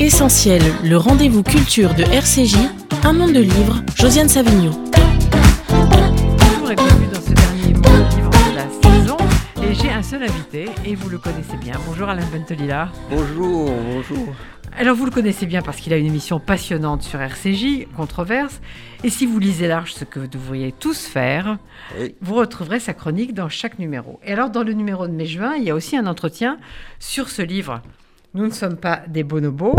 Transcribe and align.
Essentiel, 0.00 0.62
le 0.82 0.96
rendez-vous 0.96 1.42
culture 1.42 1.94
de 1.94 2.02
RCJ, 2.04 2.56
un 3.04 3.12
monde 3.12 3.32
de 3.32 3.40
livres, 3.40 3.82
Josiane 3.94 4.28
Savigno. 4.28 4.70
Toujours 5.68 6.70
écolu 6.70 7.06
dans 7.12 7.20
ce 7.20 7.32
dernier 7.32 7.74
monde 7.74 7.82
de 7.82 8.16
livres 8.16 8.30
de 8.30 8.56
la 8.56 8.66
saison. 8.82 9.16
Et 9.62 9.74
j'ai 9.74 9.90
un 9.90 10.02
seul 10.02 10.22
invité, 10.22 10.70
et 10.86 10.94
vous 10.94 11.08
le 11.10 11.18
connaissez 11.18 11.56
bien. 11.58 11.74
Bonjour 11.86 12.08
Alain 12.08 12.24
Bentelila. 12.32 12.90
Bonjour, 13.10 13.70
bonjour. 13.92 14.34
Alors 14.78 14.96
vous 14.96 15.04
le 15.04 15.10
connaissez 15.10 15.44
bien 15.46 15.60
parce 15.62 15.78
qu'il 15.78 15.92
a 15.92 15.96
une 15.96 16.06
émission 16.06 16.40
passionnante 16.40 17.02
sur 17.02 17.20
RCJ, 17.20 17.86
Controverse. 17.96 18.60
Et 19.04 19.10
si 19.10 19.26
vous 19.26 19.38
lisez 19.38 19.68
large, 19.68 19.92
ce 19.92 20.04
que 20.04 20.18
vous 20.20 20.28
devriez 20.28 20.72
tous 20.72 21.06
faire, 21.06 21.58
Oui. 22.00 22.14
vous 22.22 22.34
retrouverez 22.36 22.80
sa 22.80 22.94
chronique 22.94 23.34
dans 23.34 23.48
chaque 23.48 23.78
numéro. 23.78 24.18
Et 24.24 24.32
alors 24.32 24.48
dans 24.48 24.62
le 24.62 24.72
numéro 24.72 25.06
de 25.06 25.12
mai-juin, 25.12 25.54
il 25.56 25.64
y 25.64 25.70
a 25.70 25.74
aussi 25.74 25.96
un 25.96 26.06
entretien 26.06 26.58
sur 26.98 27.28
ce 27.28 27.42
livre. 27.42 27.82
Nous 28.34 28.44
ne 28.46 28.50
sommes 28.50 28.76
pas 28.76 29.00
des 29.08 29.24
bonobos, 29.24 29.74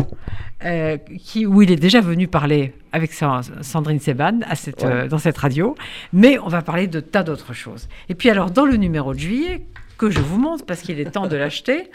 euh, 0.65 0.97
qui, 1.19 1.45
où 1.45 1.61
il 1.61 1.71
est 1.71 1.77
déjà 1.77 2.01
venu 2.01 2.27
parler 2.27 2.73
avec 2.91 3.13
sa- 3.13 3.41
Sandrine 3.61 3.99
Seban 3.99 4.39
à 4.49 4.55
cette, 4.55 4.83
Ouais. 4.83 4.91
euh, 4.91 5.07
dans 5.07 5.19
cette 5.19 5.37
radio, 5.37 5.75
mais 6.11 6.37
on 6.39 6.49
va 6.49 6.61
parler 6.61 6.87
de 6.87 6.99
tas 6.99 7.23
d'autres 7.23 7.53
choses. 7.53 7.87
Et 8.09 8.15
puis 8.15 8.29
alors 8.29 8.51
dans 8.51 8.65
le 8.65 8.75
numéro 8.75 9.13
de 9.13 9.19
juillet, 9.19 9.65
que 10.01 10.09
je 10.09 10.19
vous 10.19 10.39
montre 10.39 10.65
parce 10.65 10.81
qu'il 10.81 10.99
est 10.99 11.11
temps 11.11 11.27
de 11.27 11.35
l'acheter, 11.35 11.91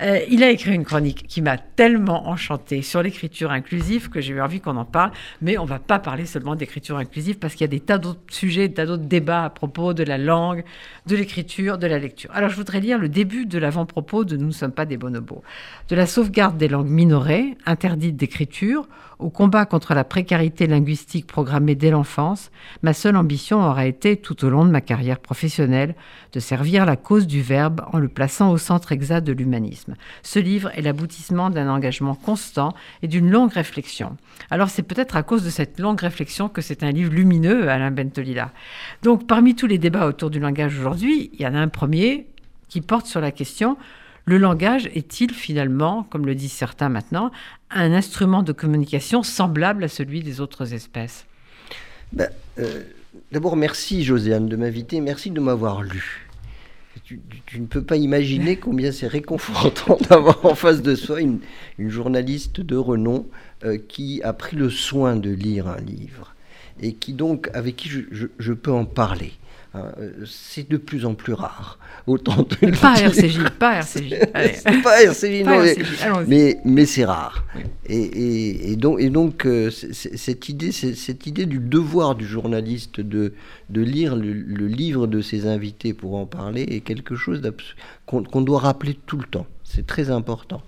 euh, 0.00 0.18
il 0.28 0.42
a 0.42 0.50
écrit 0.50 0.74
une 0.74 0.84
chronique 0.84 1.28
qui 1.28 1.42
m'a 1.42 1.58
tellement 1.58 2.28
enchantée 2.28 2.82
sur 2.82 3.04
l'écriture 3.04 3.52
inclusive 3.52 4.08
que 4.08 4.20
j'ai 4.20 4.32
eu 4.32 4.40
envie 4.40 4.60
qu'on 4.60 4.76
en 4.76 4.84
parle. 4.84 5.12
Mais 5.42 5.56
on 5.56 5.64
va 5.64 5.78
pas 5.78 6.00
parler 6.00 6.26
seulement 6.26 6.56
d'écriture 6.56 6.96
inclusive 6.96 7.38
parce 7.38 7.54
qu'il 7.54 7.60
y 7.60 7.64
a 7.64 7.68
des 7.68 7.78
tas 7.78 7.98
d'autres 7.98 8.18
sujets, 8.30 8.66
des 8.66 8.74
tas 8.74 8.86
d'autres 8.86 9.04
débats 9.04 9.44
à 9.44 9.50
propos 9.50 9.94
de 9.94 10.02
la 10.02 10.18
langue, 10.18 10.64
de 11.06 11.14
l'écriture, 11.14 11.78
de 11.78 11.86
la 11.86 12.00
lecture. 12.00 12.30
Alors 12.34 12.50
je 12.50 12.56
voudrais 12.56 12.80
lire 12.80 12.98
le 12.98 13.08
début 13.08 13.46
de 13.46 13.60
l'avant-propos 13.60 14.24
de 14.24 14.36
Nous 14.36 14.48
ne 14.48 14.50
sommes 14.50 14.72
pas 14.72 14.84
des 14.84 14.96
bonobos. 14.96 15.44
De 15.88 15.94
la 15.94 16.06
sauvegarde 16.06 16.56
des 16.58 16.66
langues 16.66 16.90
minorées, 16.90 17.56
interdites 17.64 18.16
d'écriture, 18.16 18.88
au 19.18 19.30
combat 19.30 19.64
contre 19.64 19.94
la 19.94 20.04
précarité 20.04 20.66
linguistique 20.66 21.26
programmée 21.26 21.74
dès 21.74 21.90
l'enfance, 21.90 22.50
ma 22.82 22.92
seule 22.92 23.16
ambition 23.16 23.62
aura 23.64 23.86
été, 23.86 24.16
tout 24.16 24.44
au 24.44 24.50
long 24.50 24.64
de 24.64 24.70
ma 24.70 24.80
carrière 24.80 25.20
professionnelle, 25.20 25.94
de 26.32 26.40
servir 26.40 26.84
la 26.84 26.96
cause 26.96 27.26
du 27.26 27.35
verbe 27.42 27.82
en 27.92 27.98
le 27.98 28.08
plaçant 28.08 28.50
au 28.50 28.58
centre 28.58 28.92
exact 28.92 29.26
de 29.26 29.32
l'humanisme. 29.32 29.94
Ce 30.22 30.38
livre 30.38 30.70
est 30.74 30.82
l'aboutissement 30.82 31.50
d'un 31.50 31.68
engagement 31.68 32.14
constant 32.14 32.74
et 33.02 33.08
d'une 33.08 33.30
longue 33.30 33.52
réflexion. 33.52 34.16
Alors 34.50 34.70
c'est 34.70 34.82
peut-être 34.82 35.16
à 35.16 35.22
cause 35.22 35.44
de 35.44 35.50
cette 35.50 35.78
longue 35.78 36.00
réflexion 36.00 36.48
que 36.48 36.62
c'est 36.62 36.82
un 36.82 36.90
livre 36.90 37.12
lumineux, 37.12 37.68
Alain 37.68 37.90
Bentolila. 37.90 38.52
Donc 39.02 39.26
parmi 39.26 39.54
tous 39.54 39.66
les 39.66 39.78
débats 39.78 40.06
autour 40.06 40.30
du 40.30 40.40
langage 40.40 40.78
aujourd'hui, 40.78 41.30
il 41.32 41.40
y 41.40 41.46
en 41.46 41.54
a 41.54 41.58
un 41.58 41.68
premier 41.68 42.26
qui 42.68 42.80
porte 42.80 43.06
sur 43.06 43.20
la 43.20 43.30
question 43.30 43.76
le 44.28 44.38
langage 44.38 44.90
est-il 44.92 45.32
finalement, 45.32 46.02
comme 46.02 46.26
le 46.26 46.34
disent 46.34 46.50
certains 46.50 46.88
maintenant, 46.88 47.30
un 47.70 47.92
instrument 47.92 48.42
de 48.42 48.50
communication 48.50 49.22
semblable 49.22 49.84
à 49.84 49.88
celui 49.88 50.20
des 50.20 50.40
autres 50.40 50.74
espèces? 50.74 51.26
Ben, 52.12 52.28
euh, 52.58 52.82
D'abord, 53.32 53.56
merci 53.56 54.04
Josiane 54.04 54.48
de 54.48 54.56
m'inviter, 54.56 55.00
merci 55.00 55.30
de 55.30 55.40
m'avoir 55.40 55.82
lu. 55.82 56.25
Tu, 57.06 57.20
ne 57.60 57.66
peux 57.66 57.84
pas 57.84 57.96
imaginer 57.96 58.56
combien 58.56 58.90
c'est 58.90 59.06
réconfortant 59.06 59.96
d'avoir 60.10 60.44
en 60.44 60.56
face 60.56 60.82
de 60.82 60.96
soi 60.96 61.20
une, 61.20 61.38
journaliste 61.78 62.60
de 62.60 62.74
renom 62.76 63.28
euh, 63.64 63.78
qui 63.78 64.20
a 64.24 64.32
pris 64.32 64.56
le 64.56 64.70
soin 64.70 65.14
de 65.14 65.30
lire 65.30 65.68
un 65.68 65.80
livre 65.80 66.34
et 66.80 66.94
qui 66.94 67.12
donc 67.12 67.48
avec 67.54 67.76
qui 67.76 67.88
je 67.88 68.52
peux 68.52 68.72
en 68.72 68.84
parler. 68.84 69.32
Euh, 69.98 70.24
c'est 70.26 70.68
de 70.68 70.76
plus 70.76 71.04
en 71.06 71.14
plus 71.14 71.32
rare. 71.32 71.78
Autant 72.06 72.44
te 72.44 72.66
Pas. 72.80 72.94
RCJ, 73.00 73.38
pas 73.58 73.74
RCJ. 73.80 74.14
Allez. 74.34 74.54
Pas 74.82 75.02
RCJ, 75.02 75.44
Pas 75.44 75.62
mais- 75.62 75.72
RCJ, 75.72 76.28
mais, 76.28 76.58
mais 76.64 76.86
c'est 76.86 77.04
rare. 77.04 77.44
Et, 77.86 77.96
et- 77.96 78.72
et 78.72 78.76
donc, 78.76 79.00
et 79.00 79.10
donc 79.10 79.44
euh, 79.46 79.70
cette, 79.70 80.48
idée, 80.48 80.72
c'est- 80.72 80.94
cette 80.94 81.26
idée 81.26 81.46
du 81.46 81.58
devoir 81.58 82.14
du 82.14 82.26
journaliste 82.26 83.00
de, 83.00 83.32
de 83.70 83.80
lire 83.82 84.14
le, 84.16 84.32
le 84.32 84.66
livre 84.66 85.06
de 85.06 85.20
ses 85.20 85.46
invités 85.46 85.94
pour 85.94 86.14
en 86.14 86.26
parler 86.26 86.62
est 86.62 86.80
quelque 86.80 87.16
chose 87.16 87.42
qu'on 88.06 88.40
doit 88.42 88.60
rappeler 88.60 88.98
tout 89.06 89.16
le 89.18 89.24
temps. 89.24 89.46
C'est 89.64 89.86
très 89.86 90.10
important. 90.10 90.62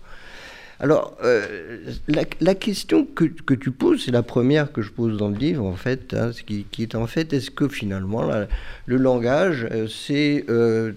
Alors, 0.81 1.17
euh, 1.25 1.79
la, 2.07 2.23
la 2.41 2.55
question 2.55 3.05
que, 3.05 3.25
que 3.25 3.55
tu 3.55 3.73
poses, 3.73 4.05
c'est 4.05 4.13
la 4.13 4.23
première 4.23 4.71
que 4.73 4.81
je 4.81 4.93
pose 4.93 5.17
dans 5.17 5.29
le 5.29 5.37
livre, 5.37 5.65
en 5.65 5.75
fait, 5.75 6.15
hein, 6.15 6.31
qui, 6.47 6.67
qui 6.71 6.83
est 6.85 6.95
en 6.95 7.07
fait, 7.09 7.33
est-ce 7.33 7.51
que 7.51 7.67
finalement, 7.69 8.23
la- 8.23 8.47
le 8.87 8.97
langage, 8.97 9.67
euh, 9.73 9.89
c'est 9.89 10.45
euh, 10.49 10.93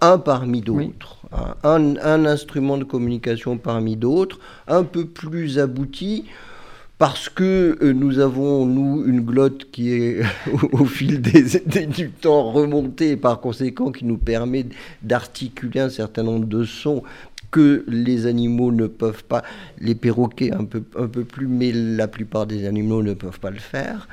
un 0.00 0.18
parmi 0.18 0.60
d'autres, 0.60 1.18
hein, 1.32 1.54
un, 1.62 1.96
un 1.98 2.24
instrument 2.26 2.78
de 2.78 2.84
communication 2.84 3.58
parmi 3.58 3.96
d'autres, 3.96 4.40
un 4.66 4.82
peu 4.82 5.04
plus 5.06 5.60
abouti, 5.60 6.24
parce 6.98 7.28
que 7.28 7.78
euh, 7.80 7.92
nous 7.92 8.18
avons, 8.18 8.66
nous, 8.66 9.04
une 9.06 9.20
glotte 9.20 9.70
qui 9.70 9.92
est 9.92 10.20
au, 10.72 10.80
au 10.80 10.84
fil 10.84 11.20
des, 11.20 11.42
des- 11.64 11.86
du 11.86 12.10
temps 12.10 12.50
remontée, 12.50 13.12
et 13.12 13.16
par 13.16 13.40
conséquent 13.40 13.92
qui 13.92 14.04
nous 14.04 14.18
permet 14.18 14.66
d'articuler 15.02 15.78
un 15.78 15.90
certain 15.90 16.24
nombre 16.24 16.46
de 16.46 16.64
sons 16.64 17.04
que 17.50 17.84
les 17.88 18.26
animaux 18.26 18.72
ne 18.72 18.86
peuvent 18.86 19.24
pas, 19.24 19.42
les 19.80 19.94
perroquets 19.94 20.52
un 20.52 20.64
peu, 20.64 20.82
un 20.96 21.06
peu 21.06 21.24
plus, 21.24 21.46
mais 21.46 21.72
la 21.72 22.08
plupart 22.08 22.46
des 22.46 22.66
animaux 22.66 23.02
ne 23.02 23.14
peuvent 23.14 23.40
pas 23.40 23.50
le 23.50 23.58
faire. 23.58 24.08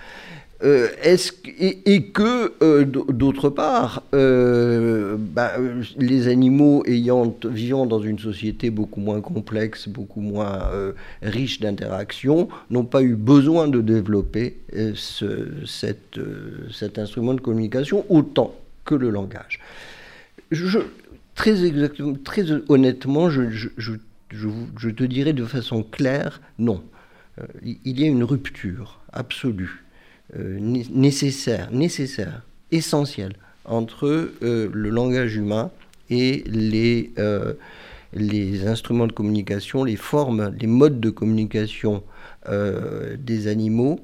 Euh, 0.64 0.88
est-ce 1.04 1.34
et, 1.60 1.94
et 1.94 2.04
que, 2.04 2.54
euh, 2.64 2.86
d'autre 2.86 3.50
part, 3.50 4.04
euh, 4.14 5.18
bah, 5.20 5.52
les 5.98 6.30
animaux 6.30 6.82
ayant, 6.86 7.36
vivant 7.44 7.86
dans 7.86 8.00
une 8.00 8.20
société 8.20 8.70
beaucoup 8.70 9.02
moins 9.02 9.20
complexe, 9.20 9.90
beaucoup 9.90 10.22
moins 10.22 10.72
riche 11.22 11.60
d'interactions, 11.60 12.48
n'ont 12.70 12.86
pas 12.86 13.02
eu 13.02 13.16
besoin 13.16 13.68
de 13.68 13.82
développer 13.82 14.58
cet 15.66 17.00
instrument 17.00 17.34
de 17.34 17.42
communication 17.42 18.06
autant 18.10 18.56
que 18.86 18.96
le 18.96 19.10
langage. 19.10 19.60
Je, 20.52 20.80
très 21.36 21.66
exactement, 21.66 22.16
très 22.24 22.46
honnêtement, 22.70 23.30
je, 23.30 23.70
te 24.30 25.04
dirais 25.04 25.34
de 25.34 25.46
façon 25.46 25.84
claire, 25.84 26.42
non. 26.58 26.82
Euh, 27.40 27.44
il- 27.64 28.00
y 28.00 28.04
a 28.04 28.08
une 28.08 28.24
rupture 28.24 29.02
absolue 29.12 29.84
euh, 30.38 30.58
né- 30.60 30.88
nécessaire, 30.90 31.70
nécessaire, 31.72 32.44
essentielle 32.72 33.34
entre 33.66 34.32
euh, 34.42 34.70
le 34.74 34.90
langage 34.90 35.36
humain 35.36 35.70
et 36.10 36.44
les, 36.48 37.12
instruments 38.66 39.08
de 39.08 39.12
communication, 39.12 39.84
les 39.84 39.98
formes, 39.98 40.56
les 40.60 40.68
modes 40.68 41.00
de 41.00 41.10
communication 41.10 42.04
des 42.48 43.48
animaux, 43.48 44.00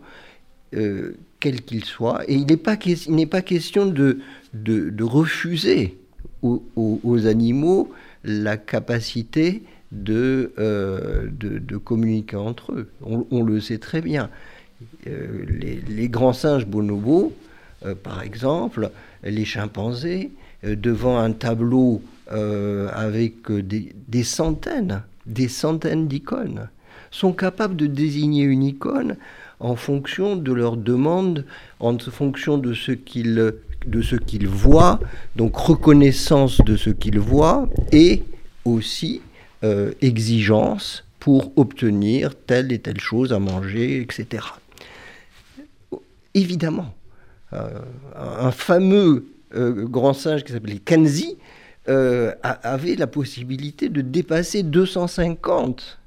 quels 0.72 1.62
qu'ils 1.62 1.86
soient. 1.86 2.24
Et 2.28 2.34
il 2.34 2.48
n'est 2.48 2.58
pas, 2.58 2.76
pas 2.76 3.42
question 3.44 3.86
de 3.86 5.04
refuser 5.04 6.01
aux, 6.42 6.64
aux- 6.76 7.00
aux 7.04 7.28
animaux 7.28 7.92
la 8.24 8.58
capacité 8.58 9.64
de, 9.92 10.52
euh, 10.58 11.28
de, 11.32 11.60
de 11.60 11.78
communiquer 11.78 12.38
entre 12.38 12.72
eux. 12.74 12.90
On, 13.02 13.44
le 13.44 13.60
sait 13.60 13.78
très 13.78 14.02
bien. 14.02 14.30
Euh, 15.08 15.46
les, 15.88 16.10
grands 16.10 16.34
singes 16.34 16.66
bonobos, 16.66 17.34
euh, 17.86 17.94
par 17.96 18.22
exemple, 18.24 18.92
les 19.24 19.46
chimpanzés, 19.46 20.32
devant 20.64 21.18
un 21.18 21.32
tableau 21.32 22.02
avec 22.94 23.52
des, 23.52 23.94
des 24.08 24.24
centaines, 24.24 25.02
des 25.26 25.48
centaines 25.50 26.08
d'icônes, 26.08 26.70
sont 27.10 27.34
capables 27.34 27.76
de 27.76 27.88
désigner 27.88 28.44
une 28.44 28.64
icône 28.64 29.18
en 29.60 29.76
fonction 29.76 30.36
de 30.36 30.54
leur 30.54 30.78
demande, 30.78 31.46
en 31.80 31.98
fonction 31.98 32.58
de 32.58 32.74
ce 32.74 32.92
qu'ils 32.92 33.54
de 33.86 34.02
ce 34.02 34.16
qu'ils 34.16 34.48
voient, 34.48 35.00
donc 35.36 35.56
reconnaissance 35.56 36.60
de 36.62 36.76
ce 36.76 36.90
qu'ils 36.90 37.20
voient 37.20 37.70
et 37.92 38.24
aussi 38.66 39.22
euh, 39.64 39.94
exigence 40.02 41.04
pour 41.20 41.52
obtenir 41.56 42.36
telle 42.36 42.72
et 42.72 42.80
telle 42.80 43.00
chose 43.00 43.32
à 43.34 43.40
manger, 43.40 44.02
etc. 44.02 44.44
Évidemment, 46.34 46.94
euh, 47.54 47.70
un 48.16 48.52
fameux 48.52 49.28
euh, 49.54 49.86
grand 49.86 50.14
singe 50.14 50.44
qui 50.44 50.52
s'appelait 50.52 50.80
Kanzi 50.80 51.38
avait 51.88 52.96
la 52.96 53.08
possibilité 53.08 53.90
de 53.90 54.02
dépasser 54.02 54.64
250 54.64 56.00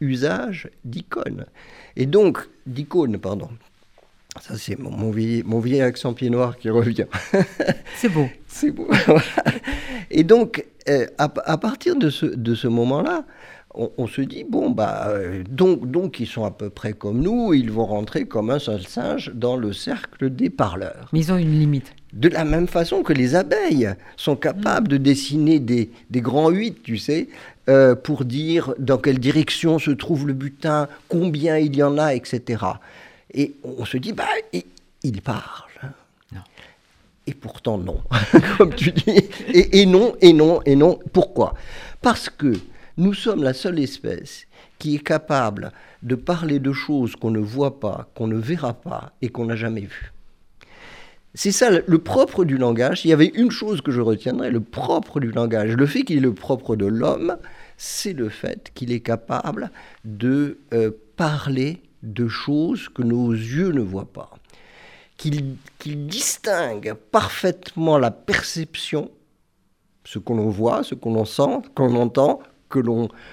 usages 0.00 0.70
d'icônes. 0.84 1.46
Et 1.96 2.06
donc, 2.06 2.48
d'icônes, 2.66 3.18
pardon. 3.18 3.48
Ça, 4.40 4.56
c'est 4.56 4.78
mon, 4.78 4.90
mon 4.90 5.10
vieil, 5.10 5.42
mon 5.44 5.58
vieil 5.58 5.80
accent 5.80 6.14
pied 6.14 6.30
noir 6.30 6.56
qui 6.56 6.70
revient. 6.70 7.06
C'est 7.96 8.08
beau. 8.08 8.28
C'est 8.46 8.70
beau. 8.70 8.88
Et 10.10 10.22
donc, 10.22 10.64
euh, 10.88 11.06
à, 11.18 11.32
à 11.44 11.58
partir 11.58 11.96
de 11.96 12.10
ce, 12.10 12.26
de 12.26 12.54
ce 12.54 12.68
moment-là, 12.68 13.24
on, 13.74 13.90
on 13.98 14.06
se 14.06 14.20
dit, 14.20 14.44
bon, 14.44 14.70
bah, 14.70 15.08
euh, 15.08 15.42
donc, 15.48 15.90
donc, 15.90 16.20
ils 16.20 16.26
sont 16.26 16.44
à 16.44 16.50
peu 16.50 16.70
près 16.70 16.92
comme 16.92 17.20
nous, 17.20 17.54
ils 17.54 17.70
vont 17.70 17.86
rentrer 17.86 18.24
comme 18.24 18.50
un 18.50 18.58
seul 18.58 18.82
singe 18.82 19.32
dans 19.34 19.56
le 19.56 19.72
cercle 19.72 20.30
des 20.30 20.50
parleurs. 20.50 21.08
Mais 21.12 21.20
ils 21.20 21.32
ont 21.32 21.36
une 21.36 21.58
limite. 21.58 21.92
De 22.12 22.28
la 22.28 22.44
même 22.44 22.66
façon 22.66 23.02
que 23.02 23.12
les 23.12 23.36
abeilles 23.36 23.94
sont 24.16 24.34
capables 24.34 24.88
de 24.88 24.96
dessiner 24.96 25.60
des, 25.60 25.90
des 26.10 26.20
grands 26.20 26.50
huit, 26.50 26.82
tu 26.82 26.98
sais, 26.98 27.28
euh, 27.68 27.94
pour 27.94 28.24
dire 28.24 28.74
dans 28.78 28.98
quelle 28.98 29.20
direction 29.20 29.78
se 29.78 29.92
trouve 29.92 30.26
le 30.26 30.32
butin, 30.32 30.88
combien 31.08 31.56
il 31.56 31.76
y 31.76 31.84
en 31.84 31.98
a, 31.98 32.14
etc. 32.14 32.64
Et 33.32 33.54
on 33.62 33.84
se 33.84 33.96
dit, 33.96 34.12
bah, 34.12 34.28
il, 34.52 34.64
il 35.02 35.22
parle. 35.22 35.70
Non. 36.32 36.42
Et 37.26 37.34
pourtant 37.34 37.78
non, 37.78 38.00
comme 38.58 38.74
tu 38.74 38.92
dis. 38.92 39.10
Et, 39.48 39.80
et 39.80 39.86
non, 39.86 40.14
et 40.20 40.32
non, 40.32 40.60
et 40.64 40.76
non. 40.76 40.98
Pourquoi? 41.12 41.54
Parce 42.02 42.28
que 42.28 42.52
nous 42.96 43.14
sommes 43.14 43.42
la 43.42 43.54
seule 43.54 43.78
espèce 43.78 44.46
qui 44.78 44.96
est 44.96 45.04
capable 45.04 45.72
de 46.02 46.14
parler 46.14 46.58
de 46.58 46.72
choses 46.72 47.14
qu'on 47.16 47.30
ne 47.30 47.38
voit 47.38 47.78
pas, 47.78 48.10
qu'on 48.14 48.26
ne 48.26 48.38
verra 48.38 48.74
pas 48.74 49.12
et 49.22 49.28
qu'on 49.28 49.46
n'a 49.46 49.56
jamais 49.56 49.82
vues. 49.82 50.12
C'est 51.34 51.52
ça 51.52 51.70
le 51.70 51.98
propre 51.98 52.44
du 52.44 52.58
langage. 52.58 53.04
Il 53.04 53.08
y 53.08 53.12
avait 53.12 53.30
une 53.34 53.50
chose 53.52 53.82
que 53.82 53.92
je 53.92 54.00
retiendrai, 54.00 54.50
le 54.50 54.60
propre 54.60 55.20
du 55.20 55.30
langage, 55.30 55.76
le 55.76 55.86
fait 55.86 56.02
qu'il 56.02 56.16
est 56.16 56.20
le 56.20 56.34
propre 56.34 56.74
de 56.74 56.86
l'homme, 56.86 57.36
c'est 57.76 58.12
le 58.12 58.28
fait 58.28 58.70
qu'il 58.74 58.90
est 58.90 59.00
capable 59.00 59.70
de 60.04 60.58
euh, 60.74 60.90
parler 61.16 61.82
de 62.02 62.28
choses 62.28 62.88
que 62.88 63.02
nos 63.02 63.32
yeux 63.32 63.72
ne 63.72 63.80
voient 63.80 64.12
pas. 64.12 64.30
Qu'il 65.16 65.56
qu'il 65.78 66.06
distingue 66.06 66.94
parfaitement 66.94 67.98
la 67.98 68.10
perception, 68.10 69.10
ce 70.04 70.18
que 70.18 70.32
l'on 70.32 70.48
voit, 70.48 70.82
ce 70.82 70.94
qu'on 70.94 71.24
sent, 71.24 71.62
qu'on 71.74 71.94
entend, 71.96 72.40
que 72.70 72.80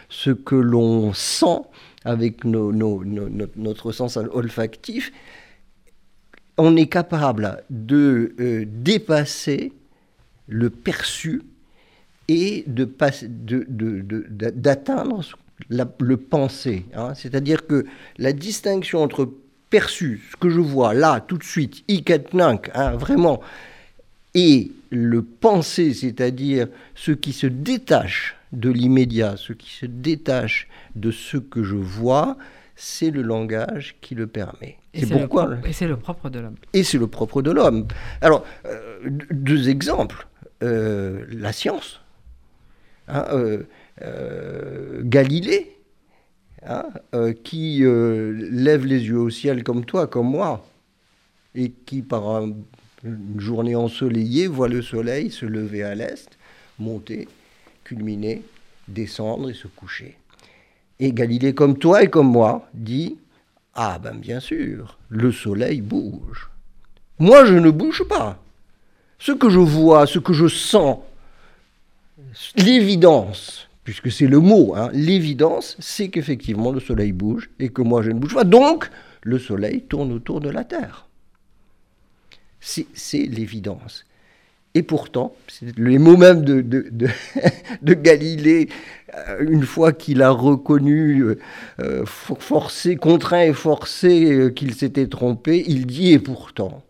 ce 0.09 0.31
que 0.31 0.55
l'on 0.55 1.13
sent 1.13 1.61
avec 2.03 2.43
notre 2.43 3.91
sens 3.91 4.17
olfactif, 4.17 5.11
on 6.57 6.75
est 6.75 6.87
capable 6.87 7.63
de 7.69 8.35
euh, 8.39 8.65
dépasser 8.67 9.73
le 10.47 10.69
perçu 10.69 11.43
et 12.27 12.63
de 12.67 12.85
d'atteindre 14.49 15.19
de, 15.19 15.25
le 15.69 16.17
pensé. 16.17 16.85
Hein. 16.93 17.13
C'est-à-dire 17.15 17.65
que 17.67 17.85
la 18.17 18.33
distinction 18.33 19.01
entre 19.01 19.29
perçu, 19.69 20.21
ce 20.31 20.37
que 20.37 20.49
je 20.49 20.59
vois 20.59 20.93
là, 20.93 21.19
tout 21.19 21.37
de 21.37 21.43
suite, 21.43 21.83
ikatnink, 21.87 22.69
hein, 22.73 22.91
vraiment, 22.91 23.41
et 24.33 24.71
le 24.89 25.21
pensé, 25.21 25.93
c'est-à-dire 25.93 26.67
ce 26.95 27.11
qui 27.11 27.33
se 27.33 27.47
détache 27.47 28.35
de 28.53 28.69
l'immédiat, 28.69 29.35
ce 29.35 29.53
qui 29.53 29.71
se 29.71 29.85
détache 29.85 30.67
de 30.95 31.11
ce 31.11 31.37
que 31.37 31.63
je 31.63 31.75
vois, 31.75 32.37
c'est 32.75 33.09
le 33.09 33.23
langage 33.23 33.95
qui 34.01 34.15
le 34.15 34.27
permet. 34.27 34.77
C'est 34.93 35.07
pourquoi. 35.07 35.47
Le, 35.47 35.67
et 35.67 35.73
c'est 35.73 35.87
le 35.87 35.97
propre 35.97 36.29
de 36.29 36.39
l'homme. 36.39 36.55
Et 36.73 36.83
c'est 36.83 36.97
le 36.97 37.07
propre 37.07 37.41
de 37.41 37.51
l'homme. 37.51 37.87
Alors, 38.21 38.45
euh, 38.65 38.99
deux 39.31 39.69
exemples. 39.69 40.27
Euh, 40.63 41.25
la 41.29 41.51
science. 41.51 42.01
Hein, 43.07 43.25
euh 43.31 43.63
Galilée, 44.01 45.75
hein, 46.65 46.85
euh, 47.15 47.33
qui 47.33 47.79
lève 47.79 48.85
les 48.85 49.05
yeux 49.05 49.19
au 49.19 49.29
ciel 49.29 49.63
comme 49.63 49.85
toi, 49.85 50.07
comme 50.07 50.29
moi, 50.29 50.65
et 51.55 51.71
qui, 51.71 52.01
par 52.01 52.27
un, 52.27 52.53
une 53.03 53.39
journée 53.39 53.75
ensoleillée, 53.75 54.47
voit 54.47 54.67
le 54.67 54.81
soleil 54.81 55.31
se 55.31 55.45
lever 55.45 55.83
à 55.83 55.95
l'est, 55.95 56.37
monter, 56.79 57.27
culminer, 57.83 58.43
descendre 58.87 59.49
et 59.49 59.53
se 59.53 59.67
coucher. 59.67 60.17
Et 60.99 61.13
Galilée, 61.13 61.53
comme 61.53 61.77
toi 61.77 62.03
et 62.03 62.09
comme 62.09 62.31
moi, 62.31 62.67
dit 62.73 63.17
Ah 63.75 63.99
ben 63.99 64.15
bien 64.15 64.39
sûr, 64.39 64.97
le 65.09 65.31
soleil 65.31 65.81
bouge. 65.81 66.49
Moi, 67.19 67.45
je 67.45 67.55
ne 67.55 67.69
bouge 67.69 68.03
pas. 68.07 68.39
Ce 69.19 69.31
que 69.31 69.49
je 69.49 69.59
vois, 69.59 70.05
ce 70.05 70.19
que 70.19 70.33
je 70.33 70.47
sens, 70.47 70.99
l'évidence, 72.55 73.66
puisque 73.87 74.11
c'est 74.11 74.27
le 74.27 74.39
mot, 74.41 74.73
hein, 74.75 74.89
l'évidence, 74.91 75.77
c'est 75.79 76.09
qu'effectivement 76.09 76.73
le 76.73 76.81
soleil 76.81 77.13
bouge 77.13 77.49
et 77.57 77.69
que 77.69 77.81
moi 77.81 78.01
je 78.01 78.11
ne 78.11 78.19
bouge 78.19 78.33
pas. 78.33 78.43
Donc, 78.43 78.89
le 79.23 79.39
soleil 79.39 79.83
tourne 79.83 80.11
autour 80.11 80.41
de 80.41 80.49
la 80.49 80.65
Terre. 80.65 81.07
C'est 82.59 82.85
l'évidence. 83.13 84.03
Et 84.73 84.83
pourtant, 84.83 85.33
les 85.77 85.99
mots 85.99 86.17
même 86.17 86.43
de, 86.43 87.93
Galilée, 87.93 88.67
euh, 89.15 89.45
une 89.47 89.63
fois 89.63 89.93
qu'il 89.93 90.21
a 90.21 90.31
reconnu, 90.31 91.21
euh, 91.21 91.39
euh, 91.79 92.05
forcé, 92.05 92.97
contraint 92.97 93.43
et 93.43 93.53
forcé 93.53 94.51
qu'il 94.53 94.73
s'était 94.73 95.07
trompé, 95.07 95.63
il 95.65 95.85
dit 95.85 96.11
et 96.11 96.19
pourtant, 96.19 96.83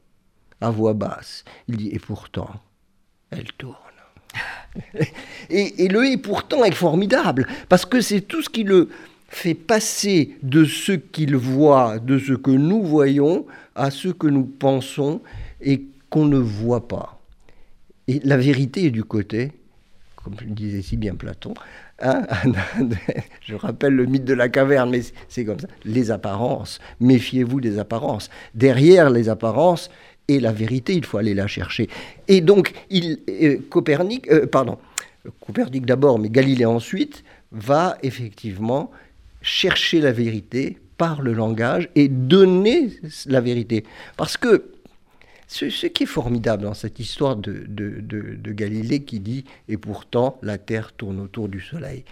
à 0.62 0.72
voix 0.72 0.96
basse, 0.96 1.46
il 1.68 1.78
dit 1.78 1.90
et 1.90 2.00
pourtant, 2.00 2.50
elle 3.30 3.54
tourne. 3.54 3.76
et, 5.50 5.88
le 5.88 6.06
et 6.06 6.18
pourtant 6.18 6.64
est 6.64 6.74
formidable, 6.74 7.48
parce 7.70 7.86
que 7.86 8.02
c'est 8.02 8.22
tout 8.22 8.42
ce 8.42 8.50
qui 8.50 8.64
le 8.64 8.90
fait 9.30 9.54
passer 9.54 10.38
de 10.42 10.66
ce 10.66 10.94
qu'il 10.94 11.36
voit, 11.36 12.00
de 12.00 12.18
ce 12.18 12.34
que 12.34 12.52
nous 12.52 12.84
voyons, 12.84 13.46
à 13.76 13.92
ce 13.92 14.10
que 14.10 14.28
nous 14.28 14.46
pensons 14.46 15.22
et 15.62 15.84
qu'on 16.10 16.26
ne 16.26 16.38
voit 16.38 16.88
pas. 16.88 17.20
Et 18.08 18.22
la 18.24 18.38
vérité 18.38 18.86
est 18.86 18.92
du 18.92 19.04
côté, 19.04 19.52
comme 20.16 20.36
le 20.40 20.48
disait 20.48 20.82
si 20.82 20.96
bien 20.96 21.16
Platon, 21.16 21.54
hein, 22.02 22.22
je 23.42 23.56
rappelle 23.56 23.96
le 23.96 24.06
mythe 24.06 24.24
de 24.24 24.34
la 24.34 24.48
caverne, 24.48 24.90
mais 24.90 25.02
c'est 25.28 25.44
comme 25.44 25.60
ça, 25.60 25.68
les 25.84 26.10
apparences, 26.10 26.80
méfiez-vous 27.02 27.60
des 27.60 27.80
apparences. 27.80 28.30
Derrière 28.56 29.10
les 29.10 29.28
apparences 29.28 29.90
et 30.28 30.40
la 30.40 30.52
vérité, 30.52 30.94
il 30.94 31.06
faut 31.06 31.18
aller 31.18 31.34
la 31.34 31.48
chercher. 31.48 31.90
Et 32.28 32.42
donc, 32.42 32.74
il, 32.90 33.20
euh, 33.30 33.58
Copernic, 33.70 34.30
euh, 34.30 34.46
pardon, 34.46 34.78
Copernic 35.46 35.86
d'abord, 35.86 36.20
mais 36.20 36.30
Galilée 36.30 36.66
ensuite, 36.66 37.24
va 37.52 37.98
effectivement 38.04 38.92
chercher 39.42 40.02
la 40.02 40.12
vérité 40.12 40.78
par 40.98 41.22
le 41.22 41.34
langage 41.34 41.90
et 41.96 42.08
donner 42.08 42.90
la 43.28 43.40
vérité. 43.40 43.84
Parce 44.18 44.36
que 44.36 44.72
ce, 45.48 45.86
qui 45.88 46.04
est 46.04 46.08
formidable 46.08 46.64
dans 46.64 46.74
cette 46.74 47.00
histoire 47.00 47.36
de, 47.36 47.66
de, 47.68 48.52
Galilée 48.52 49.04
qui 49.04 49.20
dit 49.20 49.46
«et 49.70 49.78
pourtant 49.78 50.38
la 50.42 50.58
Terre 50.58 50.92
tourne 50.92 51.20
autour 51.20 51.48
du 51.48 51.62
Soleil». 51.62 52.04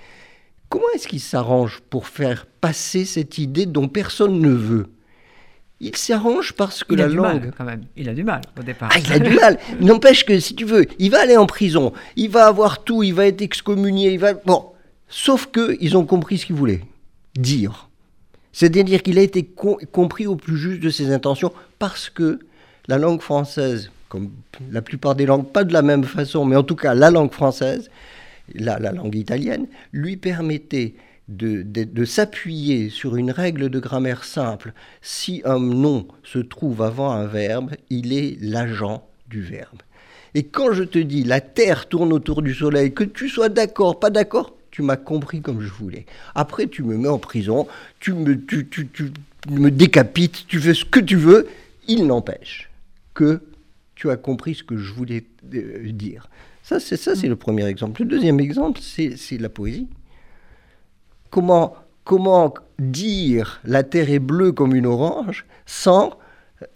Comment 0.70 0.86
est-ce 0.96 1.08
qu'il 1.08 1.20
s'arrange 1.20 1.82
pour 1.90 2.08
faire 2.08 2.46
passer 2.46 3.06
cette 3.06 3.38
idée 3.38 3.66
dont 3.66 3.88
personne 3.88 4.40
ne 4.40 4.50
veut? 4.50 4.88
Il 5.86 5.96
s'arrange 5.96 6.54
parce 6.54 6.84
que 6.84 6.94
il 6.94 7.00
la 7.00 7.06
a 7.06 7.10
du 7.10 7.16
langue. 7.16 7.42
Mal, 7.42 7.54
quand 7.58 7.64
même. 7.64 7.84
Il 7.96 8.10
a 8.10 8.14
du 8.14 8.24
mal 8.24 8.42
au 8.60 8.64
départ. 8.64 8.90
Ah, 8.94 9.00
il 9.00 9.14
a 9.14 9.20
du 9.20 9.36
mal. 9.36 9.60
N'empêche 9.80 10.26
que, 10.26 10.40
si 10.40 10.56
tu 10.56 10.66
veux, 10.66 10.86
il 11.00 11.12
va 11.12 11.22
aller 11.22 11.38
en 11.38 11.46
prison, 11.46 11.94
il 12.16 12.30
va 12.30 12.48
avoir 12.48 12.84
tout, 12.84 13.04
il 13.04 13.14
va 13.14 13.28
être 13.28 13.42
excommunié, 13.42 14.12
il 14.12 14.20
va. 14.20 14.34
Bon. 14.34 14.66
Sauf 15.08 15.50
qu'ils 15.52 15.96
ont 15.96 16.06
compris 16.06 16.40
ce 16.40 16.48
qu'il 16.48 16.56
voulait 16.56 16.82
dire. 17.38 17.90
C'est-à-dire 18.52 19.04
qu'il 19.04 19.20
a 19.20 19.22
été 19.22 19.44
compris 19.44 20.26
au 20.26 20.36
plus 20.36 20.58
juste 20.58 20.82
de 20.82 20.90
ses 20.90 21.12
intentions 21.12 21.52
parce 21.78 22.10
que 22.10 22.40
la 22.88 22.98
langue 22.98 23.22
française, 23.22 23.92
comme 24.10 24.32
la 24.72 24.82
plupart 24.82 25.14
des 25.14 25.26
langues, 25.26 25.46
pas 25.46 25.64
de 25.64 25.74
la 25.74 25.82
même 25.82 26.06
façon, 26.06 26.46
mais 26.46 26.56
en 26.56 26.64
tout 26.64 26.76
cas 26.76 26.94
la 26.94 27.12
langue 27.12 27.32
française, 27.32 27.90
la, 28.54 28.80
la 28.80 28.92
langue 28.92 29.16
italienne, 29.16 29.68
lui 29.92 30.18
permettait 30.18 30.96
de, 31.28 31.64
de, 31.64 32.06
s'appuyer 32.06 32.90
sur 32.90 33.16
une 33.16 33.32
règle 33.32 33.70
de 33.70 33.80
grammaire 33.80 34.24
simple. 34.24 34.74
Si 35.02 35.42
un 35.44 35.60
nom 35.60 36.08
se 36.24 36.40
trouve 36.40 36.82
avant 36.84 37.12
un 37.12 37.26
verbe, 37.26 37.72
il 37.90 38.14
est 38.14 38.38
l'agent 38.42 39.08
du 39.28 39.42
verbe. 39.42 39.82
Et 40.36 40.44
quand 40.44 40.74
je 40.74 40.84
te 40.84 41.00
dis 41.00 41.24
la 41.24 41.42
Terre 41.42 41.88
tourne 41.88 42.14
autour 42.14 42.42
du 42.42 42.54
Soleil, 42.54 42.94
que 42.94 43.04
tu 43.04 43.30
sois 43.30 43.50
d'accord, 43.50 44.00
pas 44.00 44.10
d'accord, 44.10 44.56
tu 44.70 44.82
m'as 44.82 44.98
compris 44.98 45.42
comme 45.42 45.62
je 45.62 45.72
voulais. 45.72 46.06
Après, 46.36 46.68
tu 46.68 46.84
me 46.84 46.98
mets 46.98 47.08
en 47.08 47.18
prison, 47.18 47.68
tu 48.00 48.14
me, 48.14 48.46
tu, 48.46 48.68
tu, 48.68 48.88
tu 48.88 49.12
me 49.50 49.72
décapites, 49.72 50.46
tu 50.48 50.60
fais 50.60 50.74
ce 50.74 50.86
que 50.86 51.00
tu 51.00 51.16
veux, 51.16 51.48
il 51.88 52.06
n'empêche 52.06 52.70
que 53.14 53.42
tu 53.96 54.12
as 54.12 54.18
compris 54.18 54.56
ce 54.56 54.64
que 54.64 54.78
je 54.78 54.94
voulais 54.94 55.24
euh, 55.54 55.92
dire. 55.92 56.30
Ça, 56.62 56.80
c'est 56.80 56.98
ça, 56.98 57.16
c'est 57.16 57.28
le 57.28 57.36
premier 57.36 57.66
exemple. 57.66 58.02
Le 58.02 58.08
deuxième 58.08 58.40
exemple, 58.40 58.82
c'est 58.82 59.38
la 59.40 59.50
poésie. 59.50 59.88
Comment, 61.30 61.76
comment 62.04 62.54
dire 62.80 63.60
la 63.64 63.84
terre 63.84 64.10
est 64.10 64.20
bleue 64.20 64.52
comme 64.52 64.76
une 64.76 64.86
orange 64.86 65.46
sans 65.66 66.18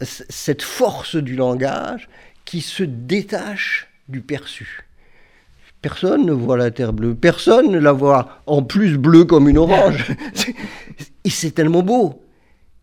cette 0.02 0.62
force 0.62 1.16
du 1.16 1.36
langage 1.36 2.10
qui 2.46 2.62
se 2.62 2.84
détache 2.84 3.88
du 4.08 4.22
perçu? 4.22 4.86
Personne 5.82 6.26
ne 6.26 6.34
voit 6.34 6.58
la 6.58 6.72
terre 6.72 6.92
bleue, 6.92 7.16
personne 7.16 7.72
ne 7.72 7.80
la 7.80 7.94
voit 7.94 8.42
en 8.48 8.64
plus 8.64 8.98
bleue 8.98 9.24
comme 9.24 9.48
une 9.48 9.58
orange. 9.58 10.08
Et 11.24 11.30
c'est 11.30 11.52
tellement 11.52 11.84
beau. 11.84 12.22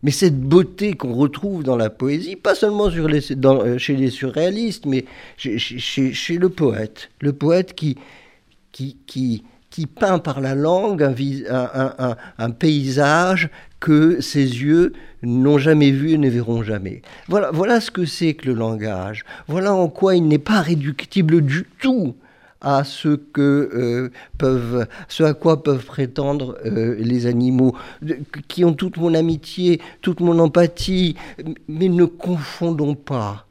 Mais 0.03 0.11
cette 0.11 0.41
beauté 0.41 0.95
qu'on 0.95 1.15
retrouve 1.15 1.63
dans 1.63 1.77
la 1.77 1.91
poésie, 1.91 2.37
pas 2.37 2.55
seulement 2.55 2.91
sur 2.91 3.09
les, 3.09 3.35
dans, 3.35 3.61
euh, 3.61 3.77
chez 3.77 3.97
les 3.97 4.11
surréalistes, 4.11 4.87
mais 4.87 5.05
chez, 5.37 5.59
chez, 5.59 6.13
chez, 6.13 6.39
le 6.39 6.49
poète, 6.49 7.11
le 7.21 7.33
poète 7.33 7.75
qui, 7.75 7.99
qui, 8.73 8.99
qui 9.07 9.43
qui 9.77 9.85
peint 9.85 10.19
par 10.19 10.41
la 10.41 10.55
langue 10.55 11.03
un, 11.03 12.51
paysage 12.53 13.51
que 13.79 14.23
ses 14.23 14.41
yeux 14.41 14.95
n'ont 15.23 15.59
jamais 15.59 15.91
vu 15.91 16.13
et 16.13 16.19
ne 16.19 16.31
verront 16.31 16.63
jamais. 16.63 17.03
Voilà, 17.29 17.51
voilà 17.51 17.83
ce 17.83 17.91
que 17.91 18.07
c'est 18.07 18.33
que 18.33 18.47
le 18.47 18.55
langage. 18.55 19.27
Voilà 19.49 19.75
en 19.75 19.89
quoi 19.89 20.17
il 20.17 20.27
n'est 20.29 20.39
pas 20.39 20.63
réductible 20.63 21.43
du 21.43 21.67
tout 21.79 22.17
à 22.63 22.85
ce 22.85 23.17
que 23.17 23.71
euh, 23.75 24.11
peuvent, 24.39 24.87
ce 25.09 25.25
à 25.25 25.35
quoi 25.35 25.63
peuvent 25.63 25.85
prétendre 25.85 26.57
euh, 26.65 26.97
les 26.99 27.27
animaux, 27.27 27.77
qui 28.49 28.65
ont 28.65 28.73
toute 28.73 28.97
mon 28.97 29.13
amitié, 29.13 29.83
toute 30.01 30.21
mon 30.21 30.39
empathie, 30.39 31.17
mais 31.69 31.91
ne 31.91 32.07
confondons 32.07 32.95
pas. 32.95 33.46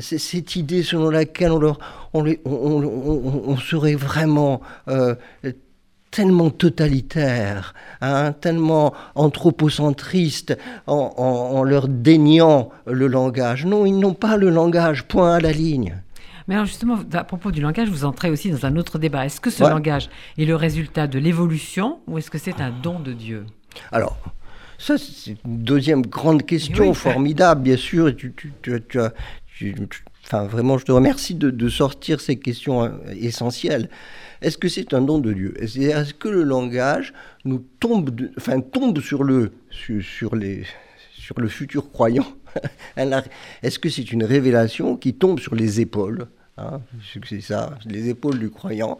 C'est 0.00 0.18
cette 0.18 0.56
idée 0.56 0.82
selon 0.82 1.10
laquelle 1.10 1.52
on, 1.52 1.58
leur, 1.58 1.78
on, 2.12 2.24
on, 2.44 3.56
serait 3.56 3.94
vraiment 3.94 4.60
euh, 4.88 5.14
tellement 6.10 6.50
totalitaire, 6.50 7.74
hein, 8.00 8.32
tellement 8.32 8.92
anthropocentriste 9.14 10.58
en, 10.86 11.14
en, 11.16 11.62
leur 11.62 11.88
déniant 11.88 12.70
le 12.86 13.06
langage. 13.06 13.66
Non, 13.66 13.86
ils 13.86 13.98
n'ont 13.98 14.14
pas 14.14 14.36
le 14.36 14.50
langage, 14.50 15.04
point 15.04 15.34
à 15.34 15.40
la 15.40 15.52
ligne. 15.52 15.96
Mais 16.46 16.54
alors 16.54 16.66
justement, 16.66 16.98
à 17.12 17.24
propos 17.24 17.50
du 17.50 17.60
langage, 17.60 17.88
vous 17.88 18.04
entrez 18.04 18.30
aussi 18.30 18.50
dans 18.50 18.66
un 18.66 18.76
autre 18.76 18.98
débat. 18.98 19.24
Est-ce 19.26 19.40
que 19.40 19.50
ce 19.50 19.62
langage 19.62 20.10
est 20.38 20.44
le 20.44 20.56
résultat 20.56 21.06
de 21.06 21.18
l'évolution 21.18 22.00
ou 22.06 22.18
est-ce 22.18 22.30
que 22.30 22.38
c'est 22.38 22.60
un 22.60 22.70
don 22.70 23.00
de 23.00 23.12
Dieu? 23.12 23.46
Alors, 23.90 24.16
ça, 24.78 24.98
c'est 24.98 25.36
une 25.44 25.62
deuxième 25.62 26.02
grande 26.02 26.44
question 26.44 26.92
formidable, 26.94 27.62
bien 27.62 27.76
sûr. 27.76 28.14
Tu, 28.14 28.34
tu, 28.34 28.52
tu, 28.62 28.98
enfin, 30.24 30.44
vraiment, 30.46 30.78
je 30.78 30.84
te 30.84 30.92
remercie 30.92 31.34
de, 31.34 31.68
sortir 31.68 32.20
ces 32.20 32.36
questions 32.36 32.82
hein, 32.82 32.98
essentielles. 33.20 33.88
Est-ce 34.42 34.58
que 34.58 34.68
c'est 34.68 34.92
un 34.94 35.00
don 35.00 35.18
de 35.18 35.32
Dieu? 35.32 35.54
Est-ce 35.62 36.14
que 36.14 36.28
le 36.28 36.42
langage 36.42 37.12
nous 37.44 37.64
tombe, 37.80 38.10
enfin, 38.36 38.60
tombe 38.60 39.00
sur 39.00 39.24
le, 39.24 39.52
sur 39.70 40.36
les, 40.36 40.64
sur 41.12 41.40
le 41.40 41.48
futur 41.48 41.90
croyant? 41.90 42.26
Est-ce 43.62 43.78
que 43.78 43.88
c'est 43.88 44.12
une 44.12 44.24
révélation 44.24 44.96
qui 44.96 45.14
tombe 45.14 45.40
sur 45.40 45.54
les 45.54 45.80
épaules? 45.80 46.26
Hein, 46.56 46.80
C'est 47.28 47.40
ça, 47.40 47.76
les 47.84 48.08
épaules 48.08 48.38
du 48.38 48.50
croyant. 48.50 48.98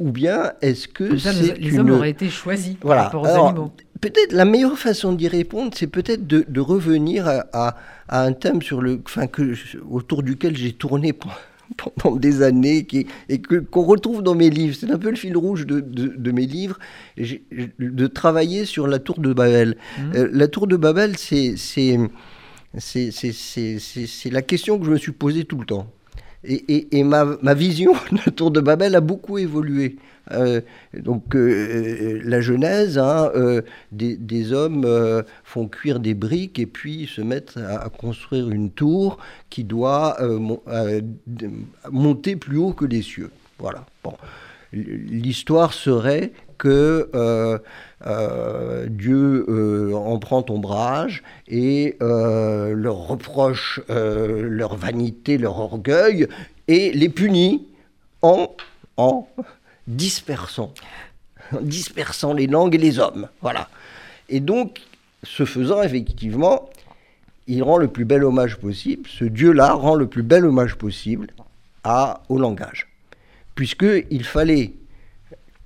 Ou 0.00 0.10
bien 0.10 0.52
est-ce 0.62 0.88
que 0.88 1.16
c'est 1.18 1.58
les 1.58 1.78
hommes 1.78 1.90
auraient 1.90 2.10
été 2.10 2.30
choisis 2.30 2.74
voilà. 2.80 3.10
par 3.10 3.22
rapport 3.22 3.42
aux 3.42 3.46
animaux 3.46 3.72
Peut-être 4.00 4.32
la 4.32 4.46
meilleure 4.46 4.78
façon 4.78 5.12
d'y 5.12 5.28
répondre, 5.28 5.72
c'est 5.76 5.86
peut-être 5.86 6.26
de, 6.26 6.60
revenir 6.60 7.28
à, 7.52 7.76
un 8.08 8.32
thème 8.32 8.62
sur 8.62 8.80
le, 8.80 9.02
enfin, 9.04 9.26
que, 9.26 9.54
autour 9.90 10.22
duquel 10.22 10.56
j'ai 10.56 10.72
tourné 10.72 11.12
pendant 11.76 12.16
des 12.16 12.40
années 12.40 12.86
qui, 12.86 13.06
et 13.28 13.42
que, 13.42 13.56
qu'on 13.56 13.82
retrouve 13.82 14.22
dans 14.22 14.34
mes 14.34 14.48
livres. 14.48 14.74
C'est 14.74 14.90
un 14.90 14.98
peu 14.98 15.10
le 15.10 15.16
fil 15.16 15.36
rouge 15.36 15.66
de, 15.66 15.80
de, 15.80 16.32
mes 16.32 16.46
livres, 16.46 16.78
de 17.18 18.06
travailler 18.06 18.64
sur 18.64 18.86
la 18.86 19.00
tour 19.00 19.20
de 19.20 19.34
Babel. 19.34 19.76
Mmh. 19.98 20.02
Euh, 20.16 20.30
la 20.32 20.48
tour 20.48 20.66
de 20.66 20.76
Babel, 20.76 21.18
c'est, 21.18 21.56
c'est, 21.58 21.98
c'est 22.78 24.30
la 24.30 24.42
question 24.42 24.78
que 24.78 24.86
je 24.86 24.92
me 24.92 24.96
suis 24.96 25.12
posée 25.12 25.44
tout 25.44 25.58
le 25.58 25.66
temps. 25.66 25.92
Et, 26.42 27.04
ma, 27.04 27.54
vision 27.54 27.92
de 28.12 28.18
la 28.24 28.32
tour 28.32 28.50
de 28.50 28.60
Babel 28.60 28.94
a 28.94 29.00
beaucoup 29.00 29.38
évolué. 29.38 29.96
Euh, 30.32 30.60
donc 30.94 31.34
euh, 31.34 32.20
la 32.24 32.40
Genèse, 32.40 32.98
hein, 32.98 33.30
euh, 33.34 33.62
des, 33.90 34.16
des, 34.16 34.52
hommes 34.52 34.86
font 35.44 35.66
cuire 35.66 35.98
des 36.00 36.14
briques 36.14 36.58
et 36.58 36.66
puis 36.66 37.06
se 37.06 37.20
mettent 37.20 37.56
à, 37.56 37.88
construire 37.88 38.48
une 38.50 38.70
tour 38.70 39.18
qui 39.50 39.64
doit 39.64 40.18
monter 41.90 42.36
plus 42.36 42.58
haut 42.58 42.72
que 42.72 42.84
les 42.84 43.02
cieux. 43.02 43.30
Voilà. 43.58 43.84
Bon. 44.02 44.14
L'histoire 44.72 45.72
serait 45.72 46.32
que 46.60 47.08
euh, 47.14 47.58
euh, 48.06 48.86
Dieu 48.88 49.46
euh, 49.48 49.94
en 49.94 50.18
prend 50.18 50.44
ombrage 50.50 51.22
et 51.48 51.96
leur 52.00 52.96
reproche 53.08 53.80
leur 53.88 54.76
vanité, 54.76 55.38
leur 55.38 55.58
orgueil 55.58 56.28
et 56.68 56.92
les 56.92 57.08
punit 57.08 57.66
en, 58.22 58.54
en 58.96 59.26
dispersant, 59.88 60.72
dispersant 61.62 62.34
les 62.34 62.46
langues 62.46 62.74
et 62.74 62.78
les 62.78 62.98
hommes. 62.98 63.28
Voilà. 63.40 63.68
Et 64.28 64.40
donc, 64.40 64.82
ce 65.22 65.44
faisant, 65.44 65.82
effectivement, 65.82 66.68
il 67.46 67.62
rend 67.62 67.78
le 67.78 67.88
plus 67.88 68.04
bel 68.04 68.22
hommage 68.22 68.58
possible, 68.58 69.08
ce 69.08 69.24
Dieu-là 69.24 69.72
rend 69.72 69.94
le 69.94 70.06
plus 70.06 70.22
bel 70.22 70.44
hommage 70.44 70.76
possible 70.76 71.28
à, 71.84 72.22
au 72.28 72.38
langage. 72.38 72.86
Puisqu'il 73.54 74.24
fallait 74.24 74.74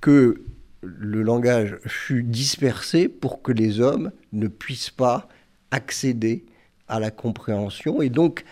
que 0.01 0.41
le 0.85 1.21
langage 1.23 1.77
fut 1.85 2.23
dispersé 2.23 3.07
pour 3.07 3.41
que 3.41 3.51
les 3.51 3.79
hommes 3.79 4.11
ne 4.33 4.47
puissent 4.47 4.91
pas 4.91 5.27
accéder 5.71 6.45
à 6.87 6.99
la 6.99 7.11
compréhension 7.11 8.01
et 8.01 8.09
donc 8.09 8.45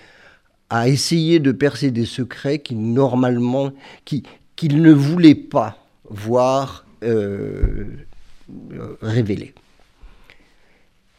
à 0.70 0.88
essayer 0.88 1.40
de 1.40 1.52
percer 1.52 1.92
des 1.92 2.06
secrets 2.06 2.60
qui 2.60 2.76
normalement 2.76 3.72
qui 4.06 4.24
qu'ils 4.56 4.82
ne 4.82 4.92
voulaient 4.92 5.36
pas 5.36 5.78
voir 6.10 6.86
euh, 7.04 7.86
révélés. 9.02 9.54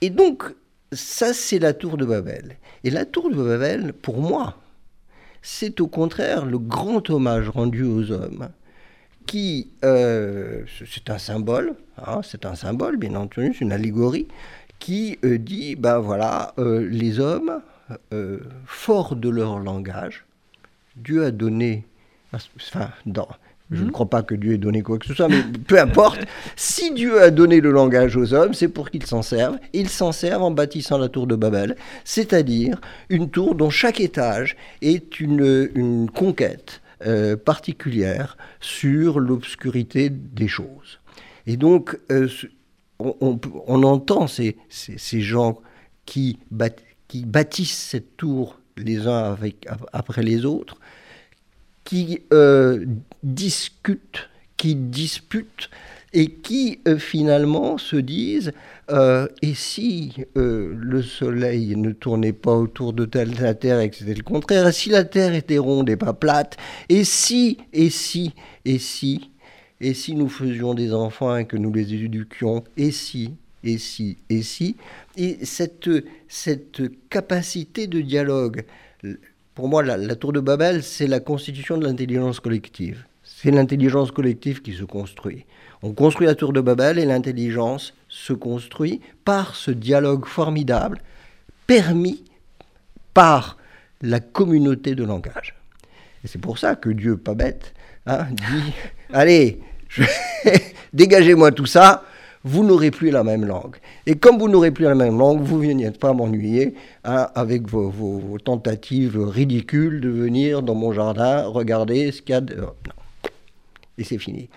Et 0.01 0.11
donc 0.11 0.45
ça 0.93 1.33
c'est 1.33 1.59
la 1.59 1.73
tour 1.73 1.97
de 1.97 2.05
Babel. 2.05 2.57
Et 2.85 2.91
la 2.91 3.05
tour 3.05 3.31
de 3.31 3.43
Babel, 3.43 3.93
pour 3.93 4.21
moi, 4.21 4.59
c'est 5.43 5.81
au 5.81 5.87
contraire 5.87 6.45
le 6.45 6.59
grand 6.59 7.09
hommage 7.11 7.49
rendu 7.49 7.85
aux 7.85 8.11
hommes 8.11 8.49
qui, 9.27 9.71
euh, 9.85 10.63
c'est 10.87 11.11
un 11.11 11.19
symbole, 11.19 11.75
hein, 11.99 12.21
c'est 12.23 12.47
un 12.47 12.55
symbole 12.55 12.97
bien 12.97 13.15
entendu, 13.15 13.53
c'est 13.53 13.65
une 13.65 13.73
allégorie, 13.73 14.29
qui 14.79 15.19
euh, 15.25 15.39
dit, 15.39 15.77
ben 15.77 15.99
voilà, 15.99 16.55
euh, 16.59 16.87
les 16.91 17.21
hommes, 17.21 17.61
forts 18.65 19.15
de 19.15 19.29
leur 19.29 19.59
langage, 19.59 20.25
Dieu 20.97 21.25
a 21.25 21.31
donné, 21.31 21.85
enfin, 22.33 22.89
dans, 23.05 23.29
je 23.71 23.81
ne 23.81 23.87
mhm. 23.87 23.91
crois 23.93 24.09
pas 24.09 24.23
que 24.23 24.35
Dieu 24.35 24.55
ait 24.55 24.59
donné 24.59 24.83
quoi 24.83 24.99
que 24.99 25.07
ce 25.07 25.15
soit, 25.15 25.29
mais 25.29 25.43
peu 25.67 25.79
importe. 25.79 26.21
Si 26.57 26.93
Dieu 26.93 27.21
a 27.21 27.31
donné 27.31 27.61
le 27.61 27.73
langage 27.73 28.17
aux 28.17 28.33
hommes, 28.33 28.55
c'est 28.55 28.69
pour 28.69 28.91
qu'ils 28.91 29.07
s'en 29.07 29.23
servent. 29.23 29.59
Ils 29.73 29.89
s'en 29.89 30.13
servent 30.13 30.43
en 30.43 30.51
bâtissant 30.51 30.97
la 30.97 31.09
tour 31.09 31.27
de 31.27 31.35
Babel, 31.35 31.77
c'est-à-dire 32.05 32.81
une 33.11 33.31
tour 33.31 33.55
dont 33.55 33.71
chaque 33.71 34.01
étage 34.01 34.57
est 34.81 35.21
une, 35.21 35.71
une 35.75 36.11
conquête 36.11 36.81
euh, 37.07 37.37
particulière 37.37 38.37
sur 38.61 39.21
l'obscurité 39.21 40.11
des 40.11 40.49
choses. 40.49 41.01
Et 41.47 41.57
donc, 41.57 41.99
euh, 42.11 42.29
on, 42.99 43.83
entend 43.83 44.27
ces, 44.27 44.57
ces, 44.69 45.21
gens 45.21 45.61
qui, 46.07 46.39
qui, 47.09 47.25
bâtissent 47.25 47.77
cette 47.77 48.17
tour 48.17 48.59
les 48.77 49.07
uns 49.07 49.37
après 49.93 50.23
les 50.23 50.45
autres, 50.45 50.79
qui 51.85 52.21
euh, 52.33 52.85
discutent, 53.23 54.31
qui 54.57 54.75
disputent 54.75 55.71
et 56.15 56.29
qui 56.29 56.79
finalement 56.99 57.77
se 57.77 57.97
disent 57.97 58.53
euh, 58.91 59.27
et 59.41 59.55
si 59.55 60.15
euh, 60.37 60.75
le 60.77 61.03
Soleil 61.03 61.75
ne 61.77 61.93
tournait 61.93 62.33
pas 62.35 62.55
autour 62.55 62.93
de 62.93 63.09
la 63.41 63.55
Terre 63.55 63.81
et 63.81 63.91
que 63.91 63.97
c'était 63.97 64.15
le 64.15 64.23
contraire, 64.23 64.73
si 64.73 64.91
la 64.91 65.05
Terre 65.05 65.35
était 65.35 65.59
ronde 65.59 65.89
et 65.89 65.97
pas 65.97 66.13
plate, 66.13 66.57
et 66.89 67.05
si, 67.05 67.59
et 67.73 67.89
si, 67.89 68.35
et 68.65 68.79
si, 68.79 69.31
et 69.81 69.95
si 69.95 70.15
nous 70.15 70.29
faisions 70.29 70.75
des 70.75 70.93
enfants 70.93 71.37
et 71.37 71.47
que 71.47 71.57
nous 71.57 71.73
les 71.73 71.95
éduquions, 71.95 72.63
et 72.77 72.91
si, 72.91 73.35
et 73.63 73.79
si, 73.79 74.19
et 74.29 74.43
si, 74.43 74.77
et 75.17 75.39
cette, 75.45 75.89
cette 76.29 76.83
capacité 77.09 77.87
de 77.87 78.01
dialogue, 78.03 78.65
pour 79.55 79.69
moi, 79.69 79.83
la 79.83 80.17
tour 80.17 80.33
de 80.33 80.41
Babel, 80.41 80.83
c'est 80.83 81.07
la 81.07 81.21
constitution 81.21 81.79
de 81.79 81.87
l'intelligence 81.87 82.41
collective. 82.41 83.05
C'est 83.45 83.51
l'intelligence 83.51 84.11
collective 84.11 84.63
qui 84.63 84.73
se 84.73 84.85
construit. 84.85 85.45
On 85.83 85.93
construit 85.93 86.27
la 86.27 86.35
tour 86.35 86.55
de 86.55 86.63
Babel 86.63 86.99
et 86.99 87.05
l'intelligence 87.05 87.93
se 88.09 88.33
construit 88.33 89.03
par 89.27 89.55
ce 89.55 89.71
dialogue 89.71 90.25
formidable 90.25 91.03
permis 91.67 92.25
par 93.13 93.59
la 94.01 94.19
communauté 94.21 94.95
de 94.95 95.05
langage. 95.05 95.55
Et 96.25 96.29
c'est 96.29 96.41
pour 96.41 96.57
ça 96.57 96.75
que 96.75 96.89
Dieu, 96.89 97.19
pas 97.19 97.35
bête, 97.35 97.75
hein, 98.07 98.29
dit 98.31 98.73
Allez, 99.13 99.61
dégagez-moi 100.95 101.53
tout 101.53 101.67
ça, 101.67 102.03
vous 102.45 102.65
n'aurez 102.65 102.91
plus 102.91 103.11
la 103.11 103.25
même 103.25 103.45
langue. 103.45 103.77
Et 104.07 104.15
comme 104.15 104.39
vous 104.39 104.49
n'aurez 104.49 104.71
plus 104.71 104.85
la 104.85 104.95
même 104.95 105.19
langue, 105.19 105.43
vous 105.43 105.63
ne 105.63 105.69
venez 105.69 105.91
pas 105.91 106.15
m'ennuyer 106.15 106.77
hein, 107.05 107.29
avec 107.35 107.69
vos, 107.69 108.39
tentatives 108.43 109.23
ridicules 109.23 110.01
de 110.01 110.09
venir 110.09 110.63
dans 110.63 110.75
mon 110.75 110.93
jardin 110.95 111.45
regarder 111.45 112.11
ce 112.11 112.23
qu'il 112.23 112.33
y 112.33 112.39
a. 112.39 112.41
De... 112.41 112.55
Non. 112.55 112.73
Et 113.99 114.05
c'est 114.05 114.19
fini. 114.19 114.49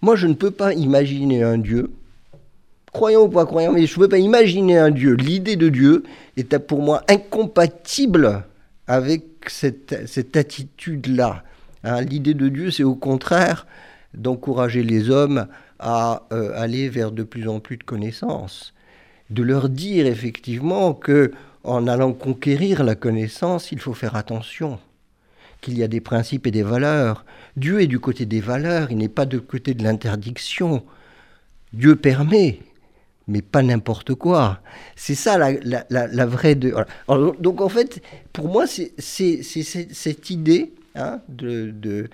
Moi, 0.00 0.16
je 0.16 0.26
ne 0.26 0.34
peux 0.34 0.50
pas 0.50 0.74
imaginer 0.74 1.42
un 1.42 1.58
Dieu, 1.58 1.90
croyant 2.92 3.22
ou 3.22 3.28
pas 3.28 3.46
croyant, 3.46 3.72
mais 3.72 3.86
je 3.86 3.98
ne 3.98 4.04
peux 4.04 4.08
pas 4.08 4.18
imaginer 4.18 4.78
un 4.78 4.90
Dieu. 4.90 5.14
L'idée 5.14 5.56
de 5.56 5.68
Dieu 5.68 6.04
est 6.36 6.58
pour 6.58 6.82
moi 6.82 7.02
incompatible 7.08 8.44
avec 8.86 9.24
cette, 9.48 10.36
attitude-là. 10.36 11.42
Hein. 11.84 12.02
L'idée 12.02 12.34
de 12.34 12.48
Dieu, 12.48 12.70
c'est 12.70 12.84
au 12.84 12.94
contraire 12.94 13.66
d'encourager 14.14 14.82
les 14.82 15.10
hommes 15.10 15.46
à 15.78 16.22
euh, 16.32 16.52
aller 16.54 16.88
vers 16.88 17.10
de 17.10 17.22
plus 17.22 17.48
en 17.48 17.60
plus 17.60 17.76
de 17.76 17.84
connaissances, 17.84 18.74
de 19.30 19.42
leur 19.42 19.68
dire 19.68 20.06
effectivement 20.06 20.94
que 20.94 21.32
en 21.64 21.86
allant 21.88 22.12
conquérir 22.12 22.84
la 22.84 22.94
connaissance, 22.94 23.72
il 23.72 23.80
faut 23.80 23.94
faire 23.94 24.16
attention, 24.16 24.78
qu'il 25.64 25.78
y 25.78 25.82
a 25.82 25.88
des 25.88 26.02
principes 26.02 26.46
et 26.46 26.50
des 26.50 26.62
valeurs. 26.62 27.24
Dieu 27.56 27.80
est 27.80 27.86
du 27.86 27.98
côté 27.98 28.26
des 28.26 28.40
valeurs, 28.40 28.88
il 28.90 28.98
n'est 28.98 29.08
pas 29.08 29.24
du 29.24 29.40
côté 29.40 29.72
de 29.72 29.82
l'interdiction. 29.82 30.84
Dieu 31.72 31.96
permet, 31.96 32.60
mais 33.26 33.40
pas 33.40 33.62
n'importe 33.62 34.14
quoi. 34.14 34.60
C'est 34.94 35.14
ça 35.14 35.38
la, 35.38 36.26
vraie... 36.26 36.54
Donc 36.54 37.60
en 37.62 37.68
fait, 37.68 38.02
pour 38.32 38.48
moi, 38.48 38.66
c'est 38.66 38.92
cette 38.98 40.30
idée 40.30 40.74
hein, 40.94 41.20
de, 41.28 41.70
de, 41.70 42.10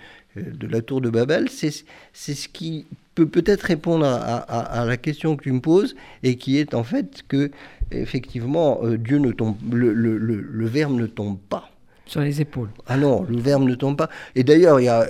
la 0.66 0.80
tour 0.80 1.00
de 1.00 1.10
Babel, 1.10 1.48
c'est 1.50 1.72
ce 2.14 2.48
qui 2.48 2.86
peut 3.16 3.26
peut-être 3.26 3.62
répondre 3.62 4.06
à, 4.06 4.84
la 4.86 4.96
question 4.96 5.36
que 5.36 5.42
tu 5.42 5.52
me 5.52 5.60
poses, 5.60 5.96
et 6.22 6.36
qui 6.36 6.58
est 6.58 6.72
en 6.72 6.84
fait 6.84 7.22
que, 7.26 7.50
effectivement, 7.90 8.78
euh, 8.84 8.96
Dieu 8.96 9.18
ne 9.18 9.32
tombe, 9.32 9.56
le, 9.72 9.92
le, 9.92 10.66
verbe 10.66 10.94
ne 10.94 11.06
tombe 11.06 11.38
pas. 11.48 11.69
Sur 12.10 12.22
les 12.22 12.40
épaules. 12.40 12.70
Ah 12.88 12.96
non, 12.96 13.24
le 13.30 13.38
verbe 13.38 13.62
ne 13.62 13.74
tombe 13.76 13.96
pas. 13.96 14.08
Et 14.34 14.42
d'ailleurs, 14.42 14.80
il 14.80 14.86
y 14.86 14.88
a, 14.88 15.06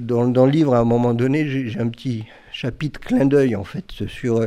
dans, 0.00 0.46
le 0.46 0.50
livre, 0.52 0.72
à 0.72 0.78
un 0.78 0.84
moment 0.84 1.12
donné, 1.12 1.48
j'ai 1.48 1.80
un 1.80 1.88
petit 1.88 2.26
chapitre 2.52 3.00
clin 3.00 3.26
d'œil, 3.26 3.56
en 3.56 3.64
fait, 3.64 4.06
sur, 4.06 4.46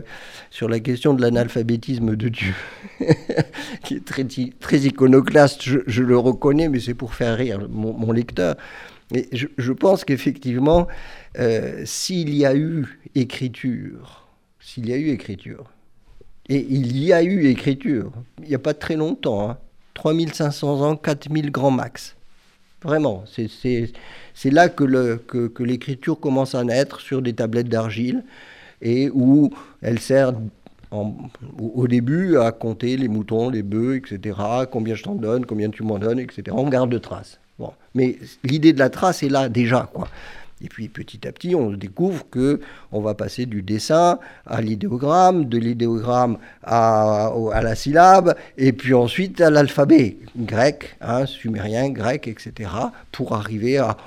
sur 0.51 0.69
la 0.69 0.79
question 0.79 1.13
de 1.13 1.21
l'analphabétisme 1.21 2.15
de 2.15 2.29
Dieu, 2.29 2.53
qui 3.83 3.95
est 3.95 4.05
très, 4.05 4.25
très 4.61 4.77
iconoclaste, 4.77 5.63
je, 5.63 6.01
le 6.01 6.17
reconnais, 6.17 6.69
mais 6.69 6.79
c'est 6.79 6.93
pour 6.93 7.13
faire 7.13 7.37
rire 7.37 7.59
mon, 7.69 8.13
lecteur. 8.13 8.55
Mais 9.11 9.27
je, 9.33 9.71
pense 9.73 10.05
qu'effectivement, 10.05 10.87
euh, 11.39 11.81
s'il 11.83 12.33
y 12.33 12.45
a 12.45 12.55
eu 12.55 13.01
écriture, 13.15 14.29
s'il 14.61 14.87
y 14.87 14.93
a 14.93 14.95
eu 14.95 15.09
écriture, 15.09 15.65
et 16.47 16.65
il 16.69 17.03
y 17.03 17.11
a 17.11 17.21
eu 17.21 17.47
écriture, 17.47 18.13
il 18.41 18.47
n'y 18.47 18.55
a 18.55 18.59
pas 18.59 18.73
très 18.73 18.95
longtemps, 18.95 19.57
3500 19.93 20.83
hein, 20.83 20.87
ans, 20.91 20.95
4000 20.95 21.51
grands 21.51 21.71
max. 21.71 22.15
Vraiment, 22.83 23.23
c'est 23.27 24.51
là 24.51 24.69
que, 24.69 25.17
que, 25.17 25.63
l'écriture 25.63 26.19
commence 26.19 26.55
à 26.55 26.63
naître 26.63 26.99
sur 26.99 27.21
des 27.21 27.33
tablettes 27.33 27.69
d'argile 27.69 28.23
et 28.81 29.11
où 29.13 29.51
elle 29.83 29.99
sert 29.99 30.33
au 30.91 31.87
début 31.87 32.37
à 32.37 32.51
compter 32.51 32.97
les 32.97 33.07
moutons, 33.07 33.49
les 33.49 33.61
bœufs, 33.61 33.97
etc. 33.97 34.37
Combien 34.71 34.95
je 34.95 35.03
t'en 35.03 35.15
donne, 35.15 35.45
combien 35.45 35.69
tu 35.69 35.83
m'en 35.83 35.99
donnes, 35.99 36.19
etc. 36.19 36.43
On 36.51 36.67
garde 36.67 36.89
de 36.89 36.97
traces. 36.97 37.39
Bon. 37.59 37.71
Mais 37.93 38.17
l'idée 38.43 38.73
de 38.73 38.79
la 38.79 38.89
trace 38.89 39.21
est 39.21 39.29
là 39.29 39.47
déjà. 39.47 39.89
quoi. 39.93 40.07
Et 40.63 40.69
puis 40.69 40.89
petit 40.89 41.27
à 41.27 41.31
petit, 41.31 41.55
on 41.55 41.71
découvre 41.71 42.29
que 42.29 42.61
on 42.91 43.01
va 43.01 43.15
passer 43.15 43.45
du 43.45 43.61
dessin 43.61 44.19
à 44.45 44.61
l'idéogramme, 44.61 45.45
de 45.45 45.57
l'idéogramme 45.57 46.37
à, 46.63 47.31
la 47.61 47.75
syllabe, 47.75 48.35
et 48.57 48.71
puis 48.73 48.93
ensuite 48.93 49.41
à 49.41 49.49
l'alphabet 49.49 50.17
grec, 50.37 50.95
hein, 51.01 51.25
sumérien, 51.25 51.89
grec, 51.89 52.27
etc., 52.27 52.69
pour 53.11 53.33
arriver 53.33 53.77
à 53.77 53.97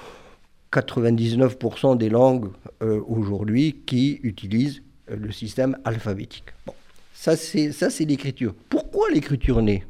99% 0.73 1.97
des 1.97 2.09
langues 2.09 2.51
euh, 2.83 3.01
aujourd'hui 3.07 3.83
qui 3.87 4.21
utilisent 4.23 4.83
euh, 5.11 5.17
le 5.17 5.33
système 5.33 5.77
alphabétique. 5.85 6.53
Bon, 6.67 6.75
ça 7.13 7.37
c'est 7.37 7.73
ça 7.73 7.91
c'est 7.91 8.05
l'écriture. 8.05 8.55
Pourquoi 8.69 9.11
l'écriture 9.11 9.63
naît? 9.63 9.85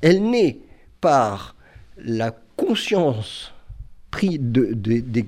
Elle 0.00 0.28
naît 0.30 0.58
par 1.00 1.54
la 1.96 2.34
conscience 2.56 3.52
pris 4.12 4.38
de, 4.38 4.66
des, 4.74 5.00
des, 5.00 5.24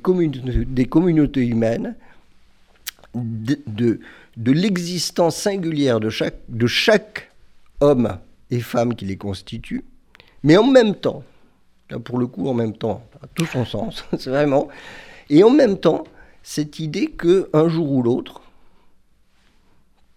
communautés, 0.84 1.40
humaines, 1.40 1.96
de, 3.14 3.58
de, 4.36 4.52
l'existence 4.52 5.36
singulière 5.36 5.98
de 5.98 6.10
chaque, 6.10 6.38
de 6.48 6.66
chaque 6.68 7.32
homme 7.80 8.18
et 8.50 8.60
femme 8.60 8.94
qui 8.94 9.06
les 9.06 9.16
constitue, 9.16 9.84
mais 10.44 10.56
en 10.56 10.66
même 10.66 10.94
temps, 10.94 11.24
pour 12.04 12.18
le 12.18 12.26
coup 12.28 12.46
en 12.46 12.54
même 12.54 12.76
temps, 12.76 13.02
tout 13.34 13.46
son 13.46 13.64
sens, 13.64 14.04
c'est 14.18 14.30
vraiment, 14.30 14.68
et 15.30 15.42
en 15.42 15.50
même 15.50 15.78
temps, 15.78 16.04
cette 16.42 16.78
idée 16.78 17.06
que 17.06 17.48
un 17.54 17.68
jour 17.68 17.90
ou 17.90 18.02
l'autre, 18.02 18.42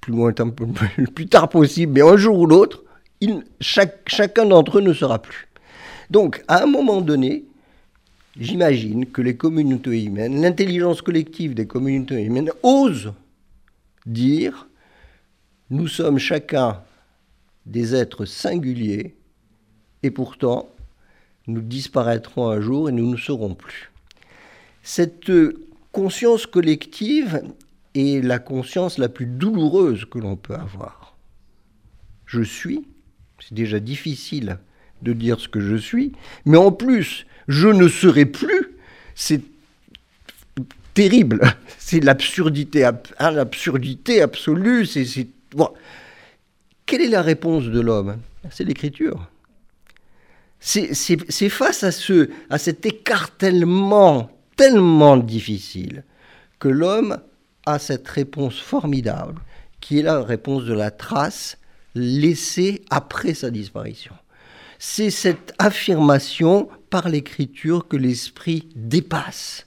plus 0.01 0.13
lointain, 0.13 0.49
plus 0.49 1.27
tard 1.30 1.47
possible, 1.47 1.93
mais 1.93 2.01
un 2.01 2.17
jour 2.17 2.38
ou 2.38 2.45
l'autre, 2.45 2.84
chaque, 3.62 4.08
chacun 4.08 4.45
d'entre 4.45 4.80
eux 4.80 4.82
ne 4.82 4.93
sera 4.93 5.19
plus. 5.19 5.47
Donc, 6.10 6.43
à 6.47 6.63
un 6.63 6.65
moment 6.65 7.01
donné, 7.01 7.45
j'imagine 8.39 9.06
que 9.06 9.21
les 9.21 9.36
communautés 9.36 10.04
humaines, 10.04 10.41
l'intelligence 10.41 11.02
collective 11.02 11.54
des 11.54 11.67
communautés 11.67 12.23
humaines, 12.23 12.52
ose 12.63 13.13
dire 14.06 14.67
nous 15.69 15.88
sommes 15.88 16.17
chacun 16.17 16.82
des 17.65 17.93
êtres 17.93 18.26
singuliers 18.26 19.15
et 20.04 20.12
pourtant 20.12 20.69
nous 21.47 21.62
disparaîtrons 21.62 22.50
un 22.50 22.62
jour 22.62 22.89
et 22.89 22.91
nous 22.91 23.10
ne 23.10 23.17
serons 23.17 23.56
plus. 23.56 23.91
Cette 24.84 25.32
conscience 25.91 26.45
collective 26.45 27.41
est 27.95 28.23
la 28.23 28.39
conscience 28.39 28.97
la 28.97 29.10
plus 29.10 29.26
douloureuse 29.26 30.06
que 30.06 30.19
l'on 30.19 30.36
peut 30.36 30.56
avoir. 30.56 31.17
Je 32.26 32.41
suis, 32.41 32.86
c'est 33.39 33.54
déjà 33.54 33.80
difficile 33.80 34.60
de 35.02 35.13
dire 35.13 35.39
ce 35.39 35.47
que 35.47 35.60
je 35.60 35.76
suis, 35.76 36.13
mais 36.45 36.58
en 36.58 36.71
plus, 36.71 37.26
je 37.47 37.67
ne 37.67 37.88
serai 37.88 38.25
plus, 38.25 38.75
c'est 39.15 39.41
terrible. 40.93 41.41
C'est 41.79 42.03
l'absurdité, 42.03 42.83
hein, 42.83 43.31
l'absurdité 43.31 44.21
absolue. 44.21 44.86
C'est, 44.86 45.05
Quelle 46.86 47.01
est 47.01 47.07
la 47.07 47.21
réponse 47.21 47.63
de 47.63 47.79
l'homme? 47.79 48.17
C'est 48.49 48.65
l'écriture. 48.65 49.25
C'est, 50.60 51.49
face 51.49 51.83
à, 51.83 51.93
ce, 51.93 52.29
à 52.49 52.57
cet 52.57 52.86
écartèlement 52.86 54.29
tellement 54.57 55.15
difficile 55.15 56.03
que 56.60 56.67
l'homme 56.67 57.19
a 57.65 57.79
cette 57.79 58.07
réponse 58.10 58.60
formidable, 58.60 59.39
qui 59.79 59.99
est 59.99 60.03
la 60.03 60.21
réponse 60.21 60.65
de 60.65 60.73
la 60.73 60.91
trace 60.91 61.57
laissée 61.95 62.81
après 62.89 63.33
sa 63.33 63.49
disparition 63.49 64.13
c'est 64.79 65.09
cette 65.09 65.53
affirmation 65.59 66.69
par 66.89 67.09
l'écriture 67.09 67.87
que 67.87 67.97
l'esprit 67.97 68.67
dépasse 68.75 69.65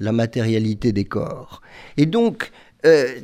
la 0.00 0.12
matérialité 0.12 0.92
des 0.92 1.04
corps. 1.04 1.60
Et 1.96 2.06
donc, 2.06 2.50
euh, 2.86 3.20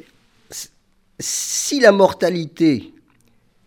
si 1.20 1.80
la 1.80 1.92
mortalité 1.92 2.92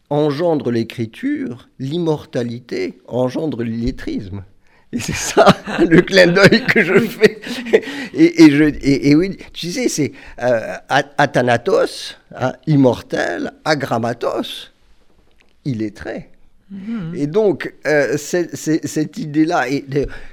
engendre 0.10 0.72
l'écriture, 0.72 1.70
l'immortalité 1.80 3.00
engendre 3.08 3.64
l'illettrisme. 3.64 4.44
Et 4.94 5.00
c'est 5.00 5.16
ça 5.16 5.46
le 5.80 6.02
clin 6.02 6.28
d'œil 6.28 6.66
que 6.66 6.84
je 6.84 7.00
fais. 7.00 7.42
Et, 8.14 8.52
je, 8.52 8.64
et, 8.82 9.16
oui, 9.16 9.38
tu 9.54 9.70
sais, 9.70 9.90
c'est 9.90 10.14
euh, 10.42 10.76
Athanatos, 10.90 12.18
hein, 12.36 12.54
immortel, 12.68 13.52
agrammatos, 13.66 14.72
illettré. 15.66 16.30
Et 17.14 17.28
donc, 17.28 17.74
euh, 17.86 18.18
cette 18.18 19.18
idée-là, 19.18 19.66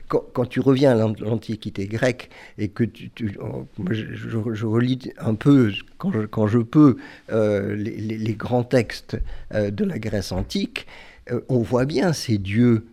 quand, 0.08 0.46
tu 0.46 0.58
reviens 0.58 0.90
à 0.90 0.94
l'Antiquité 0.94 1.86
grecque 1.86 2.28
et 2.58 2.68
que 2.68 2.84
je, 3.90 4.66
relis 4.66 5.12
un 5.18 5.34
peu, 5.36 5.72
quand 5.98 6.46
je, 6.48 6.58
peux, 6.58 6.96
euh, 7.30 7.76
les, 7.76 8.34
grands 8.34 8.64
textes 8.64 9.16
euh, 9.54 9.70
de 9.70 9.84
la 9.84 9.98
Grèce 10.00 10.32
antique, 10.32 10.86
on 11.48 11.60
voit 11.60 11.84
bien 11.84 12.12
ces 12.12 12.38
dieux 12.38 12.84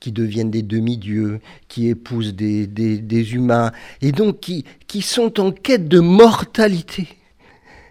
qui 0.00 0.10
deviennent 0.10 0.50
des 0.50 0.62
demi-dieux, 0.62 1.40
qui 1.68 1.88
épousent 1.88 2.34
des, 2.34 2.66
des, 2.66 3.34
humains, 3.34 3.72
et 4.02 4.12
donc 4.12 4.40
qui, 4.40 4.64
qui 4.88 5.02
sont 5.02 5.40
en 5.40 5.52
quête 5.52 5.88
de 5.88 6.00
mortalité. 6.00 7.08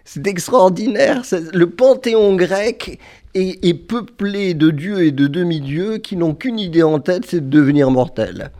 C'est 0.04 0.26
extraordinaire. 0.26 1.22
Le 1.52 1.68
panthéon 1.68 2.34
grec 2.36 2.98
est, 3.38 3.74
peuplé 3.74 4.54
de 4.54 4.70
dieux 4.70 5.04
et 5.04 5.12
de 5.12 5.26
demi-dieux 5.26 5.98
qui 5.98 6.16
n'ont 6.16 6.34
qu'une 6.34 6.58
idée 6.58 6.82
en 6.82 7.00
tête, 7.00 7.24
c'est 7.26 7.40
de 7.40 7.48
devenir 7.48 7.90
mortel. 7.90 8.50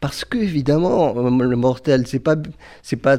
Parce 0.00 0.24
que 0.24 0.38
évidemment, 0.38 1.14
le 1.14 1.56
mortel, 1.56 2.06
c'est 2.06 2.18
pas, 2.18 2.36
c'est 2.82 2.96
pas, 2.96 3.18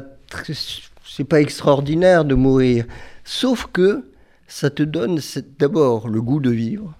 c'est 1.04 1.24
pas 1.24 1.40
extraordinaire 1.40 2.24
de 2.24 2.34
mourir. 2.34 2.84
Sauf 3.24 3.66
que 3.72 4.04
ça 4.46 4.70
te 4.70 4.82
donne 4.82 5.20
d'abord 5.58 6.08
le 6.08 6.22
goût 6.22 6.40
de 6.40 6.50
vivre. 6.50 6.94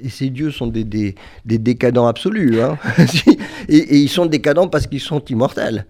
Et 0.00 0.10
ces 0.10 0.30
dieux 0.30 0.50
sont 0.50 0.66
des, 0.66 0.84
des, 0.84 1.14
décadents 1.44 2.06
absolus. 2.06 2.60
Hein. 2.60 2.78
et, 3.68 3.98
ils 3.98 4.08
sont 4.08 4.26
décadents 4.26 4.68
parce 4.68 4.86
qu'ils 4.86 5.00
sont 5.00 5.24
immortels. 5.24 5.86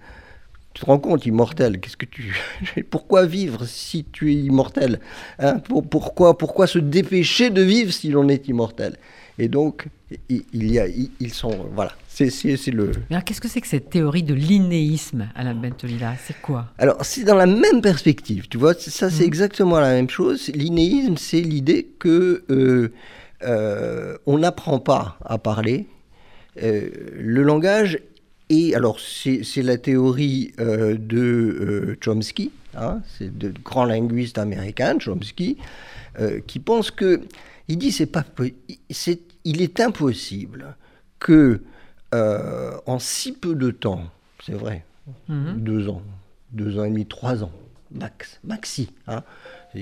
Tu 0.76 0.82
te 0.82 0.86
rends 0.90 0.98
compte, 0.98 1.24
immortel, 1.24 1.80
qu'est-ce 1.80 1.96
que 1.96 2.04
tu... 2.04 2.36
Pourquoi 2.90 3.24
vivre 3.24 3.64
si 3.64 4.04
tu 4.04 4.30
es 4.30 4.34
immortel 4.34 5.00
hein? 5.38 5.58
Pourquoi, 5.90 6.36
pourquoi 6.36 6.66
se 6.66 6.78
dépêcher 6.78 7.48
de 7.48 7.62
vivre 7.62 7.90
si 7.90 8.10
l'on 8.10 8.28
est 8.28 8.46
immortel? 8.46 8.98
Et 9.38 9.48
donc, 9.48 9.86
il 10.28 10.70
y 10.70 10.78
a, 10.78 10.86
ils 10.86 11.32
sont... 11.32 11.66
Voilà, 11.74 11.92
C'est, 12.08 12.28
le... 12.72 12.92
Mais 13.08 13.22
qu'est-ce 13.22 13.40
que 13.40 13.48
c'est 13.48 13.62
que 13.62 13.66
cette 13.66 13.88
théorie 13.88 14.22
de 14.22 14.34
l'innéisme, 14.34 15.30
Alain 15.34 15.54
Bentolila 15.54 16.12
C'est 16.22 16.38
quoi? 16.42 16.66
Alors, 16.76 17.02
c'est 17.06 17.24
dans 17.24 17.36
la 17.36 17.46
même 17.46 17.80
perspective, 17.80 18.46
tu 18.50 18.58
vois, 18.58 18.74
ça 18.74 19.08
c'est 19.08 19.24
mmh. 19.24 19.26
exactement 19.26 19.80
la 19.80 19.94
même 19.94 20.10
chose. 20.10 20.50
L'innéisme, 20.54 21.16
c'est 21.16 21.40
l'idée 21.40 21.88
que 21.98 22.44
euh, 22.50 22.92
euh, 23.44 24.18
on 24.26 24.40
n'apprend 24.40 24.78
pas 24.78 25.16
à 25.24 25.38
parler. 25.38 25.86
Euh, 26.62 26.90
le 27.14 27.42
langage 27.42 27.98
est, 28.48 28.74
alors 28.74 28.98
c'est, 29.00 29.42
la 29.62 29.76
théorie 29.78 30.52
de 30.58 31.96
Chomsky, 32.00 32.50
hein, 32.76 33.00
c'est 33.18 33.36
de 33.36 33.52
grand 33.64 33.84
linguiste 33.84 34.38
américain, 34.38 34.98
Chomsky, 34.98 35.56
qui 36.46 36.58
pense 36.58 36.90
que, 36.90 37.22
il 37.68 37.78
dit 37.78 37.92
c'est 37.92 38.06
pas, 38.06 38.24
c'est, 38.90 39.20
il 39.44 39.62
est 39.62 39.80
impossible 39.80 40.76
que 41.18 41.60
euh, 42.14 42.76
en 42.86 42.98
si 42.98 43.32
peu 43.32 43.54
de 43.54 43.70
temps, 43.70 44.04
c'est 44.44 44.54
vrai, 44.54 44.84
mhm. 45.28 45.58
deux 45.58 45.88
ans, 45.88 46.02
deux 46.52 46.78
ans 46.78 46.84
et 46.84 46.90
demi, 46.90 47.06
trois 47.06 47.42
ans, 47.42 47.52
max, 47.90 48.40
maxi. 48.44 48.90
Hein. 49.06 49.22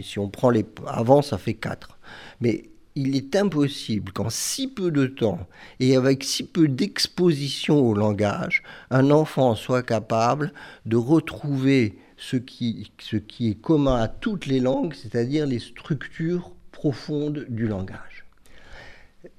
si 0.03 0.19
on 0.19 0.29
prend 0.29 0.51
les... 0.51 0.65
Avant, 0.87 1.23
ça 1.23 1.39
fait 1.39 1.55
quatre. 1.55 1.99
Mais 2.41 2.65
il 2.97 3.17
est 3.17 3.35
impossible 3.35 4.13
qu'en 4.13 4.31
si 4.31 4.69
peu 4.69 4.91
de 4.91 5.07
temps 5.07 5.47
et 5.81 5.97
avec 5.97 6.23
si 6.23 6.45
peu 6.45 6.69
d'exposition 6.69 7.81
au 7.81 7.95
langage, 7.95 8.63
un 8.91 9.11
enfant 9.11 9.55
soit 9.55 9.83
capable 9.83 10.53
de 10.87 10.97
retrouver 10.97 11.99
ce 12.17 12.37
qui, 12.37 12.93
ce 13.01 13.17
qui 13.17 13.51
est 13.51 13.61
commun 13.61 13.97
à 13.97 14.09
toutes 14.09 14.47
les 14.47 14.61
langues, 14.61 14.95
c'est-à-dire 14.95 15.47
les 15.47 15.59
structures 15.59 16.53
profondes 16.71 17.47
du 17.49 17.67
langage. 17.67 18.25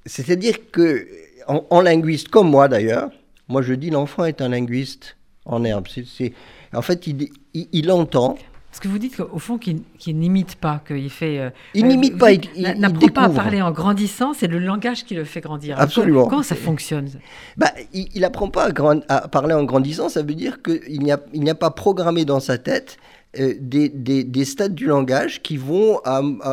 C'est-à-dire 0.06 0.72
que 0.72 1.08
en, 1.48 1.82
linguiste, 1.82 2.30
comme 2.30 2.50
moi 2.50 2.68
d'ailleurs, 2.68 3.12
moi 3.48 3.62
je 3.62 3.74
dis 3.74 3.90
l'enfant 3.90 4.26
est 4.26 4.42
un 4.42 4.50
linguiste 4.50 5.16
en 5.46 5.64
herbe. 5.64 5.88
En 6.74 6.82
fait, 6.82 7.08
il, 7.08 7.30
il, 7.54 7.92
entend. 7.92 8.38
Parce 8.76 8.84
que 8.84 8.88
vous 8.90 9.00
dites 9.00 9.16
qu'au 9.16 9.40
fond, 9.40 9.58
qu'il, 9.58 9.84
n'imite 10.20 10.56
pas, 10.56 10.82
qu'il 10.86 11.10
fait. 11.10 11.40
Euh, 11.40 11.50
il 11.74 11.88
n'imite 11.88 12.18
pas, 12.18 12.34
il, 12.34 12.42
n'apprend 12.78 13.08
pas 13.08 13.22
à 13.22 13.30
parler 13.30 13.62
en 13.62 13.72
grandissant, 13.72 14.34
c'est 14.34 14.48
le 14.48 14.60
langage 14.60 15.06
qui 15.06 15.14
le 15.14 15.24
fait 15.24 15.40
grandir. 15.40 15.80
Absolument. 15.80 16.28
Comment 16.28 16.44
ça 16.44 16.56
fonctionne? 16.56 17.08
Bah, 17.56 17.72
Il 17.94 18.20
n'apprend 18.20 18.50
pas 18.50 18.68
à, 19.08 19.28
parler 19.30 19.54
en 19.54 19.64
grandissant, 19.64 20.10
ça 20.10 20.24
veut 20.24 20.34
dire 20.34 20.62
qu'il 20.62 21.00
n'y 21.02 21.14
a, 21.14 21.22
il 21.32 21.40
n'y 21.40 21.50
a 21.50 21.56
pas 21.56 21.72
programmé 21.72 22.26
dans 22.26 22.42
sa 22.42 22.58
tête 22.58 22.98
euh, 23.40 23.54
des, 23.62 23.88
des, 23.88 24.26
des, 24.26 24.44
stades 24.44 24.76
du 24.76 24.88
langage 24.88 25.42
qui 25.42 25.56
vont, 25.56 26.02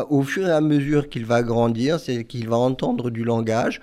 au 0.09 0.23
fur 0.23 0.47
et 0.47 0.53
à 0.53 0.61
mesure 0.61 1.09
qu'il 1.09 1.25
va 1.25 1.43
grandir, 1.43 1.99
c'est 1.99 2.23
qu'il 2.23 2.47
va 2.47 2.55
entendre 2.55 3.09
du 3.09 3.25
langage, 3.25 3.81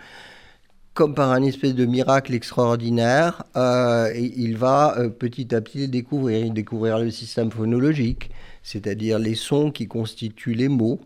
comme 0.94 1.14
par 1.14 1.30
un 1.30 1.42
espèce 1.42 1.74
de 1.74 1.86
miracle 1.86 2.34
extraordinaire, 2.34 3.44
euh, 3.56 4.12
il 4.16 4.56
va 4.56 4.98
euh, 4.98 5.08
petit 5.08 5.54
à 5.54 5.60
petit 5.60 5.88
découvrir, 5.88 6.50
découvrir 6.52 6.98
le 6.98 7.10
système 7.10 7.50
phonologique, 7.50 8.30
c'est-à-dire 8.62 9.18
les 9.18 9.34
sons 9.34 9.70
qui 9.70 9.86
constituent 9.86 10.54
les 10.54 10.68
mots. 10.68 11.00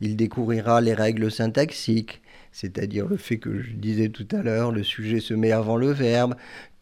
Il 0.00 0.16
découvrira 0.16 0.80
les 0.80 0.94
règles 0.94 1.30
syntaxiques, 1.30 2.20
c'est-à-dire 2.52 3.06
le 3.06 3.16
fait 3.16 3.38
que 3.38 3.58
je 3.58 3.72
disais 3.72 4.10
tout 4.10 4.28
à 4.32 4.42
l'heure, 4.42 4.70
le 4.70 4.82
sujet 4.82 5.20
se 5.20 5.32
met 5.32 5.52
avant 5.52 5.76
le 5.76 5.90
verbe, 5.90 6.34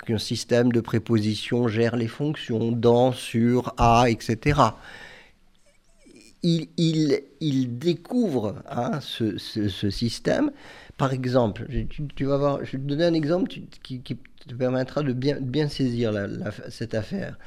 qu'un 0.04 0.18
système 0.18 0.72
de 0.72 0.80
préposition 0.80 1.68
gère 1.68 1.96
les 1.96 2.08
fonctions 2.08 2.72
dans, 2.72 3.12
sur, 3.12 3.74
à, 3.78 4.06
etc. 4.08 4.60
Il 6.42 7.78
découvre 7.78 8.62
hein, 8.70 8.98
ce, 9.00 9.36
ce, 9.36 9.90
système 9.90 10.50
par 11.00 11.14
exemple, 11.14 11.66
tu, 12.14 12.24
vas 12.26 12.36
voir, 12.36 12.58
je 12.62 12.72
vais 12.72 12.78
te 12.78 12.86
donner 12.86 13.06
un 13.06 13.14
exemple 13.14 13.50
qui, 13.82 14.02
te 14.02 14.54
permettra 14.54 15.02
de 15.02 15.14
bien, 15.14 15.38
bien 15.40 15.66
saisir 15.66 16.12
cette 16.68 16.94
affaire. 16.94 17.38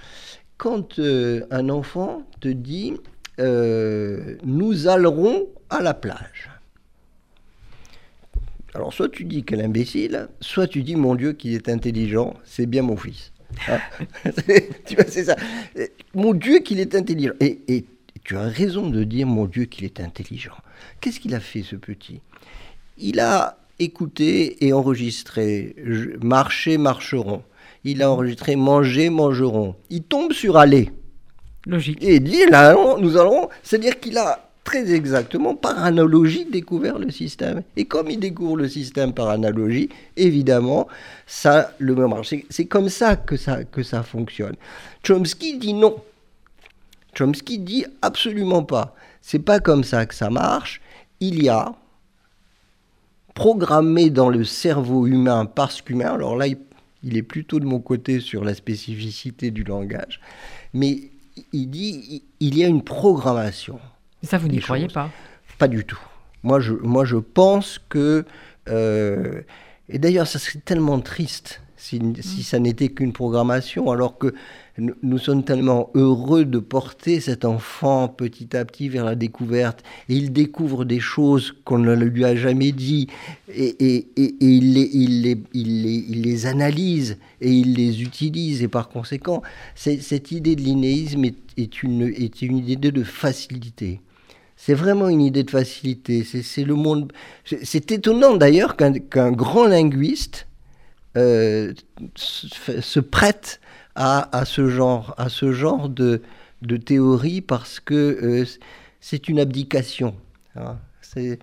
Quand 0.57 0.97
euh, 0.97 1.45
un 1.51 1.69
enfant 1.69 2.23
te 2.39 2.47
dit 2.47 2.95
euh, 3.39 4.37
nous 4.43 4.87
allerons 4.87 5.45
à 5.69 5.83
la 5.83 5.93
plage. 5.93 6.49
Alors 8.73 8.91
soit 8.91 9.09
tu 9.09 9.23
dis 9.23 9.45
est 9.47 9.61
imbécile, 9.61 10.29
soit 10.41 10.65
tu 10.65 10.81
dis 10.81 10.95
mon 10.95 11.13
Dieu 11.13 11.33
qu'il 11.33 11.53
est 11.53 11.69
intelligent, 11.69 12.33
c'est 12.45 12.65
bien 12.65 12.81
mon 12.81 12.97
fils. 12.97 13.33
Ah. 13.67 13.79
tu 14.87 14.95
vois, 14.95 15.05
c'est 15.07 15.25
ça. 15.25 15.35
Mon 16.15 16.33
Dieu 16.33 16.57
qu'il 16.57 16.79
est 16.79 16.95
intelligent. 16.95 17.33
Et 17.39 17.85
tu 18.23 18.35
as 18.35 18.47
raison 18.47 18.89
de 18.89 19.03
dire 19.03 19.27
mon 19.27 19.45
Dieu 19.45 19.65
qu'il 19.65 19.85
est 19.85 19.99
intelligent. 19.99 20.57
Qu'est-ce 21.01 21.19
qu'il 21.19 21.35
a 21.35 21.39
fait 21.39 21.61
ce 21.61 21.75
petit? 21.75 22.21
Il 22.97 23.19
a 23.19 23.57
écouté 23.79 24.65
et 24.65 24.73
enregistré 24.73 25.75
marcher, 26.21 26.77
marcheront. 26.77 27.43
Il 27.83 28.01
a 28.01 28.11
enregistré 28.11 28.55
manger, 28.55 29.09
mangeront. 29.09 29.75
Il 29.89 30.03
tombe 30.03 30.31
sur 30.31 30.57
aller. 30.57 30.91
Logique. 31.65 32.01
Et 32.01 32.15
il 32.15 32.23
dit 32.23 32.45
là, 32.49 32.75
nous 32.99 33.17
allons. 33.17 33.49
C'est-à-dire 33.61 33.99
qu'il 33.99 34.17
a 34.17 34.49
très 34.63 34.93
exactement, 34.93 35.55
par 35.55 35.83
analogie, 35.83 36.45
découvert 36.45 36.97
le 36.97 37.11
système. 37.11 37.63
Et 37.75 37.85
comme 37.85 38.09
il 38.09 38.19
découvre 38.19 38.57
le 38.57 38.69
système 38.69 39.13
par 39.13 39.29
analogie, 39.29 39.89
évidemment, 40.15 40.87
ça 41.27 41.73
le 41.79 41.95
marche. 41.95 42.33
C'est 42.49 42.65
comme 42.65 42.89
ça 42.89 43.15
que, 43.15 43.35
ça 43.35 43.63
que 43.65 43.83
ça 43.83 44.03
fonctionne. 44.03 44.55
Chomsky 45.05 45.57
dit 45.57 45.73
non. 45.73 45.95
Chomsky 47.13 47.59
dit 47.59 47.85
absolument 48.01 48.63
pas. 48.63 48.95
C'est 49.21 49.39
pas 49.39 49.59
comme 49.59 49.83
ça 49.83 50.05
que 50.05 50.15
ça 50.15 50.29
marche. 50.29 50.81
Il 51.19 51.43
y 51.43 51.49
a 51.49 51.73
programmé 53.33 54.09
dans 54.09 54.29
le 54.29 54.43
cerveau 54.43 55.07
humain 55.07 55.45
parce 55.45 55.81
qu'humain. 55.81 56.13
Alors 56.13 56.35
là, 56.35 56.47
il, 56.47 57.17
est 57.17 57.23
plutôt 57.23 57.59
de 57.59 57.65
mon 57.65 57.79
côté 57.79 58.19
sur 58.19 58.43
la 58.43 58.53
spécificité 58.53 59.51
du 59.51 59.63
langage. 59.63 60.19
Mais 60.73 61.11
il 61.51 61.67
dit 61.67 62.23
il 62.39 62.57
y 62.57 62.63
a 62.63 62.67
une 62.67 62.83
programmation. 62.83 63.79
Ça, 64.21 64.37
vous 64.37 64.47
n'y 64.47 64.59
croyez 64.59 64.87
pas? 64.87 65.09
Pas 65.57 65.67
du 65.67 65.83
tout. 65.83 65.99
Moi, 66.43 66.59
je, 66.59 66.73
moi, 66.73 67.05
je 67.05 67.17
pense 67.17 67.79
que. 67.89 68.25
Euh, 68.69 69.41
et 69.89 69.99
d'ailleurs, 69.99 70.27
ça 70.27 70.39
serait 70.39 70.59
tellement 70.59 70.99
triste 71.01 71.62
si, 71.83 71.99
si 72.21 72.39
mm. 72.39 72.43
ça 72.43 72.59
n'était 72.59 72.87
qu'une 72.87 73.11
programmation, 73.11 73.91
alors 73.91 74.17
que 74.17 74.33
nous 74.77 75.17
sommes 75.17 75.43
tellement 75.43 75.89
heureux 75.95 76.45
de 76.45 76.59
porter 76.59 77.19
cet 77.19 77.43
enfant 77.43 78.07
petit 78.07 78.55
à 78.55 78.63
petit 78.63 78.87
vers 78.87 79.03
la 79.03 79.15
découverte. 79.15 79.83
Et 80.07 80.15
il 80.15 80.31
découvre 80.31 80.85
des 80.85 81.01
choses 81.01 81.53
qu'on 81.65 81.79
ne 81.79 81.93
lui 81.93 82.23
a 82.23 82.35
jamais 82.35 82.71
dit. 82.71 83.07
Et, 83.53 83.75
et, 83.85 84.07
et, 84.15 84.35
il, 84.39 84.73
les, 84.73 84.89
il, 84.93 85.21
les, 85.23 85.43
il, 85.53 85.83
les, 85.83 86.05
il, 86.07 86.21
les, 86.21 86.45
analyse 86.45 87.17
et 87.41 87.51
il 87.51 87.75
les 87.75 88.01
utilise. 88.01 88.63
Et 88.63 88.69
par 88.69 88.87
conséquent, 88.87 89.41
cette 89.75 90.31
idée 90.31 90.55
de 90.55 90.61
l'innéisme 90.61 91.25
est, 91.25 91.35
est, 91.57 91.83
une, 91.83 92.03
est 92.03 92.41
une 92.41 92.57
idée 92.59 92.91
de 92.91 93.03
facilité. 93.03 93.99
C'est 94.55 94.73
vraiment 94.73 95.09
une 95.09 95.21
idée 95.21 95.43
de 95.43 95.51
facilité. 95.51 96.23
C'est 96.23 96.63
le 96.63 96.75
monde. 96.75 97.11
C'est 97.43 97.91
étonnant 97.91 98.37
d'ailleurs 98.37 98.77
qu'un 98.77 99.31
grand 99.33 99.67
linguiste 99.67 100.47
euh, 101.17 101.73
se 102.15 102.99
prête 102.99 103.59
à, 103.95 104.43
ce 104.45 104.67
genre, 104.67 105.13
à 105.17 105.29
ce 105.29 105.51
genre 105.51 105.89
de, 105.89 106.21
de 106.61 106.77
théorie 106.77 107.41
parce 107.41 107.79
que 107.79 107.93
euh, 107.93 108.45
c'est 108.99 109.29
une 109.29 109.39
abdication. 109.39 110.15
Hein. 110.55 110.77
C'est, 111.01 111.39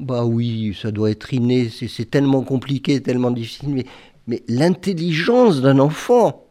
bah 0.00 0.24
oui, 0.24 0.76
ça 0.80 0.90
doit 0.90 1.10
être 1.10 1.32
inné, 1.32 1.68
c'est, 1.68 2.10
tellement 2.10 2.42
compliqué, 2.42 3.02
tellement 3.02 3.30
difficile, 3.30 3.70
mais, 3.70 3.86
mais 4.26 4.42
l'intelligence 4.46 5.60
d'un 5.60 5.78
enfant 5.78 6.44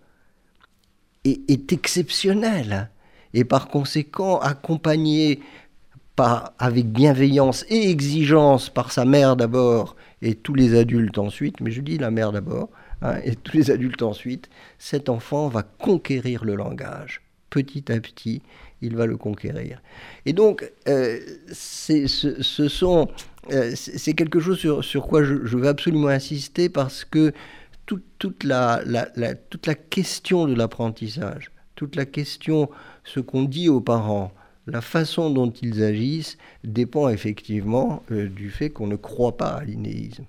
est, 1.23 1.49
est 1.49 1.71
exceptionnelle. 1.71 2.73
Hein. 2.73 2.89
Et 3.33 3.45
par 3.45 3.69
conséquent, 3.69 4.39
accompagné 4.39 5.39
avec 6.17 6.91
bienveillance 6.91 7.65
et 7.69 7.89
exigence 7.89 8.69
par 8.69 8.91
sa 8.91 9.05
mère 9.05 9.35
d'abord 9.35 9.95
et 10.21 10.35
tous 10.35 10.53
les 10.53 10.77
adultes 10.77 11.17
ensuite, 11.17 11.59
mais 11.61 11.71
je 11.71 11.81
dis 11.81 11.97
la 11.97 12.11
mère 12.11 12.31
d'abord, 12.31 12.69
Hein, 13.01 13.19
et 13.23 13.35
tous 13.35 13.57
les 13.57 13.71
adultes 13.71 14.03
ensuite, 14.03 14.49
cet 14.77 15.09
enfant 15.09 15.47
va 15.47 15.63
conquérir 15.63 16.45
le 16.45 16.55
langage. 16.55 17.21
Petit 17.49 17.91
à 17.91 17.99
petit, 17.99 18.41
il 18.81 18.95
va 18.95 19.05
le 19.05 19.17
conquérir. 19.17 19.81
Et 20.25 20.33
donc, 20.33 20.71
euh, 20.87 21.19
c'est 21.51 22.07
ce, 22.07 22.27
euh, 23.51 23.71
c'est 23.75 24.13
quelque 24.13 24.39
chose 24.39 24.57
sur, 24.57 24.83
sur 24.83 25.07
quoi 25.07 25.23
je, 25.23 25.33
veux 25.33 25.67
absolument 25.67 26.07
insister 26.07 26.69
parce 26.69 27.03
que 27.03 27.33
toute, 28.19 28.43
la, 28.43 28.81
la, 28.85 29.35
toute 29.35 29.65
la 29.65 29.75
question 29.75 30.47
de 30.47 30.53
l'apprentissage, 30.53 31.51
toute 31.75 31.95
la 31.95 32.05
question, 32.05 32.69
ce 33.03 33.19
qu'on 33.19 33.43
dit 33.43 33.67
aux 33.67 33.81
parents, 33.81 34.31
la 34.71 34.81
façon 34.81 35.29
dont 35.29 35.49
ils 35.49 35.83
agissent 35.83 36.37
dépend 36.63 37.09
effectivement 37.09 38.03
euh, 38.11 38.27
du 38.27 38.49
fait 38.49 38.69
qu'on 38.69 38.87
ne 38.87 38.95
croit 38.95 39.37
pas 39.37 39.49
à 39.49 39.63
l'innéisme. 39.63 40.23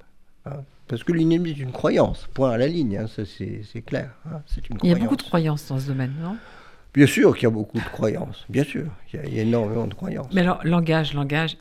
Hein. 0.46 0.64
Parce 0.88 1.05
que 1.05 1.12
l'innémisme 1.12 1.61
est 1.61 1.62
une 1.62 1.72
croyance, 1.72 2.28
point 2.35 2.50
à 2.50 2.59
la 2.59 2.66
ligne, 2.66 2.98
hein, 2.98 3.07
ça 3.07 3.22
c'est 3.24 3.83
clair. 3.83 4.11
Hein, 4.26 4.42
une 4.68 4.78
il 4.83 4.90
y 4.90 4.92
a 4.92 4.96
beaucoup 4.96 5.16
de 5.16 5.22
croyances 5.22 5.68
dans 5.68 5.78
ce 5.78 5.87
domaine, 5.87 6.12
non? 6.20 6.37
Bien 6.92 7.07
sûr 7.07 7.35
qu'il 7.35 7.44
y 7.44 7.46
a 7.46 7.50
beaucoup 7.50 7.78
de 7.78 7.85
croyances, 7.85 8.44
bien 8.50 8.64
sûr, 8.64 8.85
il 9.14 9.35
y, 9.35 9.38
a, 9.38 9.42
énormément 9.42 9.87
de 9.87 9.94
croyances. 9.94 10.26
Mais 10.35 10.42
alors, 10.42 10.61
langage, 10.64 11.14
langage, 11.14 11.57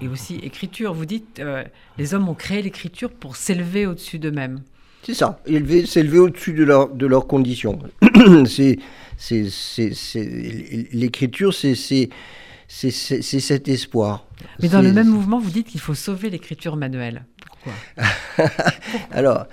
et 0.00 0.08
aussi 0.08 0.36
écriture. 0.36 0.92
Vous 0.92 1.06
dites, 1.06 1.40
euh, 1.40 1.64
les 1.96 2.14
hommes 2.14 2.28
ont 2.28 2.34
créé 2.34 2.60
l'écriture 2.62 3.10
pour 3.10 3.36
s'élever 3.36 3.86
au-dessus 3.86 4.18
d'eux-mêmes. 4.18 4.60
C'est 5.02 5.14
ça, 5.14 5.40
élever, 5.46 5.86
s'élever 5.86 6.18
au-dessus 6.18 6.52
de, 6.52 6.64
leur, 6.64 6.88
de 6.88 7.06
leurs 7.06 7.26
conditions. 7.26 7.78
c'est- 8.46 8.78
l'écriture, 10.92 11.54
c'est, 11.54 11.74
cet 12.66 13.68
espoir. 13.68 14.26
Mais 14.60 14.68
dans 14.68 14.82
le 14.82 14.92
même 14.92 15.08
mouvement, 15.08 15.38
vous 15.38 15.50
dites 15.50 15.68
qu'il 15.68 15.80
faut 15.80 15.94
sauver 15.94 16.30
l'écriture 16.30 16.76
manuelle. 16.76 17.24
Pourquoi? 17.46 17.72
Alors, 19.10 19.46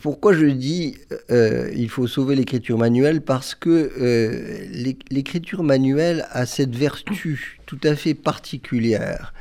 pourquoi 0.00 0.32
je 0.34 0.46
dis 0.46 0.96
euh, 1.30 1.70
il 1.74 1.88
faut 1.88 2.06
sauver 2.06 2.34
l'écriture 2.34 2.78
manuelle? 2.78 3.20
Parce 3.22 3.54
que 3.54 3.70
euh, 3.70 4.66
l'é- 4.70 4.98
l'écriture 5.10 5.62
manuelle 5.62 6.26
a 6.30 6.46
cette 6.46 6.74
vertu 6.74 7.58
tout 7.66 7.78
à 7.84 7.94
fait 7.94 8.14
particulière 8.14 9.32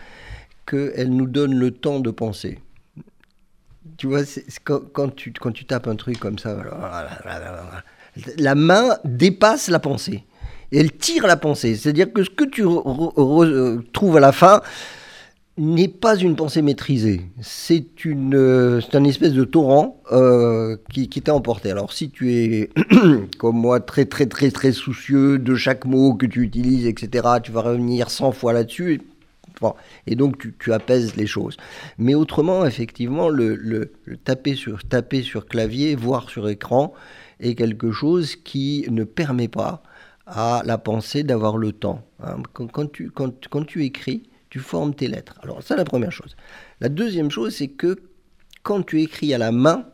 qu'elle 0.65 1.09
nous 1.09 1.25
donne 1.27 1.55
le 1.55 1.71
temps 1.71 1.99
de 1.99 2.11
penser. 2.11 2.59
Tu 3.97 4.07
vois, 4.07 4.21
quand, 4.63 4.81
quand 4.93 5.15
tu, 5.15 5.31
quand 5.33 5.51
tu 5.51 5.65
tapes 5.65 5.87
un 5.87 5.95
truc 5.95 6.17
comme 6.19 6.39
ça, 6.39 6.55
la 8.37 8.55
main 8.55 8.97
dépasse 9.03 9.69
la 9.69 9.79
pensée. 9.79 10.23
Elle 10.71 10.91
tire 10.91 11.27
la 11.27 11.37
pensée. 11.37 11.75
C'est-à-dire 11.75 12.11
que 12.13 12.23
ce 12.23 12.29
que 12.29 12.45
tu 12.45 12.63
re- 12.63 12.83
re- 12.83 13.13
re- 13.15 13.81
trouves 13.91 14.17
à 14.17 14.21
la 14.21 14.31
fin, 14.31 14.61
n'est 15.57 15.89
pas 15.89 16.15
une 16.15 16.35
pensée 16.35 16.61
maîtrisée. 16.61 17.21
C'est 17.41 18.05
une, 18.05 18.35
euh, 18.35 18.81
un 18.93 19.03
espèce 19.03 19.33
de 19.33 19.43
torrent 19.43 20.01
euh, 20.11 20.77
qui, 20.91 21.07
t'a 21.07 21.35
emporté. 21.35 21.69
Alors 21.71 21.91
si 21.93 22.09
tu 22.09 22.33
es 22.33 22.69
comme 23.37 23.57
moi 23.57 23.79
très 23.79 24.05
très 24.05 24.25
très 24.25 24.49
très 24.49 24.71
soucieux 24.71 25.37
de 25.37 25.55
chaque 25.55 25.85
mot 25.85 26.13
que 26.13 26.25
tu 26.25 26.41
utilises, 26.41 26.87
etc., 26.87 27.27
tu 27.43 27.51
vas 27.51 27.61
revenir 27.61 28.09
100 28.09 28.31
fois 28.31 28.53
là-dessus. 28.53 29.01
Et 30.07 30.15
donc 30.15 30.47
tu, 30.57 30.73
apaises 30.73 31.15
les 31.15 31.27
choses. 31.27 31.55
Mais 31.99 32.15
autrement, 32.15 32.65
effectivement, 32.65 33.29
le, 33.29 33.91
taper, 34.23 34.55
sur, 34.55 34.83
taper 34.83 35.21
sur 35.21 35.45
clavier, 35.45 35.93
voire 35.93 36.31
sur 36.31 36.49
écran, 36.49 36.93
est 37.41 37.55
quelque 37.55 37.91
chose 37.91 38.35
qui 38.35 38.85
ne 38.89 39.03
permet 39.03 39.47
pas 39.49 39.83
à 40.25 40.61
la 40.65 40.77
pensée 40.77 41.23
d'avoir 41.23 41.57
le 41.57 41.71
temps. 41.73 42.05
hein. 42.23 42.37
Quand, 42.53 42.67
quand 42.71 42.91
tu, 42.91 43.09
quand, 43.11 43.47
quand 43.49 43.65
tu 43.65 43.83
écris, 43.83 44.23
tu 44.49 44.59
formes 44.59 44.93
tes 44.93 45.07
lettres. 45.07 45.35
Alors 45.43 45.61
ça, 45.63 45.75
la 45.75 45.83
première 45.85 46.11
chose. 46.11 46.35
La 46.79 46.89
deuxième 46.89 47.31
chose, 47.31 47.55
c'est 47.55 47.67
que 47.69 47.99
quand 48.63 48.83
tu 48.83 49.01
écris 49.01 49.33
à 49.33 49.37
la 49.37 49.51
main, 49.51 49.87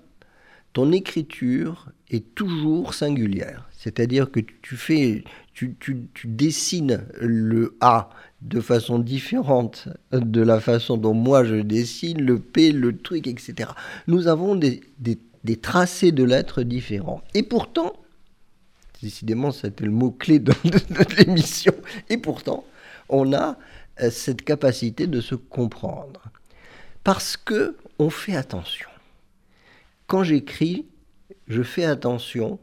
ton 0.74 0.92
écriture 0.92 1.90
est 2.10 2.36
toujours 2.36 2.94
singulière. 2.94 3.68
C'est-à-dire 3.72 4.32
que 4.32 4.40
tu 4.62 4.76
fais, 4.76 5.24
tu, 5.54 5.76
tu- 5.80 6.08
dessines 6.26 7.06
le 7.20 7.78
A 7.80 8.10
de 8.42 8.60
façon 8.60 9.00
différente 9.00 9.88
de 10.12 10.42
la 10.42 10.60
façon 10.60 10.98
dont 10.98 11.14
moi 11.14 11.44
je 11.44 11.56
dessine 11.56 12.22
le 12.22 12.40
P, 12.40 12.72
le 12.72 12.98
truc, 12.98 13.28
etc. 13.28 13.70
Nous 14.08 14.28
avons 14.28 14.56
des, 14.56 14.82
des- 15.00 15.18
des 15.44 15.58
tracés 15.58 16.12
de 16.12 16.24
lettres 16.24 16.64
différents. 16.64 17.22
Et 17.34 17.44
pourtant, 17.44 17.94
décidément, 19.02 19.52
c'était 19.52 19.86
le 19.86 19.92
mot-clé 19.92 20.40
de, 20.40 20.54
l'émission, 21.18 21.74
et 22.10 22.18
pourtant, 22.18 22.64
on 23.10 23.34
a 23.34 23.58
euh, 24.02 24.10
cette 24.12 24.42
capacité 24.42 25.08
de 25.08 25.22
se 25.22 25.36
comprendre. 25.36 26.24
Parce 27.04 27.38
que 27.38 27.78
on 28.00 28.10
fait 28.10 28.36
attention. 28.36 28.90
Quand 30.08 30.24
j'écris, 30.24 30.86
je 31.48 31.64
fais 31.64 31.86
attention 31.86 32.60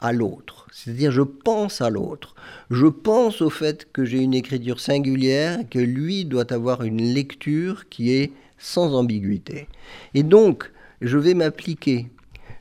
à 0.00 0.12
l'autre. 0.12 0.66
C'est-à-dire, 0.72 1.12
je 1.12 1.22
pense 1.22 1.80
à 1.80 1.88
l'autre. 1.88 2.34
Je 2.70 2.86
pense 2.86 3.40
au 3.40 3.50
fait 3.50 3.90
que 3.92 4.04
j'ai 4.04 4.18
une 4.18 4.34
écriture 4.34 4.80
singulière, 4.80 5.60
que 5.70 5.78
lui 5.78 6.24
doit 6.24 6.52
avoir 6.52 6.82
une 6.82 7.00
lecture 7.00 7.88
qui 7.88 8.12
est 8.12 8.32
sans 8.58 8.94
ambiguïté. 8.94 9.68
Et 10.14 10.22
donc, 10.22 10.70
je 11.06 11.18
vais 11.18 11.34
m'appliquer. 11.34 12.08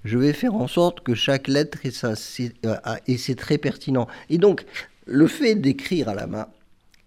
Je 0.06 0.18
vais 0.18 0.34
faire 0.34 0.54
en 0.56 0.68
sorte 0.68 1.00
que 1.02 1.16
chaque 1.16 1.48
lettre, 1.48 1.78
et, 1.86 1.92
ça, 1.92 2.16
c'est, 2.16 2.54
euh, 2.66 2.76
et 3.08 3.18
c'est 3.18 3.36
très 3.36 3.58
pertinent. 3.58 4.08
Et 4.30 4.38
donc, 4.38 4.66
le 5.06 5.28
fait 5.28 5.56
d'écrire 5.56 6.10
à 6.10 6.16
la 6.16 6.28
main, 6.28 6.48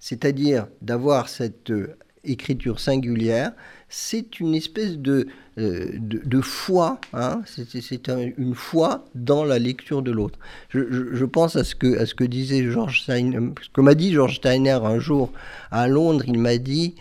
c'est-à-dire 0.00 0.66
d'avoir 0.80 1.28
cette 1.28 1.70
euh, 1.70 1.94
écriture 2.24 2.80
singulière, 2.80 3.52
c'est 3.90 4.40
une 4.40 4.54
espèce 4.54 4.96
de, 4.96 5.28
euh, 5.58 5.90
de, 5.98 6.40
foi, 6.40 7.00
hein, 7.12 7.42
c'est, 7.44 7.68
c'est- 7.68 7.82
c'est 7.82 8.08
un- 8.08 8.30
une 8.38 8.54
foi 8.54 9.04
dans 9.14 9.44
la 9.44 9.58
lecture 9.58 10.00
de 10.02 10.10
l'autre. 10.10 10.38
Je, 10.70 11.24
pense 11.24 11.54
à 11.56 11.64
ce, 11.64 11.74
que, 11.74 11.98
à 11.98 12.06
ce 12.06 12.14
que 12.14 12.24
disait 12.24 12.64
George 12.70 13.02
Steiner, 13.02 13.38
ce 13.62 13.68
que 13.68 13.80
m'a 13.82 13.94
dit 13.94 14.12
George 14.12 14.36
Steiner 14.36 14.78
un 14.82 14.98
jour 14.98 15.32
à 15.70 15.86
Londres, 15.86 16.24
il 16.26 16.38
m'a 16.38 16.56
dit 16.56 16.94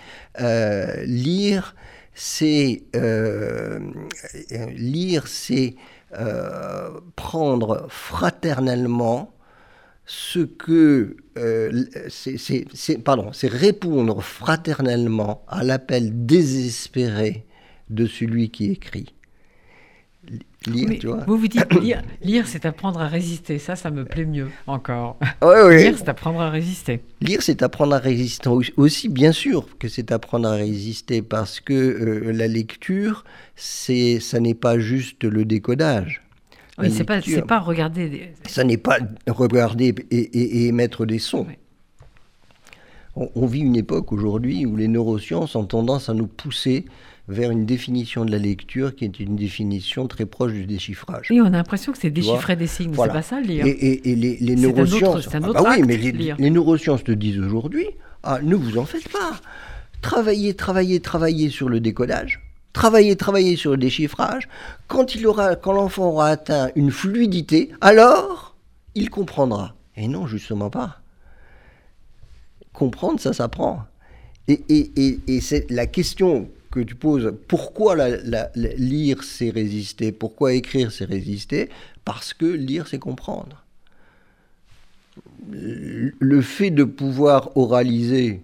lire, 1.06 1.74
c'est 2.16 2.84
euh, 2.96 3.80
lire, 4.76 5.28
c'est 5.28 5.76
euh, 6.18 6.90
prendre 7.16 7.88
fraternellement 7.90 9.34
ce 10.06 10.40
que 10.40 11.18
euh, 11.38 11.86
c'est- 12.10 13.00
pardon, 13.04 13.32
c'est 13.34 13.48
répondre 13.50 14.22
fraternellement 14.24 15.44
à 15.48 15.64
l'appel 15.64 16.26
désespéré 16.28 17.46
de 17.90 18.06
celui 18.08 18.50
qui 18.52 18.72
écrit. 18.72 19.16
Lire, 20.68 20.88
Mais 20.90 20.98
tu 20.98 21.08
vois. 21.08 21.24
Vous 21.28 21.38
vous 21.38 21.48
dites 21.48 21.72
lire, 21.82 22.02
lire 22.22 22.48
c'est 22.48 22.66
apprendre 22.66 23.00
à 23.02 23.08
résister. 23.08 23.60
Ça, 23.60 23.76
ça 23.76 23.92
me 23.92 24.04
plaît 24.06 24.26
mieux 24.26 24.48
encore. 24.68 25.18
Ouais, 25.42 25.62
ouais. 25.64 25.84
Lire, 25.84 25.96
c'est 25.98 26.10
apprendre 26.10 26.40
à 26.42 26.50
résister. 26.50 27.02
Lire, 27.22 27.42
c'est 27.42 27.62
apprendre 27.62 27.94
à 27.96 28.00
résister 28.00 28.50
Au- 28.50 28.62
aussi, 28.78 29.10
bien 29.10 29.32
sûr 29.32 29.68
que 29.78 29.88
c'est 29.88 30.12
apprendre 30.12 30.48
à 30.48 30.54
résister 30.54 31.22
parce 31.22 31.60
que 31.60 31.74
euh, 31.74 32.32
la 32.32 32.48
lecture, 32.48 33.26
c'est, 33.56 34.20
ça 34.20 34.40
n'est 34.40 34.54
pas 34.56 34.80
juste 34.80 35.24
le 35.24 35.46
décodage. 35.46 36.22
La 36.78 36.86
Oui, 36.86 36.92
c'est 36.92 37.04
pas, 37.04 37.18
lecture, 37.18 37.36
c'est 37.36 37.48
pas 37.48 37.60
regarder. 37.60 38.10
des- 38.10 38.34
Ça 38.48 38.64
n'est 38.64 38.78
pas 38.78 38.98
regarder 39.28 39.94
et, 40.12 40.18
et- 40.18 40.58
et 40.64 40.68
émettre 40.68 41.06
des 41.06 41.20
sons. 41.20 41.46
Ouais. 41.48 41.60
On, 43.16 43.30
on 43.36 43.46
vit 43.46 43.62
une 43.62 43.76
époque 43.78 44.12
aujourd'hui 44.12 44.66
où 44.66 44.76
les 44.76 44.88
neurosciences 44.90 45.56
ont 45.56 45.66
tendance 45.66 46.10
à 46.10 46.14
nous 46.14 46.28
pousser 46.28 46.86
vers 47.28 47.50
une 47.52 47.66
définition 47.66 48.24
de 48.26 48.32
la 48.32 48.38
lecture 48.38 48.96
qui 48.96 49.04
est 49.06 49.20
une 49.20 49.36
définition 49.36 50.08
très 50.08 50.26
proche 50.28 50.52
du 50.54 50.66
déchiffrage. 50.66 51.28
Oui, 51.32 51.42
on 51.42 51.46
a 51.48 51.50
l'impression 51.52 51.92
que 51.92 51.98
c'est 51.98 52.12
déchiffrer 52.12 52.56
des 52.56 52.68
signes. 52.68 52.92
Voilà. 52.92 53.14
C'est 53.14 53.18
pas 53.18 53.24
ça, 53.24 53.42
lire. 53.42 53.66
Et, 53.66 53.70
et- 53.72 54.12
et 54.12 54.16
les, 54.16 54.66
autre- 54.68 54.76
neurosciences, 54.78 55.30
Ah 55.34 55.38
autre 55.40 55.64
bah 55.64 55.70
oui, 55.76 55.84
mais 55.88 55.98
les, 55.98 56.50
neurosciences 56.52 57.04
te 57.04 57.12
disent 57.12 57.40
aujourd'hui, 57.40 57.88
ah, 58.24 58.40
ne 58.44 58.56
vous 58.56 58.78
en 58.78 58.86
faites 58.86 59.10
pas. 59.10 59.40
Travaillez, 60.02 60.54
travaillez, 60.54 61.00
travaillez 61.00 61.50
sur 61.50 61.68
le 61.68 61.80
décodage. 61.80 62.42
Travaillez, 62.74 63.16
travaillez 63.16 63.56
sur 63.56 63.72
le 63.72 63.78
déchiffrage. 63.78 64.48
Quand 64.88 65.16
il 65.16 65.26
aura, 65.26 65.56
quand 65.56 65.72
l'enfant 65.74 66.10
aura 66.10 66.28
atteint 66.28 66.70
une 66.76 66.92
fluidité, 66.92 67.72
alors 67.82 68.56
il 68.94 69.10
comprendra. 69.10 69.74
Et 69.96 70.08
non, 70.08 70.28
justement 70.28 70.70
pas. 70.70 71.00
Comprendre, 72.74 73.20
ça 73.20 73.34
s'apprend. 73.34 73.84
Et, 74.48 74.62
et, 74.70 74.92
et, 74.98 75.20
et 75.28 75.42
c'est 75.42 75.70
la 75.72 75.88
question 75.88 76.50
que 76.76 76.82
tu 76.82 76.96
poses, 76.96 77.34
pourquoi 77.48 77.96
lire, 78.56 79.24
c'est 79.24 79.50
résister? 79.50 80.12
Pourquoi 80.12 80.54
écrire, 80.54 80.92
c'est 80.92 81.06
résister? 81.06 81.70
Parce 82.04 82.34
que 82.34 82.46
lire, 82.46 82.88
c'est 82.88 83.00
comprendre. 83.00 83.64
Le 85.50 86.42
fait 86.42 86.72
de 86.72 86.84
pouvoir 86.84 87.56
oraliser 87.56 88.44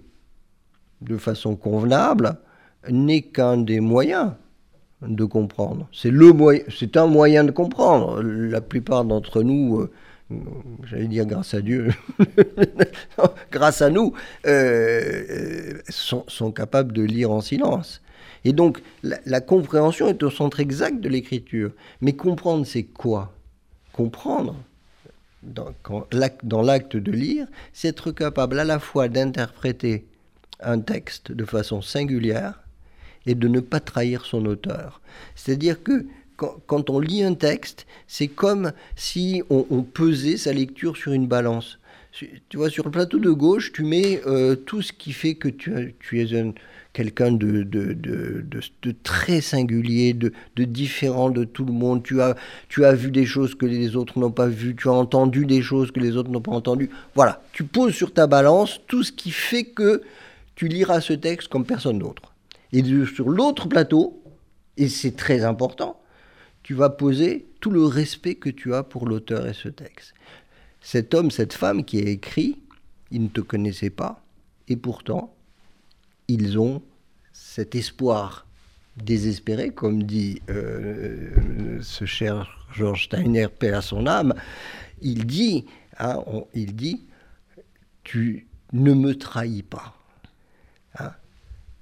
de 1.02 1.18
façon 1.18 1.58
convenable 1.58 2.38
n'est 2.90 3.24
qu'un 3.24 3.58
des 3.58 3.82
moyens 3.82 4.32
de 5.02 5.26
comprendre. 5.26 5.90
C'est 5.92 6.12
le 6.12 6.32
moyen, 6.32 6.64
c'est 6.70 6.96
un 6.96 7.08
moyen 7.08 7.44
de 7.44 7.52
comprendre. 7.52 8.22
La 8.24 8.62
plupart 8.62 9.04
d'entre 9.04 9.44
nous, 9.44 9.82
euh, 9.82 9.90
j'allais 10.86 11.08
dire 11.08 11.26
grâce 11.26 11.54
à 11.54 11.62
Dieu, 11.62 11.90
grâce 13.52 13.82
à 13.82 13.90
nous, 13.90 14.14
euh, 14.46 15.24
euh, 15.30 16.24
sont 16.28 16.52
capables 16.52 16.94
de 16.94 17.02
lire 17.02 17.32
en 17.32 17.42
silence. 17.42 18.02
Et 18.44 18.54
donc, 18.54 18.82
la, 19.04 19.42
compréhension 19.42 20.08
est 20.08 20.24
au 20.24 20.32
centre 20.32 20.60
exact 20.60 21.00
de 21.00 21.10
l'écriture. 21.10 21.72
Mais 22.02 22.14
comprendre, 22.14 22.66
c'est 22.66 22.84
quoi? 22.84 23.34
Comprendre, 23.94 24.56
dans, 25.44 25.74
l'acte- 26.12 26.96
de 26.96 27.12
lire, 27.12 27.48
c'est 27.74 27.90
être 27.90 28.12
capable 28.12 28.60
à 28.60 28.64
la 28.64 28.80
fois 28.80 29.10
d'interpréter 29.10 30.06
un 30.60 30.80
texte 30.80 31.32
de 31.32 31.46
façon 31.46 31.82
singulière 31.82 32.62
et 33.26 33.36
de 33.36 33.48
ne 33.48 33.60
pas 33.60 33.80
trahir 33.80 34.26
son 34.26 34.46
auteur. 34.46 35.02
C'est-à-dire 35.36 35.84
que 35.84 36.06
quand, 36.66 36.90
on 36.90 37.00
lit 37.00 37.24
un 37.24 37.36
texte, 37.36 37.86
c'est 38.08 38.28
comme 38.28 38.72
si 38.96 39.44
on, 39.52 39.84
pesait 39.84 40.38
sa 40.38 40.54
lecture 40.54 40.98
sur 40.98 41.12
une 41.12 41.28
balance. 41.28 41.78
Tu 42.14 42.58
vois, 42.58 42.70
sur 42.70 42.86
le 42.86 42.92
plateau 42.92 43.20
de 43.20 43.30
gauche, 43.30 43.72
tu 43.72 43.84
mets 43.84 44.22
euh, 44.26 44.56
tout 44.56 44.82
ce 44.82 44.92
qui 44.92 45.14
fait 45.14 45.36
que 45.36 45.48
tu, 45.48 45.96
tu 46.00 46.22
es 46.22 46.40
un- 46.40 46.54
quelqu'un 46.94 47.32
de, 47.32 47.66
très 49.04 49.42
singulier, 49.42 50.14
de, 50.14 50.32
différent 50.64 51.30
de 51.30 51.44
tout 51.44 51.66
le 51.66 51.74
monde. 51.74 52.04
Tu 52.04 52.22
as, 52.22 52.36
tu 52.70 52.86
as 52.86 52.94
vu 52.94 53.12
des 53.12 53.26
choses 53.26 53.56
que 53.56 53.66
les 53.66 53.96
autres 53.96 54.20
n'ont 54.20 54.32
pas 54.32 54.48
vues, 54.48 54.76
tu 54.76 54.90
as 54.90 54.94
entendu 54.94 55.46
des 55.46 55.62
choses 55.62 55.92
que 55.92 56.00
les 56.00 56.18
autres 56.18 56.30
n'ont 56.30 56.42
pas 56.42 56.52
entendues. 56.52 56.90
Voilà, 57.16 57.42
tu 57.54 57.64
poses 57.64 57.94
sur 57.94 58.14
ta 58.14 58.28
balance 58.28 58.82
tout 58.88 59.04
ce 59.04 59.12
qui 59.12 59.32
fait 59.32 59.64
que 59.64 60.02
tu 60.56 60.68
liras 60.68 61.02
ce 61.02 61.14
texte 61.14 61.48
comme 61.48 61.66
personne 61.66 62.00
d'autre. 62.00 62.34
Et 62.74 62.84
sur 63.06 63.30
l'autre 63.30 63.68
plateau, 63.68 64.22
et 64.78 64.90
c'est 64.90 65.16
très 65.16 65.44
important, 65.44 66.00
tu 66.64 66.74
vas 66.74 66.90
poser 66.90 67.48
tout 67.60 67.72
le 67.72 67.84
respect 67.86 68.36
que 68.36 68.50
tu 68.50 68.74
as 68.74 68.84
pour 68.84 69.08
l'auteur 69.08 69.48
et 69.48 69.54
ce 69.54 69.70
texte. 69.70 70.14
Cet 70.80 71.14
homme, 71.14 71.32
cette 71.32 71.54
femme 71.54 71.84
qui 71.84 72.00
a 72.00 72.10
écrit, 72.10 72.58
ils 73.12 73.24
ne 73.24 73.28
te 73.28 73.42
connaissaient 73.42 73.90
pas, 73.90 74.24
et 74.68 74.78
pourtant, 74.78 75.34
ils 76.34 76.58
ont 76.58 76.82
cet 77.34 77.76
espoir 77.76 78.46
désespéré, 78.98 79.72
comme 79.72 80.04
dit 80.04 80.42
euh, 80.50 81.80
ce 81.82 82.06
cher 82.06 82.68
Georges 82.74 83.06
Steiner, 83.06 83.48
paix 83.48 83.72
à 83.72 83.82
son 83.82 84.08
âme, 84.08 84.34
il 85.02 85.26
dit, 85.26 85.66
hein, 86.00 86.24
il 86.54 86.76
dit, 86.76 87.02
tu 88.04 88.48
ne 88.74 88.94
me 88.94 89.16
trahis 89.16 89.64
pas. 89.64 89.96
Hein. 91.00 91.12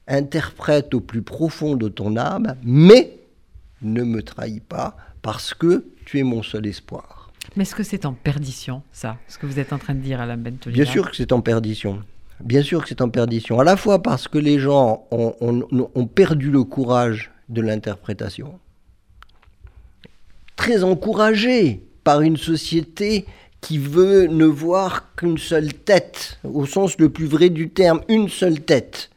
Interprète 0.08 0.94
au 0.94 1.02
plus 1.02 1.22
profond 1.22 1.76
de 1.76 1.88
ton 1.88 2.18
âme, 2.18 2.56
mais 2.64 3.20
ne 3.82 4.04
me 4.04 4.24
trahis 4.24 4.62
pas 4.62 4.98
parce 5.22 5.54
que 5.54 5.86
tu 6.06 6.20
es 6.20 6.24
mon 6.24 6.42
seul 6.42 6.66
espoir. 6.66 7.32
Mais 7.56 7.64
est-ce 7.64 7.76
que 7.76 7.84
c'est 7.84 8.06
en 8.06 8.14
perdition, 8.14 8.84
ça, 8.92 9.18
ce 9.28 9.38
que 9.38 9.46
vous 9.46 9.60
êtes 9.60 9.74
en 9.74 9.78
train 9.78 9.96
de 9.96 10.02
dire, 10.02 10.22
Alain 10.22 10.38
Bentolina 10.38 10.84
Bien 10.84 10.92
sûr 10.92 11.10
que 11.10 11.16
c'est 11.16 11.32
en 11.32 11.42
perdition. 11.42 12.04
Bien 12.44 12.64
sûr 12.64 12.82
que 12.82 12.90
c'est 12.90 13.02
en 13.02 13.10
perdition. 13.10 13.60
À 13.60 13.64
la 13.64 13.76
fois 13.76 14.02
parce 14.02 14.28
que 14.28 14.38
les 14.38 14.60
gens 14.60 15.06
ont, 15.12 16.06
perdu 16.06 16.52
le 16.52 16.64
courage 16.64 17.32
de 17.50 17.62
l'interprétation. 17.62 18.60
Très 20.56 20.84
encouragés 20.84 21.84
par 22.04 22.22
une 22.22 22.38
société 22.38 23.26
qui 23.62 23.78
veut 23.78 24.28
ne 24.28 24.46
voir 24.46 25.16
qu'une 25.16 25.38
seule 25.38 25.74
tête, 25.74 26.40
au 26.44 26.66
sens 26.66 26.98
le 26.98 27.10
plus 27.10 27.26
vrai 27.26 27.50
du 27.50 27.70
terme, 27.70 28.02
une 28.08 28.30
seule 28.30 28.62
tête. 28.62 29.10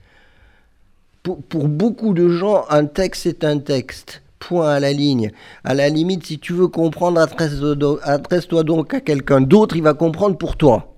Pour, 1.23 1.41
pour 1.43 1.69
beaucoup 1.69 2.15
de 2.15 2.29
gens, 2.29 2.65
un 2.69 2.87
texte 2.87 3.27
est 3.27 3.45
un 3.45 3.59
texte 3.59 4.23
point 4.41 4.73
à 4.73 4.81
la 4.81 4.93
ligne. 4.93 5.31
À 5.63 5.75
la 5.75 5.89
limite, 5.89 6.27
si 6.27 6.41
tu 6.41 6.53
veux 6.53 6.67
comprendre, 6.67 7.21
adresse-toi 7.21 8.65
donc 8.65 8.95
à 8.95 9.01
quelqu'un 9.01 9.41
d'autre, 9.41 9.77
il 9.77 9.83
va 9.83 9.95
comprendre 9.95 10.37
pour 10.37 10.57
toi. 10.57 10.92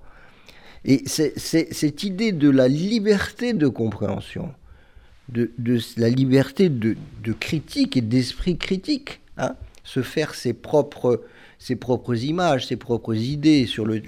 Et 0.85 1.03
cette 1.07 2.03
idée 2.03 2.31
de 2.31 2.49
la 2.49 2.67
liberté 2.67 3.53
de 3.53 3.67
compréhension, 3.67 4.53
de, 5.29 5.51
la 5.97 6.09
liberté 6.09 6.69
de, 6.69 6.95
critique 7.39 7.97
et 7.97 8.01
d'esprit 8.01 8.57
critique, 8.57 9.21
hein, 9.37 9.55
se 9.83 10.03
faire 10.03 10.35
ses 10.35 10.53
propres, 10.53 11.23
images, 12.23 12.67
ses 12.67 12.75
propres 12.75 13.15
idées 13.15 13.65
sur 13.65 13.85
le, 13.85 14.03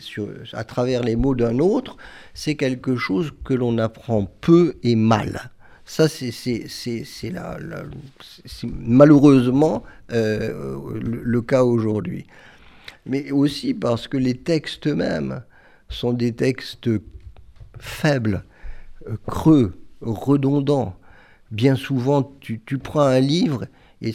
à 0.54 0.63
travers 0.63 1.02
les 1.02 1.16
mots 1.16 1.34
d'un 1.34 1.58
autre, 1.58 1.98
c'est 2.36 2.54
quelque 2.54 2.96
chose 2.96 3.32
que 3.44 3.56
l'on 3.56 3.80
apprend 3.80 4.30
peu 4.42 4.76
et 4.84 4.96
mal. 4.96 5.50
Ça, 5.84 6.08
c'est 6.08 6.36
malheureusement 8.63 9.84
euh, 10.12 11.00
le, 11.02 11.42
cas 11.42 11.63
aujourd'hui. 11.63 12.28
Mais 13.08 13.32
aussi 13.32 13.74
parce 13.74 14.08
que 14.08 14.18
les 14.18 14.36
textes 14.36 14.86
eux-mêmes 14.86 15.42
sont 15.89 16.13
des 16.13 16.34
textes 16.34 16.89
faibles, 17.80 18.43
euh, 19.08 19.15
creux, 19.26 19.78
redondants. 20.02 20.95
Bien 21.52 21.76
souvent, 21.76 22.30
tu, 22.41 22.60
prends 22.78 23.02
un 23.02 23.19
livre 23.19 23.67
et 24.02 24.13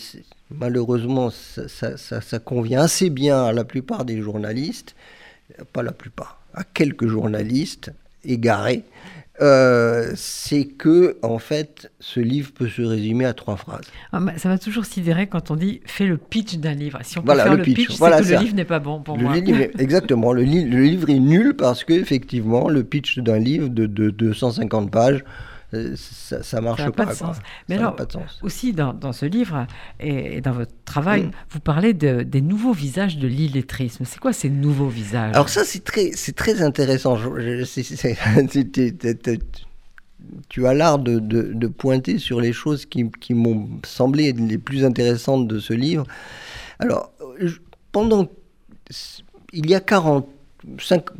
malheureusement, 0.50 1.30
ça, 1.30 1.96
ça, 1.96 2.38
convient 2.38 2.82
assez 2.82 3.08
bien 3.08 3.42
à 3.44 3.52
la 3.52 3.64
plupart 3.64 4.04
des 4.04 4.20
journalistes, 4.20 4.94
pas 5.72 5.82
la 5.82 5.92
plupart, 5.92 6.42
à 6.52 6.62
quelques 6.62 7.06
journalistes 7.06 7.90
égarés, 8.24 8.84
euh, 9.42 10.12
c'est 10.14 10.64
que 10.64 11.18
en 11.22 11.38
fait, 11.38 11.90
ce 11.98 12.20
livre 12.20 12.52
peut 12.52 12.68
se 12.68 12.82
résumer 12.82 13.24
à 13.24 13.34
trois 13.34 13.56
phrases. 13.56 13.84
Ah, 14.12 14.20
ça 14.36 14.48
m'a 14.48 14.58
toujours 14.58 14.84
sidéré 14.84 15.26
quand 15.26 15.50
on 15.50 15.56
dit 15.56 15.80
fais 15.84 16.06
le 16.06 16.16
pitch 16.16 16.58
d'un 16.58 16.74
livre. 16.74 17.00
Si 17.02 17.18
on 17.18 17.22
peut 17.22 17.34
faire 17.34 17.56
le, 17.56 17.62
pitch, 17.62 17.98
que 17.98 18.32
le 18.32 18.38
livre 18.38 18.54
n'est 18.54 18.64
pas 18.64 18.78
bon 18.78 19.00
pour 19.00 19.18
moi. 19.18 19.36
exactement, 19.78 20.32
le, 20.32 20.44
le, 20.44 20.82
livre 20.82 21.10
est 21.10 21.18
nul 21.18 21.54
parce 21.56 21.82
que 21.82 21.92
effectivement, 21.92 22.68
le 22.68 22.84
pitch 22.84 23.18
d'un 23.18 23.38
livre 23.38 23.68
de, 23.68 23.86
de 23.86 24.10
250 24.10 24.90
pages 24.90 25.24
ça, 25.96 26.42
ça 26.42 26.60
marche 26.60 26.88
pas. 26.90 27.06
de 27.06 27.14
sens. 27.14 27.36
Mais 27.68 27.76
alors, 27.76 27.96
aussi 28.42 28.72
dans, 28.72 28.92
dans, 28.92 29.12
ce 29.12 29.26
livre 29.26 29.66
et, 30.00 30.40
dans 30.40 30.52
votre 30.52 30.72
travail, 30.84 31.24
mm. 31.24 31.30
vous 31.50 31.60
parlez 31.60 31.94
de, 31.94 32.22
des 32.22 32.40
nouveaux 32.42 32.72
visages 32.72 33.18
de 33.18 33.26
l'illettrisme. 33.26 34.04
C'est 34.04 34.18
quoi 34.18 34.32
ces 34.32 34.50
nouveaux 34.50 34.88
visages? 34.88 35.34
Alors 35.34 35.48
ça, 35.48 35.64
c'est 35.64 35.84
très, 35.84 36.10
c'est 36.14 36.36
très 36.36 36.62
intéressant. 36.62 37.16
tu 40.48 40.66
as 40.66 40.74
l'art 40.74 40.98
de, 40.98 41.18
de, 41.18 41.42
de, 41.54 41.66
pointer 41.66 42.18
sur 42.18 42.40
les 42.40 42.52
choses 42.52 42.86
qui, 42.86 43.10
qui 43.20 43.34
m'ont 43.34 43.68
semblé 43.84 44.32
les 44.32 44.58
plus 44.58 44.84
intéressantes 44.84 45.48
de 45.48 45.58
ce 45.58 45.72
livre. 45.72 46.06
Alors, 46.78 47.12
pendant... 47.92 48.28
Il 49.54 49.68
y 49.70 49.74
a 49.74 49.80
40, 49.80 50.26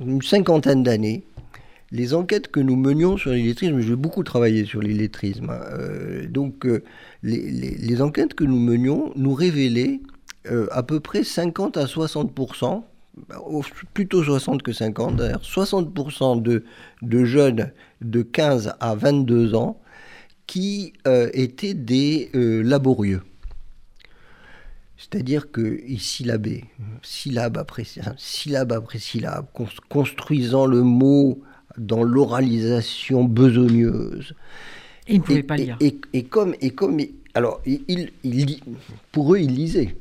une 0.01 0.23
cinquantaine 0.23 0.83
d'années, 0.83 1.23
les 1.93 2.15
enquêtes 2.15 2.49
que 2.49 2.59
nous 2.59 2.75
menions 2.75 3.19
sur 3.19 3.33
l'illettrisme, 3.33 3.81
j'ai 3.81 3.97
beaucoup 3.97 4.25
travaillé 4.25 4.65
sur 4.65 4.81
l'illettrisme, 4.81 5.51
hein, 5.51 5.61
euh, 5.73 6.27
donc 6.27 6.65
euh, 6.65 6.83
les, 7.23 8.01
enquêtes 8.01 8.33
que 8.33 8.45
nous 8.45 8.59
menions 8.59 9.13
nous 9.15 9.35
révélaient 9.35 10.01
euh, 10.51 10.67
à 10.73 10.83
peu 10.83 11.01
près 11.01 11.23
50 11.23 11.77
à 11.77 11.85
60% 11.85 12.83
plutôt 13.93 14.25
60 14.25 14.63
que 14.63 14.73
50 14.73 15.17
d'ailleurs, 15.17 15.43
60% 15.43 16.41
de, 16.41 16.65
de, 17.03 17.25
jeunes 17.25 17.71
de 18.01 18.23
15 18.23 18.75
à 18.81 18.95
22 18.95 19.55
ans 19.55 19.79
qui 20.47 20.95
étaient 21.35 21.75
des 21.75 22.31
laborieux. 22.33 23.21
C'est-à-dire 24.97 25.53
qu'ils 25.53 26.01
syllabaient, 26.01 26.65
syllabe 27.03 27.59
après 27.59 27.85
syllabe 28.17 28.73
après 28.73 28.99
syllabe, 28.99 29.45
construisant 29.91 30.65
le 30.65 30.81
mot 30.81 31.43
dans 31.79 32.03
l'oralisation 32.03 33.25
besogneuse. 33.25 34.35
Ils 35.09 35.19
ne 35.19 35.23
pouvaient 35.23 35.43
pas 35.43 35.57
lire. 35.57 35.77
Et, 35.81 36.25
comme, 36.25 36.55
et 36.61 36.71
comme, 36.71 37.01
alors, 37.35 37.61
il, 37.67 38.11
il, 38.23 38.61
pour 39.11 39.35
eux, 39.35 39.41
ils 39.41 39.55
lisaient. 39.55 39.97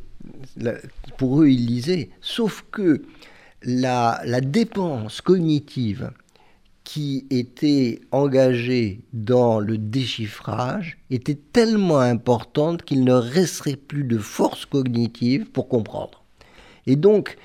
Pour 1.18 1.42
eux, 1.42 1.50
ils 1.50 1.66
lisaient. 1.66 2.10
Sauf 2.22 2.66
que 2.72 3.02
la, 3.64 4.22
la 4.26 4.42
dépense 4.42 5.22
cognitive 5.22 6.12
qui 6.84 7.26
était 7.30 8.02
engagée 8.12 9.02
dans 9.14 9.60
le 9.60 9.78
déchiffrage 9.78 10.98
était 11.10 11.38
tellement 11.54 12.00
importante 12.00 12.84
qu'il 12.84 13.04
ne 13.04 13.14
resterait 13.14 13.76
plus 13.76 14.04
de 14.04 14.18
force 14.18 14.66
cognitive 14.66 15.46
pour 15.52 15.68
comprendre. 15.70 16.24
Et 16.88 16.96
donc, 16.96 17.38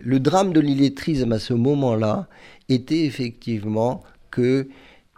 le 0.00 0.20
drame 0.20 0.52
de 0.52 0.60
l'illettrisme 0.60 1.32
à 1.32 1.38
ce 1.38 1.54
moment-là 1.54 2.28
était 2.68 3.04
effectivement 3.04 4.02
que 4.30 4.68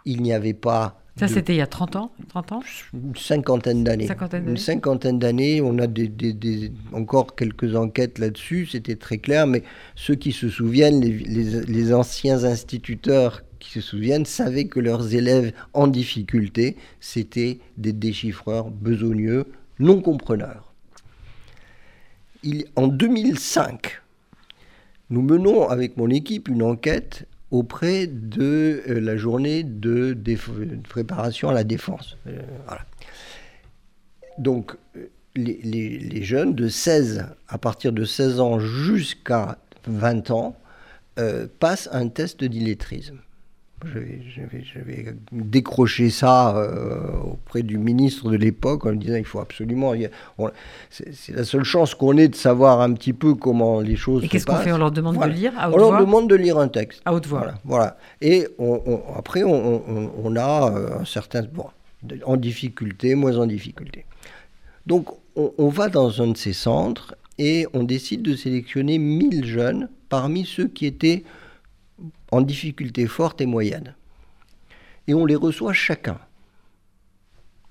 il 0.05 0.21
n'y 0.21 0.33
avait 0.33 0.53
pas 0.53 1.01
ça, 1.17 1.27
c'était 1.27 1.53
il 1.53 1.57
y 1.57 1.61
a 1.61 1.67
30 1.67 1.97
ans, 1.97 2.11
30 2.29 2.51
ans? 2.53 2.63
Une 2.93 3.15
cinquantaine 3.15 3.83
d'années. 3.83 4.07
Une 4.33 4.57
cinquantaine 4.57 5.19
d'années. 5.19 5.61
On 5.61 5.77
a 5.77 5.85
des, 5.85 6.71
encore 6.93 7.35
quelques 7.35 7.75
enquêtes 7.75 8.17
là-dessus, 8.17 8.65
c'était 8.65 8.95
très 8.95 9.17
clair, 9.17 9.45
mais 9.45 9.61
ceux 9.95 10.15
qui 10.15 10.31
se 10.31 10.49
souviennent, 10.49 11.01
les, 11.01 11.63
les, 11.65 11.93
anciens 11.93 12.45
instituteurs 12.45 13.43
qui 13.59 13.69
se 13.69 13.81
souviennent, 13.81 14.25
savaient 14.25 14.65
que 14.65 14.79
leurs 14.79 15.13
élèves 15.13 15.53
en 15.73 15.87
difficulté, 15.87 16.77
c'était 17.01 17.59
des 17.77 17.93
déchiffreurs 17.93 18.71
besogneux, 18.71 19.45
non 19.79 20.01
compreneurs. 20.01 20.73
Il, 22.41 22.65
en 22.75 22.87
2005, 22.87 24.01
nous 25.11 25.21
menons 25.21 25.67
avec 25.67 25.97
mon 25.97 26.09
équipe 26.09 26.47
une 26.47 26.63
enquête 26.63 27.27
auprès 27.51 28.07
de 28.07 28.81
euh, 28.87 28.99
la 28.99 29.17
journée 29.17 29.63
de, 29.63 30.17
préparation 30.89 31.49
à 31.49 31.53
la 31.53 31.63
défense. 31.63 32.17
Euh, 32.27 32.39
Donc, 34.37 34.75
euh, 34.95 35.07
les, 35.35 36.23
jeunes 36.23 36.55
de 36.55 36.67
16, 36.67 37.25
à 37.47 37.57
partir 37.57 37.91
de 37.91 38.05
16 38.05 38.39
ans 38.39 38.59
jusqu'à 38.59 39.57
20 39.87 40.31
ans, 40.31 40.57
passent 41.59 41.89
un 41.91 42.07
test 42.07 42.43
d'illettrisme. 42.43 43.19
Je 43.85 44.81
vais, 44.81 45.15
décrocher 45.31 46.09
ça 46.09 46.55
euh, 46.55 46.99
auprès 47.23 47.63
du 47.63 47.77
ministre 47.77 48.29
de 48.29 48.37
l'époque 48.37 48.85
en 48.85 48.91
lui 48.91 48.99
disant 48.99 49.15
il 49.15 49.25
faut 49.25 49.39
absolument. 49.39 49.93
C'est 50.89 51.35
la 51.35 51.43
seule 51.43 51.63
chance 51.63 51.95
qu'on 51.95 52.17
ait 52.17 52.27
de 52.27 52.35
savoir 52.35 52.81
un 52.81 52.93
petit 52.93 53.13
peu 53.13 53.33
comment 53.33 53.81
les 53.81 53.95
choses 53.95 54.23
Et 54.23 54.27
qu'est-ce 54.27 54.45
qu'on 54.45 54.55
fait? 54.55 54.71
On 54.71 54.77
leur 54.77 54.91
demande 54.91 55.17
de 55.17 55.29
lire 55.29 55.53
à 55.57 55.69
haute 55.69 55.75
On 55.75 55.79
leur 55.79 55.99
demande 55.99 56.29
de 56.29 56.35
lire 56.35 56.57
un 56.57 56.67
texte. 56.67 57.01
À 57.05 57.13
haute 57.13 57.27
voix. 57.27 57.53
Voilà. 57.63 57.97
Et 58.21 58.47
après, 59.15 59.43
on, 59.43 60.35
a 60.35 60.71
euh, 60.71 60.99
un 60.99 61.05
certain. 61.05 61.41
Bon, 61.43 61.65
en 62.25 62.37
difficulté, 62.37 63.15
moins 63.15 63.37
en 63.37 63.45
difficulté. 63.45 64.05
Donc, 64.85 65.07
on, 65.35 65.69
va 65.69 65.89
dans 65.89 66.21
un 66.21 66.27
de 66.27 66.37
ces 66.37 66.53
centres 66.53 67.15
et 67.37 67.67
on 67.73 67.83
décide 67.83 68.21
de 68.21 68.35
sélectionner 68.35 68.97
1000 68.97 69.45
jeunes 69.45 69.89
parmi 70.09 70.45
ceux 70.45 70.67
qui 70.67 70.85
étaient 70.85 71.23
en 72.31 72.41
difficulté 72.41 73.07
forte 73.07 73.41
et 73.41 73.45
moyenne. 73.45 73.95
Et 75.07 75.13
on 75.13 75.25
les 75.25 75.35
reçoit 75.35 75.73
chacun. 75.73 76.17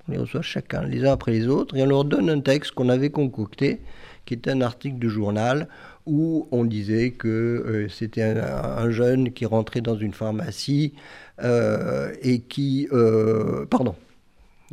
On 0.09 0.13
les 0.13 0.19
reçoit 0.19 0.43
chacun, 0.43 0.83
les 0.83 1.05
uns 1.05 1.13
après 1.13 1.33
les 1.33 1.47
autres, 1.47 1.77
et 1.77 1.83
on 1.83 1.87
leur 1.87 2.05
donne 2.05 2.31
un 2.31 2.41
texte 2.41 2.73
qu'on 2.73 2.89
avait 2.89 3.11
concocté, 3.11 3.81
qui 4.25 4.35
était 4.35 4.51
un 4.51 4.61
article 4.61 4.99
de 4.99 5.09
journal 5.09 5.69
où 6.07 6.49
on 6.51 6.65
disait 6.65 7.13
que 7.13 7.29
euh, 7.29 7.89
c'était 7.89 8.23
un, 8.23 8.91
jeune 8.91 9.33
qui 9.33 9.47
rentrait 9.47 9.81
dans 9.81 9.97
une 9.97 10.13
pharmacie 10.13 10.95
euh, 11.43 12.13
et 12.23 12.41
qui... 12.41 12.89
Euh, 12.93 13.67
pardon, 13.67 13.95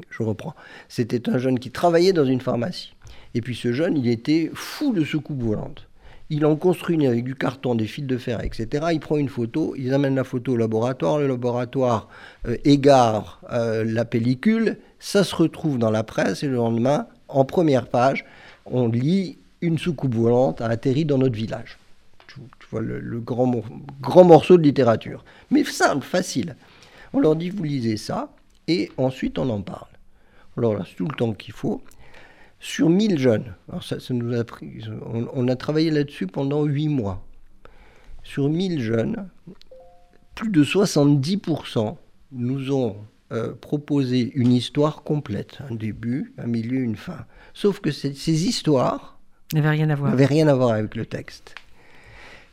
je 0.10 0.24
reprends. 0.24 0.56
C'était 0.90 1.30
un 1.30 1.38
jeune 1.38 1.60
qui 1.60 1.72
travaillait 1.72 2.14
dans 2.14 2.26
une 2.26 2.42
pharmacie. 2.42 2.94
Et 3.34 3.42
puis 3.42 3.56
ce 3.56 3.74
jeune, 3.74 3.98
il 3.98 4.08
était 4.08 4.52
fou 4.54 4.94
de 4.94 5.04
soucoupes 5.04 5.42
volantes. 5.42 5.88
Il 6.30 6.46
en 6.46 6.56
construit 6.56 6.96
une 6.96 7.06
avec 7.06 7.24
du 7.24 7.36
carton, 7.36 7.76
des 7.76 7.86
fils 7.86 8.06
de 8.06 8.18
fer, 8.18 8.44
etc. 8.44 8.88
Il 8.92 9.00
prend 9.00 9.18
une 9.18 9.30
photo, 9.30 9.76
ils 9.78 9.94
amènent 9.94 10.16
la 10.16 10.26
photo 10.26 10.54
au 10.54 10.58
laboratoire, 10.58 11.20
le 11.20 11.28
laboratoire 11.28 12.10
égare 12.66 13.42
la 13.50 14.04
pellicule, 14.04 14.78
ça 15.00 15.24
se 15.24 15.36
retrouve 15.36 15.78
dans 15.78 15.92
la 15.92 16.04
presse 16.04 16.44
et 16.44 16.48
le 16.48 16.56
lendemain, 16.56 17.08
en 17.30 17.46
première 17.46 17.88
page, 17.88 18.26
on 18.66 18.88
lit 18.90 19.38
une 19.62 19.78
soucoupe 19.78 20.14
volante 20.14 20.62
a 20.62 20.68
atterri 20.68 21.06
dans 21.06 21.18
notre 21.18 21.36
village. 21.36 21.78
Tu, 22.28 22.40
vois 22.70 22.82
le, 22.82 23.20
grand, 23.20 23.64
grand 24.02 24.24
morceau 24.24 24.58
de 24.58 24.64
littérature. 24.64 25.24
Mais 25.50 25.64
simple, 25.64 26.06
facile. 26.06 26.56
On 27.14 27.20
leur 27.20 27.36
dit, 27.36 27.50
vous 27.50 27.64
lisez 27.64 27.98
ça, 27.98 28.30
et 28.68 28.92
ensuite 28.98 29.40
on 29.40 29.50
en 29.50 29.62
parle. 29.62 29.88
Alors 30.58 30.76
là, 30.76 30.84
c'est 30.88 30.96
tout 30.96 31.08
le 31.08 31.16
temps 31.16 31.34
qu'il 31.34 31.54
faut. 31.54 31.82
Sur 32.60 32.90
1000 32.90 33.20
jeunes, 33.20 33.54
alors 33.70 33.84
ça, 33.84 33.98
nous 34.10 34.34
a 34.36 34.44
pris, 34.44 34.84
on, 35.06 35.48
a 35.48 35.56
travaillé 35.56 35.92
là-dessus 35.92 36.28
pendant 36.28 36.64
8 36.64 36.88
mois. 36.90 37.24
Sur 38.24 38.50
1000 38.50 38.82
jeunes, 38.82 39.30
plus 40.36 40.50
de 40.50 40.64
70% 40.64 41.98
nous 42.32 42.72
ont 42.72 42.98
euh, 43.32 43.54
proposé 43.54 44.32
une 44.34 44.52
histoire 44.54 45.04
complète, 45.04 45.60
un 45.70 45.76
début, 45.76 46.34
un 46.38 46.48
milieu, 46.48 46.80
une 46.80 46.96
fin. 46.96 47.26
Sauf 47.54 47.80
que 47.80 47.92
ces 47.92 48.48
histoires, 48.48 49.18
n'avait 49.54 49.70
rien 49.70 49.90
à 49.90 49.96
voir. 49.96 50.14
Rien 50.16 50.48
à 50.48 50.54
voir 50.54 50.72
avec 50.72 50.96
le 50.96 51.06
texte. 51.06 51.56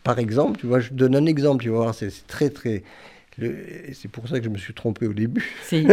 Par 0.05 0.19
exemple, 0.19 0.61
tu 0.61 0.67
vois, 0.67 0.81
je 0.81 0.93
donne 0.93 1.17
un 1.17 1.27
exemple, 1.27 1.63
tu 1.63 1.71
vois, 1.71 1.93
c'est 1.93 2.27
très 2.27 2.51
très. 2.51 2.83
C'est 3.39 4.09
pour 4.11 4.28
ça 4.28 4.39
que 4.39 4.45
je 4.45 4.51
me 4.51 4.59
suis 4.59 4.74
trompé 4.74 5.07
au 5.07 5.12
début. 5.12 5.53
il 5.72 5.89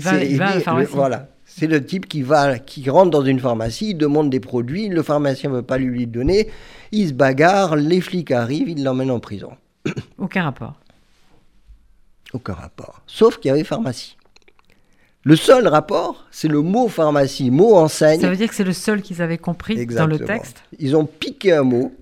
va, 0.00 0.24
il 0.24 0.36
va 0.36 0.48
à 0.48 0.54
la 0.54 0.60
pharmacie. 0.60 0.92
voilà. 0.92 1.28
C'est 1.44 1.68
le 1.68 1.84
type 1.84 2.06
qui 2.08 2.22
va, 2.22 2.58
qui 2.58 2.90
rentre 2.90 3.10
dans 3.10 3.24
une 3.24 3.38
pharmacie, 3.38 3.90
il 3.90 3.94
demande 3.94 4.30
des 4.30 4.40
produits, 4.40 4.88
le 4.88 5.02
pharmacien 5.02 5.48
ne 5.50 5.56
veut 5.56 5.62
pas 5.62 5.78
lui, 5.78 5.86
lui 5.86 6.06
donner, 6.06 6.50
il 6.90 7.08
se 7.08 7.12
bagarre, 7.12 7.76
les 7.76 8.00
flics 8.00 8.32
arrivent, 8.32 8.68
ils 8.68 8.82
l'emmènent 8.82 9.12
en 9.12 9.20
prison. 9.20 9.50
Aucun 10.18 10.42
rapport. 10.42 10.74
Aucun 12.32 12.54
rapport. 12.54 13.00
Sauf 13.06 13.38
qu'il 13.38 13.50
y 13.50 13.52
avait 13.52 13.62
pharmacie. 13.62 14.16
Le 15.22 15.36
seul 15.36 15.66
rapport, 15.68 16.26
c'est 16.30 16.48
le 16.48 16.62
mot 16.62 16.88
pharmacie, 16.88 17.50
mot 17.50 17.76
enseigne. 17.76 18.20
Ça 18.20 18.28
veut 18.28 18.36
dire 18.36 18.48
que 18.48 18.54
c'est 18.54 18.64
le 18.64 18.72
seul 18.72 19.02
qu'ils 19.02 19.22
avaient 19.22 19.38
compris 19.38 19.86
dans 19.86 20.06
le 20.06 20.18
texte? 20.18 20.62
Ils 20.78 20.96
ont 20.96 21.04
piqué 21.04 21.52
un 21.52 21.62
mot 21.62 21.92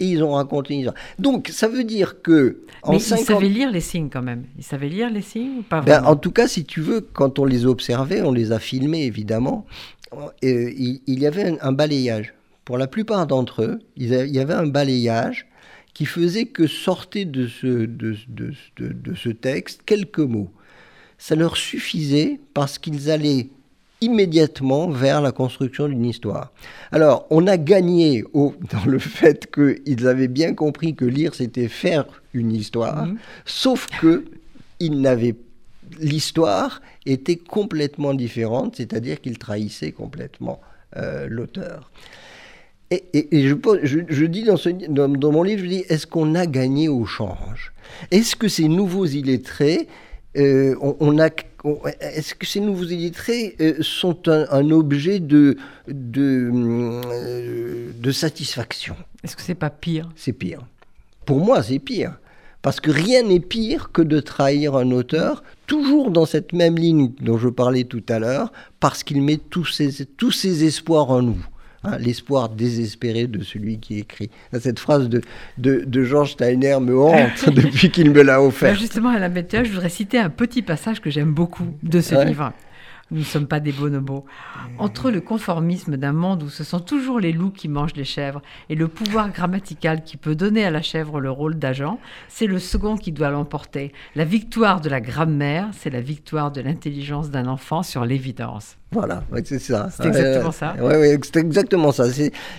et 0.00 0.06
ils 0.06 0.22
ont 0.22 0.32
raconté 0.32 0.74
une 0.74 0.80
histoire. 0.80 0.96
Donc, 1.18 1.48
ça 1.52 1.68
veut 1.68 1.84
dire 1.84 2.20
que... 2.22 2.62
En 2.82 2.92
Mais 2.92 2.98
ils 2.98 3.00
savaient 3.00 3.48
lire 3.48 3.70
les 3.70 3.80
signes 3.80 4.10
quand 4.10 4.22
même. 4.22 4.44
Ils 4.58 4.64
savaient 4.64 4.88
lire 4.88 5.10
les 5.10 5.22
signes 5.22 5.58
ou 5.58 5.62
pas 5.62 5.80
ben, 5.80 6.04
En 6.04 6.16
tout 6.16 6.32
cas, 6.32 6.48
si 6.48 6.64
tu 6.64 6.80
veux, 6.80 7.00
quand 7.00 7.38
on 7.38 7.44
les 7.44 7.66
observait, 7.66 8.22
on 8.22 8.32
les 8.32 8.52
a 8.52 8.58
filmés 8.58 9.04
évidemment, 9.04 9.66
euh, 10.14 10.70
il, 10.76 11.00
y 11.06 11.26
avait 11.26 11.56
un, 11.60 11.72
balayage. 11.72 12.34
Pour 12.64 12.78
la 12.78 12.86
plupart 12.86 13.26
d'entre 13.26 13.62
eux, 13.62 13.78
il 13.96 14.08
y 14.08 14.38
avait 14.38 14.54
un 14.54 14.66
balayage 14.66 15.46
qui 15.92 16.06
faisait 16.06 16.46
que 16.46 16.66
sortaient 16.66 17.24
de 17.24 17.46
ce, 17.46 17.66
de, 17.86 18.16
de 18.76 19.14
ce 19.14 19.28
texte 19.28 19.82
quelques 19.84 20.18
mots 20.18 20.50
ça 21.18 21.34
leur 21.34 21.56
suffisait 21.56 22.38
parce 22.52 22.78
qu'ils 22.78 23.10
allaient 23.10 23.48
immédiatement 24.04 24.88
vers 24.88 25.20
la 25.20 25.32
construction 25.32 25.88
d'une 25.88 26.04
histoire. 26.04 26.52
Alors, 26.92 27.26
on 27.30 27.46
a 27.46 27.56
gagné 27.56 28.24
au, 28.32 28.54
dans 28.72 28.84
le 28.90 28.98
fait 28.98 29.50
qu'ils 29.52 30.06
avaient 30.06 30.28
bien 30.28 30.54
compris 30.54 30.94
que 30.94 31.04
lire, 31.04 31.34
c'était 31.34 31.68
faire 31.68 32.04
une 32.32 32.52
histoire, 32.52 33.06
mhm. 33.06 33.18
sauf 33.44 33.86
que 34.00 34.24
ils 34.80 35.00
n'avaient 35.00 35.36
l'histoire 36.00 36.82
était 37.06 37.36
complètement 37.36 38.14
différente, 38.14 38.76
c'est-à-dire 38.76 39.20
qu'ils 39.20 39.38
trahissaient 39.38 39.92
complètement 39.92 40.60
euh, 40.96 41.28
l'auteur. 41.28 41.90
Et, 42.90 43.28
je, 43.32 43.54
je, 44.08 44.24
dis 44.26 44.44
dans, 44.44 44.56
ce, 44.56 44.68
dans, 44.68 45.32
mon 45.32 45.42
livre, 45.42 45.62
je 45.62 45.68
dis, 45.68 45.84
est-ce 45.88 46.06
qu'on 46.06 46.34
a 46.34 46.46
gagné 46.46 46.88
au 46.88 47.04
change? 47.04 47.72
Est-ce 48.10 48.36
que 48.36 48.46
ces 48.46 48.68
nouveaux 48.68 49.06
illettrés 49.06 49.88
euh, 50.36 50.74
on, 50.80 51.18
a, 51.18 51.30
est-ce 52.00 52.34
que 52.34 52.46
ces 52.46 52.60
nouveaux 52.60 52.84
illettrés 52.84 53.56
euh, 53.60 53.76
sont 53.80 54.28
un, 54.28 54.70
objet 54.70 55.18
de, 55.18 55.56
de, 55.88 56.50
euh, 56.52 57.90
de 57.96 58.12
satisfaction? 58.12 58.96
Est-ce 59.22 59.36
que 59.36 59.42
c'est 59.42 59.54
pas 59.54 59.70
pire? 59.70 60.10
C'est 60.16 60.32
pire. 60.32 60.60
Pour 61.24 61.40
moi, 61.40 61.62
c'est 61.62 61.78
pire. 61.78 62.18
Parce 62.60 62.80
que 62.80 62.90
rien 62.90 63.22
n'est 63.22 63.40
pire 63.40 63.92
que 63.92 64.02
de 64.02 64.20
trahir 64.20 64.74
un 64.76 64.90
auteur, 64.90 65.42
toujours 65.66 66.10
dans 66.10 66.26
cette 66.26 66.52
même 66.52 66.76
ligne 66.76 67.12
dont 67.20 67.38
je 67.38 67.48
parlais 67.48 67.84
tout 67.84 68.02
à 68.08 68.18
l'heure, 68.18 68.52
parce 68.80 69.02
qu'il 69.02 69.22
met 69.22 69.36
tous 69.36 69.66
ses, 69.66 70.06
tous 70.06 70.32
ses 70.32 70.64
espoirs 70.64 71.10
en 71.10 71.22
nous. 71.22 71.46
Hein, 71.84 71.98
l'espoir 71.98 72.48
désespéré 72.48 73.26
de 73.26 73.42
celui 73.42 73.78
qui 73.78 73.98
écrit. 73.98 74.30
Cette 74.58 74.78
phrase 74.78 75.10
de, 75.10 75.20
de, 75.58 76.04
Georges 76.04 76.32
Steiner 76.32 76.78
me 76.80 76.98
hante 76.98 77.50
depuis 77.54 77.90
qu'il 77.90 78.10
me 78.10 78.22
l'a 78.22 78.42
offert. 78.42 78.74
Justement, 78.74 79.10
à 79.10 79.18
la 79.18 79.28
météo, 79.28 79.64
je 79.64 79.70
voudrais 79.70 79.90
citer 79.90 80.18
un 80.18 80.30
petit 80.30 80.62
passage 80.62 81.00
que 81.00 81.10
j'aime 81.10 81.32
beaucoup 81.32 81.76
de 81.82 82.00
ce 82.00 82.26
livre. 82.26 82.52
Nous 83.10 83.18
ne 83.18 83.24
sommes 83.24 83.46
pas 83.46 83.60
des 83.60 83.72
bonobos. 83.72 84.24
Entre 84.78 85.10
le 85.10 85.20
conformisme 85.20 85.98
d'un 85.98 86.14
monde 86.14 86.42
où 86.42 86.48
ce 86.48 86.64
sont 86.64 86.80
toujours 86.80 87.20
les 87.20 87.32
loups 87.32 87.50
qui 87.50 87.68
mangent 87.68 87.96
les 87.96 88.04
chèvres 88.04 88.40
et 88.70 88.74
le 88.74 88.88
pouvoir 88.88 89.30
grammatical 89.30 90.04
qui 90.04 90.16
peut 90.16 90.34
donner 90.34 90.64
à 90.64 90.70
la 90.70 90.80
chèvre 90.80 91.20
le 91.20 91.30
rôle 91.30 91.56
d'agent, 91.56 92.00
c'est 92.28 92.46
le 92.46 92.58
second 92.58 92.96
qui 92.96 93.12
doit 93.12 93.30
l'emporter. 93.30 93.92
La 94.14 94.24
victoire 94.24 94.80
de 94.80 94.88
la 94.88 95.02
grammaire, 95.02 95.68
c'est 95.72 95.90
la 95.90 96.00
victoire 96.00 96.50
de 96.50 96.62
l'intelligence 96.62 97.30
d'un 97.30 97.46
enfant 97.46 97.82
sur 97.82 98.06
l'évidence. 98.06 98.78
Voilà, 98.94 99.24
c'est 99.44 99.58
ça. 99.58 99.88
C'est 99.90 100.06
exactement 100.06 100.52
ça. 100.52 100.76
Oui, 100.78 100.94
ouais, 100.94 101.18
c'est 101.22 101.36
exactement 101.36 101.90
ça. 101.90 102.04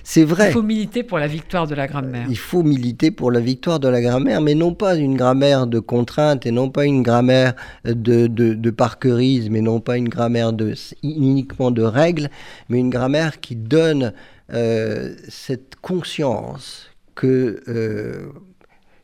C'est 0.04 0.24
vrai. 0.26 0.50
Il 0.50 0.54
faut 0.54 0.62
militer 0.62 1.04
pour 1.04 1.18
la 1.18 1.28
victoire 1.28 1.66
de 1.66 1.76
la 1.76 1.88
grammaire. 1.88 2.28
Il 2.30 2.38
faut 2.38 2.62
militer 2.62 3.10
pour 3.10 3.32
la 3.32 3.40
victoire 3.40 3.80
de 3.80 3.88
la 3.88 4.02
grammaire, 4.02 4.42
mais 4.42 4.54
non 4.54 4.74
pas 4.74 4.96
une 4.96 5.16
grammaire 5.16 5.66
de 5.66 5.80
contrainte 5.80 6.46
et 6.46 6.52
non 6.52 6.70
pas 6.70 6.86
une 6.86 7.04
grammaire 7.04 7.54
de, 7.86 8.28
de, 8.28 8.54
de 8.54 8.70
parquerisme 8.70 9.56
et 9.56 9.62
non 9.62 9.80
pas 9.80 9.96
une 9.98 10.10
grammaire 10.10 10.52
de, 10.52 10.74
uniquement 11.04 11.72
de 11.72 11.84
règles, 11.84 12.30
mais 12.68 12.80
une 12.80 12.90
grammaire 12.90 13.40
qui 13.40 13.56
donne 13.56 14.12
euh, 14.54 15.16
cette 15.30 15.76
conscience 15.82 16.90
que 17.16 17.64
euh, 17.70 18.28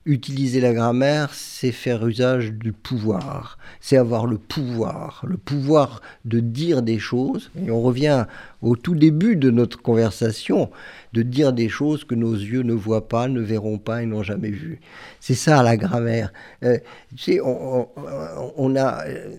utiliser 0.05 0.61
la 0.61 0.73
grammaire, 0.73 1.31
c'est 1.33 1.71
faire 1.71 2.05
usage 2.07 2.53
du 2.53 2.73
pouvoir, 2.73 3.59
c'est 3.79 3.97
avoir 3.97 4.25
le 4.25 4.39
pouvoir, 4.39 5.23
le 5.27 5.37
pouvoir 5.37 6.01
de 6.25 6.39
dire 6.39 6.81
des 6.81 6.97
choses. 6.97 7.51
Et 7.63 7.69
on 7.69 7.81
revient 7.81 8.25
au 8.63 8.75
tout 8.75 8.95
début 8.95 9.35
de 9.35 9.51
notre 9.51 9.79
conversation, 9.81 10.71
de 11.13 11.21
dire 11.21 11.53
des 11.53 11.69
choses 11.69 12.03
que 12.03 12.15
nos 12.15 12.33
yeux 12.33 12.63
ne 12.63 12.73
voient 12.73 13.07
pas, 13.07 13.27
ne 13.27 13.41
verront 13.41 13.77
pas 13.77 14.01
et 14.01 14.07
n'ont 14.07 14.23
jamais 14.23 14.49
vues. 14.49 14.81
C'est 15.19 15.35
ça 15.35 15.61
la 15.61 15.77
grammaire. 15.77 16.33
Euh, 16.63 16.79
tu 17.15 17.33
sais, 17.33 17.39
on, 17.41 18.75
a 18.75 19.05
euh, 19.05 19.35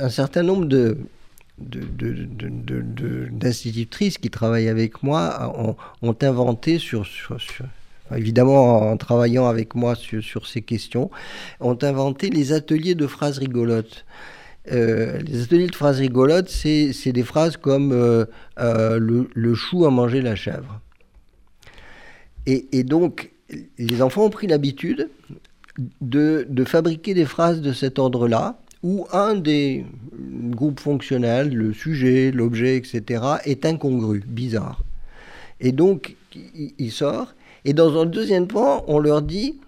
un 0.00 0.08
certain 0.08 0.42
nombre 0.42 0.64
de, 0.64 0.96
d'institutrices 1.58 4.16
qui 4.16 4.30
travaillent 4.30 4.68
avec 4.68 5.02
moi 5.02 5.76
ont, 6.02 6.16
inventé 6.22 6.78
sur, 6.78 7.06
sur 7.06 7.38
évidemment 8.16 8.90
en 8.90 8.96
travaillant 8.96 9.46
avec 9.46 9.74
moi 9.74 9.94
sur, 9.94 10.46
ces 10.46 10.62
questions, 10.62 11.10
ont 11.60 11.78
inventé 11.82 12.30
les 12.30 12.52
ateliers 12.52 12.94
de 12.94 13.06
phrases 13.06 13.38
rigolotes. 13.38 14.04
Euh, 14.72 15.18
les 15.18 15.42
ateliers 15.42 15.66
de 15.66 15.74
phrases 15.74 15.98
rigolotes, 15.98 16.48
c'est 16.48 17.12
des 17.12 17.22
phrases 17.22 17.56
comme 17.56 17.92
euh, 17.92 18.24
euh, 18.58 18.98
le, 18.98 19.54
chou 19.54 19.84
a 19.84 19.90
mangé 19.90 20.22
la 20.22 20.36
chèvre. 20.36 20.80
Et, 22.46 22.84
donc, 22.84 23.30
les 23.78 24.02
enfants 24.02 24.24
ont 24.24 24.30
pris 24.30 24.46
l'habitude 24.46 25.08
de, 26.02 26.46
de, 26.46 26.64
fabriquer 26.64 27.14
des 27.14 27.24
phrases 27.24 27.62
de 27.62 27.72
cet 27.72 27.98
ordre-là, 27.98 28.58
où 28.82 29.06
un 29.12 29.34
des 29.34 29.86
groupes 30.50 30.78
fonctionnels, 30.78 31.54
le 31.54 31.72
sujet, 31.72 32.30
l'objet, 32.30 32.76
etc., 32.76 33.24
est 33.46 33.64
incongru, 33.64 34.22
bizarre. 34.26 34.84
Et 35.60 35.72
donc, 35.72 36.16
il 36.78 36.92
sort, 36.92 37.34
et 37.64 37.72
dans 37.72 38.00
un 38.00 38.06
deuxième 38.06 38.46
point, 38.46 38.82
on 38.86 38.98
leur 38.98 39.22
dit 39.22 39.58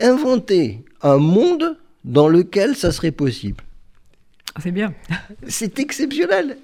inventer 0.00 0.84
un 1.02 1.18
monde 1.18 1.78
dans 2.04 2.28
lequel 2.28 2.74
ça 2.74 2.92
serait 2.92 3.12
possible. 3.12 3.62
C'est 4.60 4.70
bien. 4.70 4.92
C'est 5.48 5.78
exceptionnel. 5.78 6.58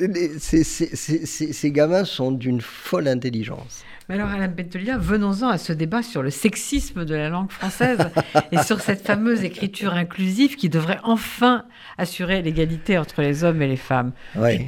ces 0.51 1.71
gamins 1.73 2.05
sont 2.05 2.33
d'une 2.33 2.61
folle 2.61 3.09
intelligence. 3.09 3.83
Mais 4.09 4.15
alors, 4.17 4.29
Alain 4.29 4.49
Bentelia, 4.49 4.99
venons-en 4.99 5.49
à 5.49 5.59
ce 5.59 5.73
débat 5.73 6.03
sur 6.03 6.23
le 6.23 6.31
sexisme 6.31 7.05
de 7.05 7.15
la 7.15 7.29
langue 7.29 7.51
française 7.51 7.99
et 8.53 8.59
sur 8.59 8.81
cette 8.81 9.07
fameuse 9.07 9.45
écriture 9.45 9.95
inclusive 9.95 10.57
qui 10.57 10.69
devrait 10.69 11.01
enfin 11.03 11.65
assurer 11.99 12.43
l'égalité 12.43 12.99
entre 12.99 13.23
les 13.23 13.45
hommes 13.45 13.61
et 13.63 13.69
les 13.69 13.77
femmes. 13.77 14.13
Oui. 14.37 14.67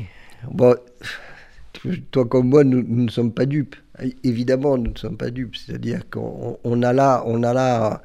Bon, 0.51 0.77
toi 2.11 2.27
comme 2.27 2.49
moi, 2.49 2.65
nous, 2.65 2.83
ne 2.83 3.11
sommes 3.11 3.33
pas 3.33 3.47
dupes. 3.47 3.77
Évidemment, 4.25 4.79
nous 4.79 4.93
ne 4.93 4.99
sommes 4.99 5.17
pas 5.17 5.31
dupes. 5.31 5.57
C'est-à-dire 5.57 6.09
qu'on 6.11 6.83
a 6.83 6.93
là, 6.93 7.23
on 7.27 7.43
a 7.43 7.53
là 7.53 8.03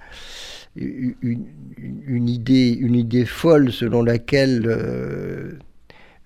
une, 0.75 2.29
idée, 2.29 2.69
une 2.69 2.95
idée 2.95 3.25
folle 3.25 3.71
selon 3.71 4.03
laquelle 4.03 4.63
euh, 4.65 5.51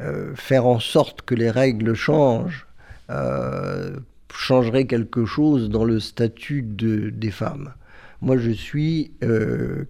euh, 0.01 0.35
faire 0.35 0.65
en 0.65 0.79
sorte 0.79 1.21
que 1.21 1.35
les 1.35 1.51
règles 1.51 1.93
changent 1.93 2.65
euh, 3.09 3.97
changerait 4.33 4.85
quelque 4.85 5.25
chose 5.25 5.69
dans 5.69 5.83
le 5.83 5.99
statut 5.99 6.61
de, 6.61 7.09
des 7.09 7.31
femmes. 7.31 7.73
Moi, 8.21 8.37
je 8.37 8.51
suis 8.51 9.11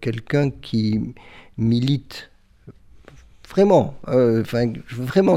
quelqu'un 0.01 0.49
qui 0.49 1.14
milite 1.57 2.30
vraiment, 3.49 3.95
enfin, 4.07 4.72
vraiment, 4.89 5.36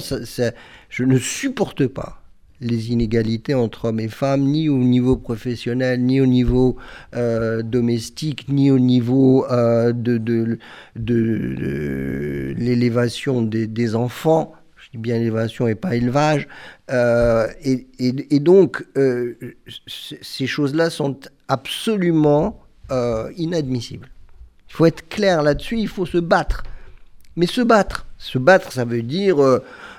je 0.92 1.04
ne 1.04 1.18
supporte 1.18 1.86
pas 1.86 2.22
les 2.60 2.92
inégalités 2.92 3.54
entre 3.54 3.86
hommes 3.86 3.98
et 3.98 4.08
femmes, 4.08 4.42
ni 4.42 4.68
au 4.68 4.76
niveau 4.76 5.16
professionnel, 5.16 6.04
ni 6.04 6.20
au 6.20 6.26
niveau 6.26 6.76
euh, 7.16 7.62
domestique, 7.62 8.46
ni 8.48 8.70
au 8.70 8.78
niveau 8.78 9.46
euh, 9.50 9.92
de, 9.92 10.58
l'élévation 12.54 13.40
des, 13.40 13.94
enfants. 13.96 14.52
Je 14.76 14.90
dis 14.90 14.98
bien 14.98 15.16
élévation 15.16 15.66
et 15.66 15.74
pas 15.74 15.96
élevage. 15.96 16.46
Euh, 16.90 17.48
et, 17.64 17.86
et, 17.98 18.38
donc, 18.38 18.84
ces 19.86 20.46
choses-là 20.46 20.90
sont 20.90 21.18
absolument 21.48 22.60
inadmissibles. 23.36 24.10
Il 24.68 24.74
faut 24.74 24.84
être 24.84 25.08
clair 25.08 25.42
là-dessus, 25.42 25.78
il 25.78 25.88
faut 25.88 26.06
se 26.06 26.18
battre. 26.18 26.64
Mais 27.36 27.46
se 27.46 27.62
battre, 27.62 28.06
se 28.22 28.38
battre, 28.38 28.72
ça 28.72 28.84
veut 28.84 29.02
dire 29.02 29.36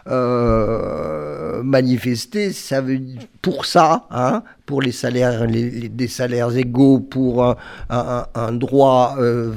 euh, 0.07 1.61
manifester, 1.63 2.51
ça 2.51 2.81
veut 2.81 2.99
pour 3.41 3.65
ça, 3.65 4.07
hein, 4.11 4.43
pour 4.65 4.81
les 4.81 4.91
salaires, 4.91 5.45
des 5.47 6.07
salaires 6.07 6.55
égaux, 6.55 6.99
pour 6.99 7.55
un, 7.89 8.51
droit 8.53 9.15
euh, 9.19 9.53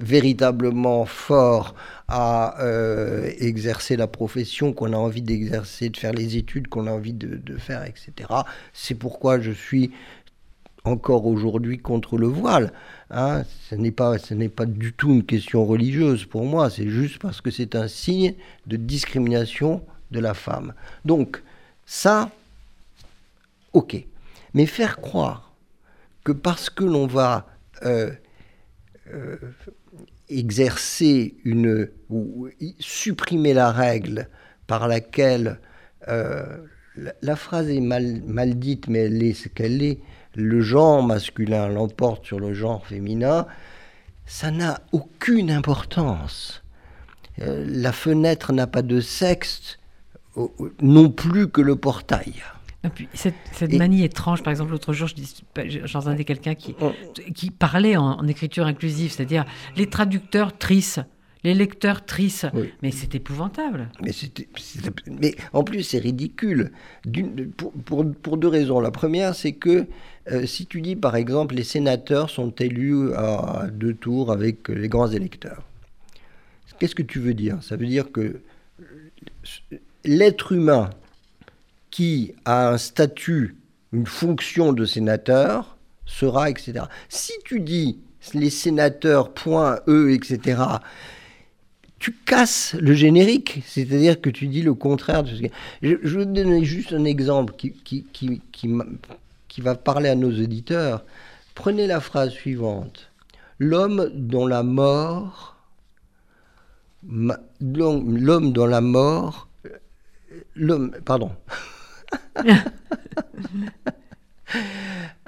véritablement 0.00 1.04
fort 1.04 1.74
à 2.06 2.60
euh, 2.62 3.30
exercer 3.38 3.96
la 3.96 4.06
profession 4.06 4.72
qu'on 4.72 4.92
a 4.92 4.96
envie 4.96 5.22
d'exercer, 5.22 5.88
de 5.88 5.96
faire 5.96 6.12
les 6.12 6.36
études 6.36 6.68
qu'on 6.68 6.86
a 6.86 6.90
envie 6.90 7.14
de 7.14 7.56
faire, 7.56 7.84
etc. 7.84 8.28
C'est 8.72 8.94
pourquoi 8.94 9.40
je 9.40 9.50
suis 9.50 9.90
encore 10.84 11.26
aujourd'hui 11.26 11.78
contre 11.78 12.16
le 12.18 12.26
voile. 12.26 12.72
Hein. 13.10 13.44
Ce 13.68 13.74
n'est 13.74 13.90
pas, 13.90 14.18
ce 14.18 14.34
n'est 14.34 14.48
pas 14.48 14.66
du 14.66 14.92
tout 14.92 15.10
une 15.10 15.24
question 15.24 15.64
religieuse 15.64 16.24
pour 16.26 16.44
moi, 16.44 16.70
c'est 16.70 16.88
juste 16.88 17.18
parce 17.18 17.40
que 17.40 17.50
c'est 17.50 17.74
un 17.74 17.88
signe 17.88 18.34
de 18.66 18.76
discrimination 18.76 19.82
de 20.10 20.20
la 20.20 20.34
femme. 20.34 20.74
Donc, 21.04 21.42
ça, 21.86 22.30
ok. 23.72 23.96
Mais 24.52 24.66
faire 24.66 25.00
croire 25.00 25.54
que 26.22 26.32
parce 26.32 26.70
que 26.70 26.84
l'on 26.84 27.06
va 27.06 27.46
euh, 27.84 28.10
euh, 29.12 29.36
exercer 30.28 31.36
une 31.44 31.88
ou 32.08 32.48
supprimer 32.78 33.52
la 33.52 33.70
règle 33.72 34.28
par 34.66 34.88
laquelle 34.88 35.58
euh, 36.08 36.44
la, 37.20 37.36
phrase 37.36 37.68
est 37.68 37.80
mal, 37.80 38.22
mal 38.26 38.58
dite, 38.58 38.88
mais 38.88 39.00
elle 39.00 39.22
est 39.22 39.34
ce 39.34 39.48
qu'elle 39.48 39.82
est 39.82 39.98
le 40.34 40.60
genre 40.60 41.02
masculin 41.02 41.68
l'emporte 41.68 42.24
sur 42.26 42.40
le 42.40 42.54
genre 42.54 42.86
féminin, 42.86 43.46
ça 44.26 44.50
n'a 44.50 44.80
aucune 44.92 45.50
importance. 45.50 46.62
Euh, 47.40 47.64
la 47.68 47.92
fenêtre 47.92 48.52
n'a 48.52 48.66
pas 48.66 48.82
de 48.82 49.00
sexe 49.00 49.78
non 50.80 51.10
plus 51.10 51.48
que 51.48 51.60
le 51.60 51.76
portail. 51.76 52.34
cette, 53.12 53.34
manie 53.72 54.04
étrange, 54.04 54.42
par 54.42 54.50
exemple, 54.50 54.72
l'autre 54.72 54.92
jour, 54.92 55.08
j'entendais 55.84 56.24
quelqu'un 56.24 56.54
qui, 56.54 56.74
qui 57.34 57.50
parlait 57.50 57.96
en, 57.96 58.26
écriture 58.26 58.66
inclusive, 58.66 59.12
c'est-à-dire 59.12 59.44
les 59.76 59.88
traducteurs 59.88 60.56
trissent 60.56 61.00
les 61.44 61.54
lecteurs 61.54 62.04
trissent. 62.04 62.46
Mais 62.82 62.90
c'est 62.90 63.14
épouvantable. 63.14 63.90
Mais, 64.02 64.10
mais, 65.06 65.34
en 65.52 65.62
plus, 65.62 65.82
c'est 65.82 65.98
ridicule. 65.98 66.72
Pour, 67.84 68.04
pour, 68.14 68.36
deux 68.38 68.48
raisons. 68.48 68.80
La 68.80 68.90
première, 68.90 69.34
c'est 69.34 69.52
que 69.52 69.86
euh, 70.32 70.46
si 70.46 70.66
tu 70.66 70.80
dis, 70.80 70.96
par 70.96 71.16
exemple, 71.16 71.54
les 71.54 71.62
sénateurs 71.62 72.30
sont 72.30 72.50
élus 72.50 73.12
à 73.12 73.66
deux 73.70 73.94
tours 73.94 74.32
avec 74.32 74.68
les 74.68 74.88
grands 74.88 75.10
électeurs, 75.10 75.62
qu'est-ce 76.78 76.94
que 76.94 77.02
tu 77.02 77.20
veux 77.20 77.34
dire? 77.34 77.58
Ça 77.62 77.76
veut 77.76 77.86
dire 77.86 78.10
que 78.10 78.40
l'être 80.04 80.52
humain 80.52 80.90
qui 81.90 82.34
a 82.46 82.70
un 82.70 82.78
statut, 82.78 83.56
une 83.92 84.06
fonction 84.06 84.72
de 84.72 84.86
sénateur, 84.86 85.76
sera, 86.06 86.50
etc. 86.50 86.86
Si 87.08 87.32
tu 87.44 87.60
dis 87.60 87.98
les 88.32 88.50
sénateurs, 88.50 89.32
point, 89.32 89.80
eux, 89.88 90.12
etc., 90.12 90.62
tu 92.04 92.12
casses 92.12 92.74
le 92.74 92.92
générique, 92.92 93.62
c'est-à-dire 93.64 94.20
que 94.20 94.28
tu 94.28 94.46
dis 94.46 94.60
le 94.60 94.74
contraire 94.74 95.22
de 95.22 95.30
ce 95.30 95.40
que... 95.40 95.46
Je, 95.80 95.94
je 96.02 96.18
vais 96.18 96.26
donner 96.26 96.62
juste 96.62 96.92
un 96.92 97.06
exemple 97.06 97.54
qui, 97.54 97.72
qui, 98.12 99.62
va 99.62 99.74
parler 99.74 100.10
à 100.10 100.14
nos 100.14 100.28
auditeurs. 100.28 101.02
Prenez 101.54 101.86
la 101.86 102.00
phrase 102.00 102.28
suivante. 102.28 103.10
L'homme 103.58 104.10
dont 104.12 104.46
la 104.46 104.62
mort... 104.62 105.56
L'homme 107.08 108.52
dont 108.52 108.66
la 108.66 108.82
mort... 108.82 109.48
L'homme... 110.54 110.90
Pardon. 111.06 111.30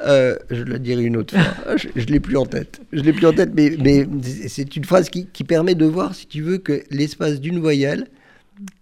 Euh, 0.01 0.37
je 0.51 0.63
le 0.63 0.79
dirai 0.79 1.05
une 1.05 1.17
autre 1.17 1.35
fois. 1.39 1.77
je 1.77 2.01
ne 2.01 2.07
l'ai 2.07 2.21
plus 2.21 2.37
en 2.37 2.47
tête. 2.47 2.81
Je 2.93 3.01
l'ai 3.01 3.13
plus 3.13 3.27
en 3.27 3.33
tête, 3.33 3.53
mais, 3.55 3.77
mais 3.79 4.07
c'est 4.47 4.77
une 4.77 4.85
phrase 4.85 5.09
qui, 5.09 5.27
qui, 5.27 5.45
permet 5.45 5.75
de 5.75 5.87
voir, 5.87 6.15
si 6.15 6.27
tu 6.27 6.43
veux, 6.43 6.59
que 6.59 6.83
l'espace 6.91 7.41
d'une 7.41 7.59
voyelle, 7.59 8.07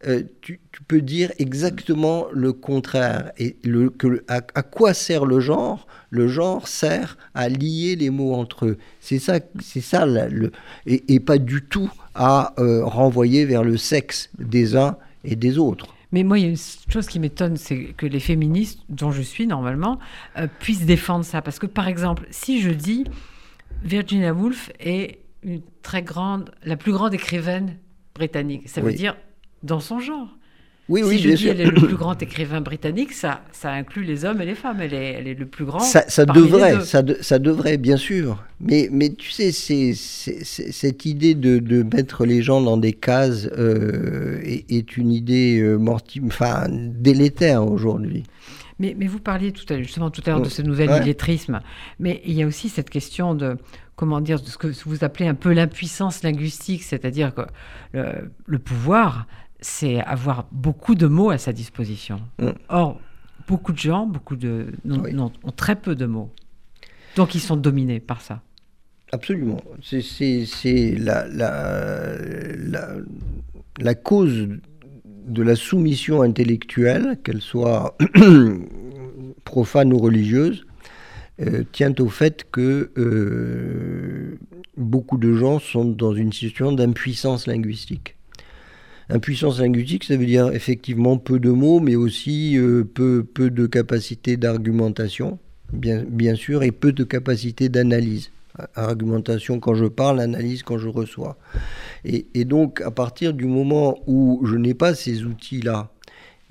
euh, 0.07 0.23
tu, 0.41 0.61
tu, 0.73 0.83
peux 0.83 1.01
dire 1.01 1.33
exactement 1.39 2.27
le 2.33 2.53
contraire. 2.53 3.33
Et 3.39 3.57
le, 3.65 3.91
que, 3.91 4.25
à, 4.29 4.41
quoi 4.41 4.93
sert 4.93 5.25
le 5.25 5.41
genre? 5.41 5.87
Le 6.11 6.29
genre 6.29 6.69
sert 6.69 7.17
à 7.35 7.49
lier 7.49 7.97
les 7.97 8.11
mots 8.11 8.35
entre 8.35 8.67
eux. 8.67 8.79
C'est 9.01 9.19
ça, 9.19 9.39
c'est 9.61 9.81
ça, 9.81 10.07
le, 10.07 10.53
et, 10.87 11.15
et, 11.15 11.21
pas 11.21 11.39
du 11.39 11.63
tout 11.63 11.91
à 12.15 12.55
euh, 12.59 12.85
renvoyer 12.85 13.45
vers 13.45 13.65
le 13.65 13.77
sexe 13.77 14.31
des 14.39 14.77
uns 14.77 14.97
et 15.25 15.37
des 15.37 15.59
autres. 15.59 15.94
Mais 16.15 16.23
moi, 16.23 16.39
il 16.39 16.43
y 16.43 16.45
a 16.45 16.51
une 16.51 16.93
chose 16.93 17.09
qui 17.09 17.19
m'étonne, 17.19 17.57
c'est 17.57 17.87
que 17.97 18.07
les 18.07 18.21
féministes, 18.21 18.79
dont 18.89 19.11
je 19.11 19.21
suis 19.21 19.49
normalement, 19.49 19.99
euh, 20.39 20.47
puissent 20.61 20.87
défendre 20.87 21.25
ça. 21.25 21.43
Parce 21.43 21.59
que, 21.59 21.67
par 21.67 21.89
exemple, 21.89 22.25
si 22.31 22.61
je 22.61 22.71
dis 22.71 23.03
Virginia 23.83 24.33
Woolf 24.33 24.71
est 24.79 25.19
une 25.43 25.61
très 25.83 26.05
grande, 26.05 26.53
la 26.63 26.77
plus 26.77 26.93
grande 26.93 27.15
écrivaine 27.15 27.79
britannique, 28.15 28.69
ça 28.69 28.81
veut 28.81 28.93
dire 28.93 29.17
dans 29.65 29.81
son 29.81 29.99
genre. 29.99 30.29
Oui, 30.91 31.01
si 31.01 31.09
oui, 31.09 31.19
je 31.19 31.31
dis 31.31 31.49
elle 31.49 31.61
est 31.63 31.65
le 31.65 31.73
plus 31.73 31.97
grand 31.97 32.21
écrivain 32.21 32.61
britannique, 32.61 33.13
ça, 33.13 33.41
ça 33.53 33.73
inclut 33.73 34.05
les 34.05 34.27
hommes 34.27 34.43
et 34.43 34.45
les 34.45 34.55
femmes. 34.55 34.83
Elle 34.83 34.93
est, 34.93 35.13
elle 35.13 35.29
est 35.29 35.35
le 35.35 35.47
plus 35.47 35.65
grand. 35.65 35.81
Ça, 35.81 36.05
ça 36.09 36.27
devrait, 36.27 36.81
ça, 36.85 37.03
ça, 37.23 37.39
devrait, 37.39 37.79
bien 37.79 37.97
sûr. 37.97 38.45
Mais, 38.61 38.91
mais 38.93 39.11
tu 39.11 39.31
sais, 39.31 39.51
c'est, 39.51 39.95
cette 39.95 41.07
idée 41.07 41.35
de, 41.35 41.59
de, 41.59 41.83
mettre 41.83 42.27
les 42.27 42.43
gens 42.43 42.61
dans 42.61 42.77
des 42.77 42.93
cases 42.93 43.49
euh, 43.57 44.41
est, 44.45 44.97
une 44.99 45.11
idée 45.11 45.59
euh, 45.61 45.79
enfin, 46.27 46.67
délétère 46.69 47.67
aujourd'hui. 47.67 48.25
Mais, 48.79 48.95
mais, 48.99 49.07
vous 49.07 49.21
parliez 49.21 49.53
tout 49.53 49.73
à, 49.73 49.79
justement 49.79 50.11
tout 50.11 50.21
à 50.27 50.31
l'heure 50.31 50.43
de 50.43 50.51
ce 50.51 50.61
nouvel 50.61 50.91
illettrisme. 50.91 51.61
Mais 51.99 52.21
il 52.27 52.35
y 52.35 52.43
a 52.43 52.47
aussi 52.47 52.69
cette 52.69 52.91
question 52.91 53.35
de, 53.35 53.57
comment 53.97 54.21
dire, 54.21 54.39
de 54.39 54.47
ce 54.47 54.59
que 54.59 54.67
vous 54.85 55.03
appelez 55.03 55.29
un 55.29 55.35
peu 55.35 55.55
l'impuissance 55.55 56.23
linguistique, 56.23 56.83
c'est-à-dire 56.83 57.33
que 57.35 57.43
le, 57.93 58.31
le 58.47 58.59
pouvoir 58.59 59.27
c'est 59.65 60.01
avoir 60.01 60.47
beaucoup 60.53 60.95
de 60.95 61.07
mots 61.07 61.31
à 61.31 61.39
sa 61.39 61.53
disposition. 61.53 62.21
Mm. 62.39 62.51
Or, 62.69 63.01
beaucoup 63.49 63.73
de 63.73 63.79
gens, 63.79 64.07
beaucoup 64.07 64.37
de, 64.37 64.67
ont 64.87 65.31
très 65.57 65.77
peu 65.77 65.95
de 65.95 66.05
mots. 66.05 66.31
Donc, 67.17 67.35
ils 67.35 67.41
sont 67.41 67.57
dominés 67.57 68.01
par 68.01 68.21
ça. 68.21 68.43
Absolument. 69.13 69.63
C'est 69.81 70.97
la, 70.99 71.27
la, 71.29 72.17
la, 72.59 72.89
la, 73.79 73.95
cause 73.95 74.49
de 75.05 75.43
la 75.43 75.57
soumission 75.57 76.23
intellectuelle, 76.23 77.19
qu'elle 77.23 77.41
soit 77.41 77.97
profane 79.45 79.93
ou 79.93 79.99
religieuse, 79.99 80.67
euh, 81.41 81.65
tient 81.73 81.95
au 82.01 82.09
fait 82.09 82.45
que 82.51 82.91
euh, 82.99 84.37
beaucoup 84.77 85.17
de 85.17 85.33
gens 85.35 85.59
sont 85.59 85.85
dans 85.85 86.15
une 86.15 86.33
situation 86.33 86.73
d'impuissance 86.73 87.47
linguistique. 87.47 88.17
Impuissance 89.11 89.61
linguistique, 89.61 90.05
ça 90.05 90.17
veut 90.17 90.25
dire 90.25 90.51
effectivement 90.53 91.19
peu 91.19 91.39
de 91.39 91.51
mots, 91.51 91.79
mais 91.79 91.95
aussi 91.95 92.57
euh, 92.57 92.85
peu, 92.85 93.23
peu 93.23 93.51
de 93.51 93.67
capacité 93.67 94.39
d'argumentation, 94.39 95.39
bien, 95.73 96.35
sûr, 96.35 96.63
et 96.63 96.73
peu 96.73 96.93
de 96.93 97.05
capacité 97.05 97.69
d'analyse. 97.69 98.31
Argumentation 98.77 99.61
quand 99.61 99.75
je 99.75 99.85
parle, 99.85 100.21
analyse 100.21 100.63
quand 100.63 100.79
je 100.79 100.89
reçois. 100.89 101.37
Et, 102.05 102.45
donc, 102.45 102.81
à 102.81 102.91
partir 102.91 103.35
du 103.35 103.47
moment 103.47 103.99
où 104.07 104.43
je 104.47 104.57
n'ai 104.57 104.75
pas 104.75 104.95
ces 104.95 105.25
outils-là, 105.25 105.91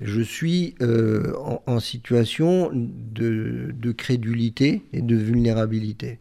je 0.00 0.20
suis 0.20 0.74
euh, 0.82 1.32
en, 1.38 1.62
en, 1.66 1.80
situation 1.80 2.70
de, 2.74 3.72
de, 3.72 3.92
crédulité 3.92 4.82
et 4.92 5.00
de 5.00 5.16
vulnérabilité. 5.16 6.18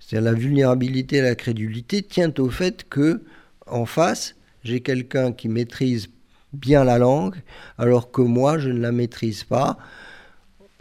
C'est-à-dire 0.00 0.32
la 0.32 0.36
vulnérabilité 0.36 1.16
et 1.16 1.22
la 1.22 1.36
crédulité 1.36 2.02
tient 2.02 2.32
au 2.38 2.50
fait 2.50 2.84
que 2.88 3.22
en 3.66 3.86
face, 3.86 4.34
j'ai 4.64 4.80
quelqu'un 4.80 5.32
qui 5.32 5.48
maîtrise 5.48 6.08
bien 6.52 6.84
la 6.84 6.98
langue, 6.98 7.36
alors 7.78 8.10
que 8.10 8.22
moi, 8.22 8.58
je 8.58 8.70
ne 8.70 8.80
la 8.80 8.92
maîtrise 8.92 9.44
pas. 9.44 9.76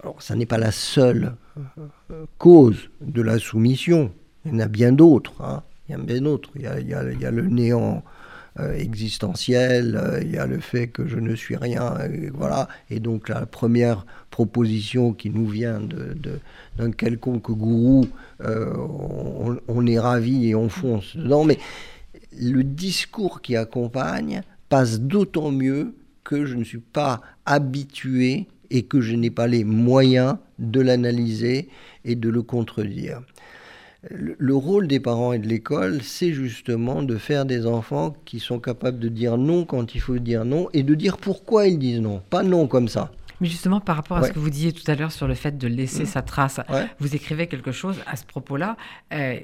Alors, 0.01 0.21
ça 0.21 0.35
n'est 0.35 0.45
pas 0.45 0.57
la 0.57 0.71
seule 0.71 1.35
euh, 1.57 2.25
cause 2.37 2.89
de 3.01 3.21
la 3.21 3.39
soumission. 3.39 4.11
Il 4.45 4.53
y 4.53 4.55
en 4.55 4.59
a 4.59 4.67
bien 4.67 4.91
d'autres. 4.91 5.41
Hein. 5.41 5.63
Il 5.87 5.93
y 5.93 5.95
en 5.95 6.01
a 6.01 6.03
bien 6.03 6.21
d'autres. 6.21 6.49
Il, 6.55 6.61
y 6.61 6.93
a, 6.93 7.31
le 7.31 7.47
néant 7.47 8.03
euh, 8.59 8.75
existentiel, 8.77 9.99
euh, 10.01 10.21
il 10.21 10.31
y 10.31 10.37
a 10.37 10.45
le 10.45 10.59
fait 10.59 10.87
que 10.87 11.07
je 11.07 11.17
ne 11.17 11.35
suis 11.35 11.55
rien, 11.55 11.95
euh, 11.99 12.29
voilà. 12.33 12.67
Et 12.89 12.99
donc 12.99 13.29
la 13.29 13.45
première 13.45 14.05
proposition 14.29 15.11
qui 15.13 15.29
nous 15.29 15.47
vient 15.47 15.81
d'un 16.77 16.91
quelconque 16.91 17.49
gourou, 17.51 18.07
on, 18.43 19.57
on, 19.67 19.87
est 19.87 19.99
ravi 19.99 20.49
et 20.49 20.55
on 20.55 20.69
fonce 20.69 21.15
dedans. 21.15 21.45
Mais 21.45 21.57
le 22.39 22.63
discours 22.63 23.41
qui 23.41 23.55
accompagne 23.55 24.41
passe 24.69 24.99
d'autant 24.99 25.51
mieux 25.51 25.95
que 26.23 26.45
je 26.45 26.55
ne 26.55 26.63
suis 26.63 26.79
pas 26.79 27.21
habitué 27.45 28.47
et 28.69 28.83
que 28.83 29.01
je 29.01 29.15
n'ai 29.15 29.29
pas 29.29 29.47
les 29.47 29.63
moyens 29.63 30.37
de 30.59 30.81
l'analyser 30.81 31.69
et 32.05 32.15
de 32.15 32.29
le 32.29 32.41
contredire 32.41 33.21
le 34.09 34.55
rôle 34.55 34.87
des 34.87 34.99
parents 34.99 35.33
et 35.33 35.39
de 35.39 35.47
l'école, 35.47 36.01
c'est 36.03 36.33
justement 36.33 37.03
de 37.03 37.17
faire 37.17 37.45
des 37.45 37.65
enfants 37.65 38.15
qui 38.25 38.39
sont 38.39 38.59
capables 38.59 38.99
de 38.99 39.07
dire 39.07 39.37
non 39.37 39.65
quand 39.65 39.95
il 39.95 40.01
faut 40.01 40.19
dire 40.19 40.45
non 40.45 40.69
et 40.73 40.83
de 40.83 40.93
dire 40.93 41.17
pourquoi 41.17 41.67
ils 41.67 41.79
disent 41.79 42.01
non. 42.01 42.21
Pas 42.29 42.43
non 42.43 42.67
comme 42.67 42.87
ça. 42.87 43.11
Mais 43.43 43.49
justement, 43.49 43.81
par 43.81 43.97
rapport 43.97 44.15
à 44.15 44.23
ce 44.23 44.31
que 44.31 44.39
vous 44.39 44.49
disiez 44.49 44.71
tout 44.71 44.89
à 44.89 44.95
l'heure 44.95 45.11
sur 45.11 45.27
le 45.27 45.33
fait 45.33 45.57
de 45.57 45.67
laisser 45.67 46.03
mmh. 46.03 46.05
sa 46.05 46.21
trace, 46.21 46.61
vous 46.99 47.13
écrivez 47.13 47.47
quelque 47.47 47.73
chose 47.73 47.97
à 48.07 48.15
ce 48.15 48.23
propos-là, 48.23 48.77
euh, 49.11 49.37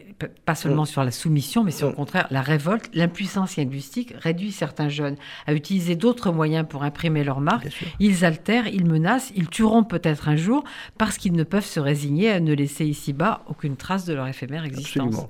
pas 0.45 0.55
seulement 0.55 0.83
mmh. 0.83 0.85
sur 0.85 1.03
la 1.03 1.11
soumission, 1.11 1.65
mais 1.65 1.71
sur 1.71 1.89
mmh. 1.89 1.95
contraire, 1.95 2.27
la 2.31 2.41
révolte, 2.41 2.89
l'impuissance 2.93 3.57
linguistique 3.57 4.13
réduit 4.17 4.53
certains 4.53 4.87
jeunes 4.87 5.17
à 5.47 5.53
utiliser 5.53 5.97
d'autres 5.97 6.31
moyens 6.31 6.65
pour 6.65 6.83
imprimer 6.83 7.25
leur 7.25 7.41
marque. 7.41 7.67
Ils 7.99 8.23
altèrent, 8.23 8.67
ils 8.67 8.85
menacent, 8.85 9.33
ils 9.35 9.49
tueront 9.49 9.83
peut-être 9.83 10.29
un 10.29 10.37
jour 10.37 10.63
parce 10.97 11.17
qu'ils 11.17 11.33
ne 11.33 11.43
peuvent 11.43 11.65
se 11.65 11.81
résigner 11.81 12.31
à 12.31 12.39
ne 12.39 12.53
laisser 12.53 12.85
ici-bas 12.85 13.43
aucune 13.49 13.75
trace 13.75 14.05
de 14.05 14.13
leur 14.13 14.29
éphémère 14.29 14.63
existence. 14.63 15.27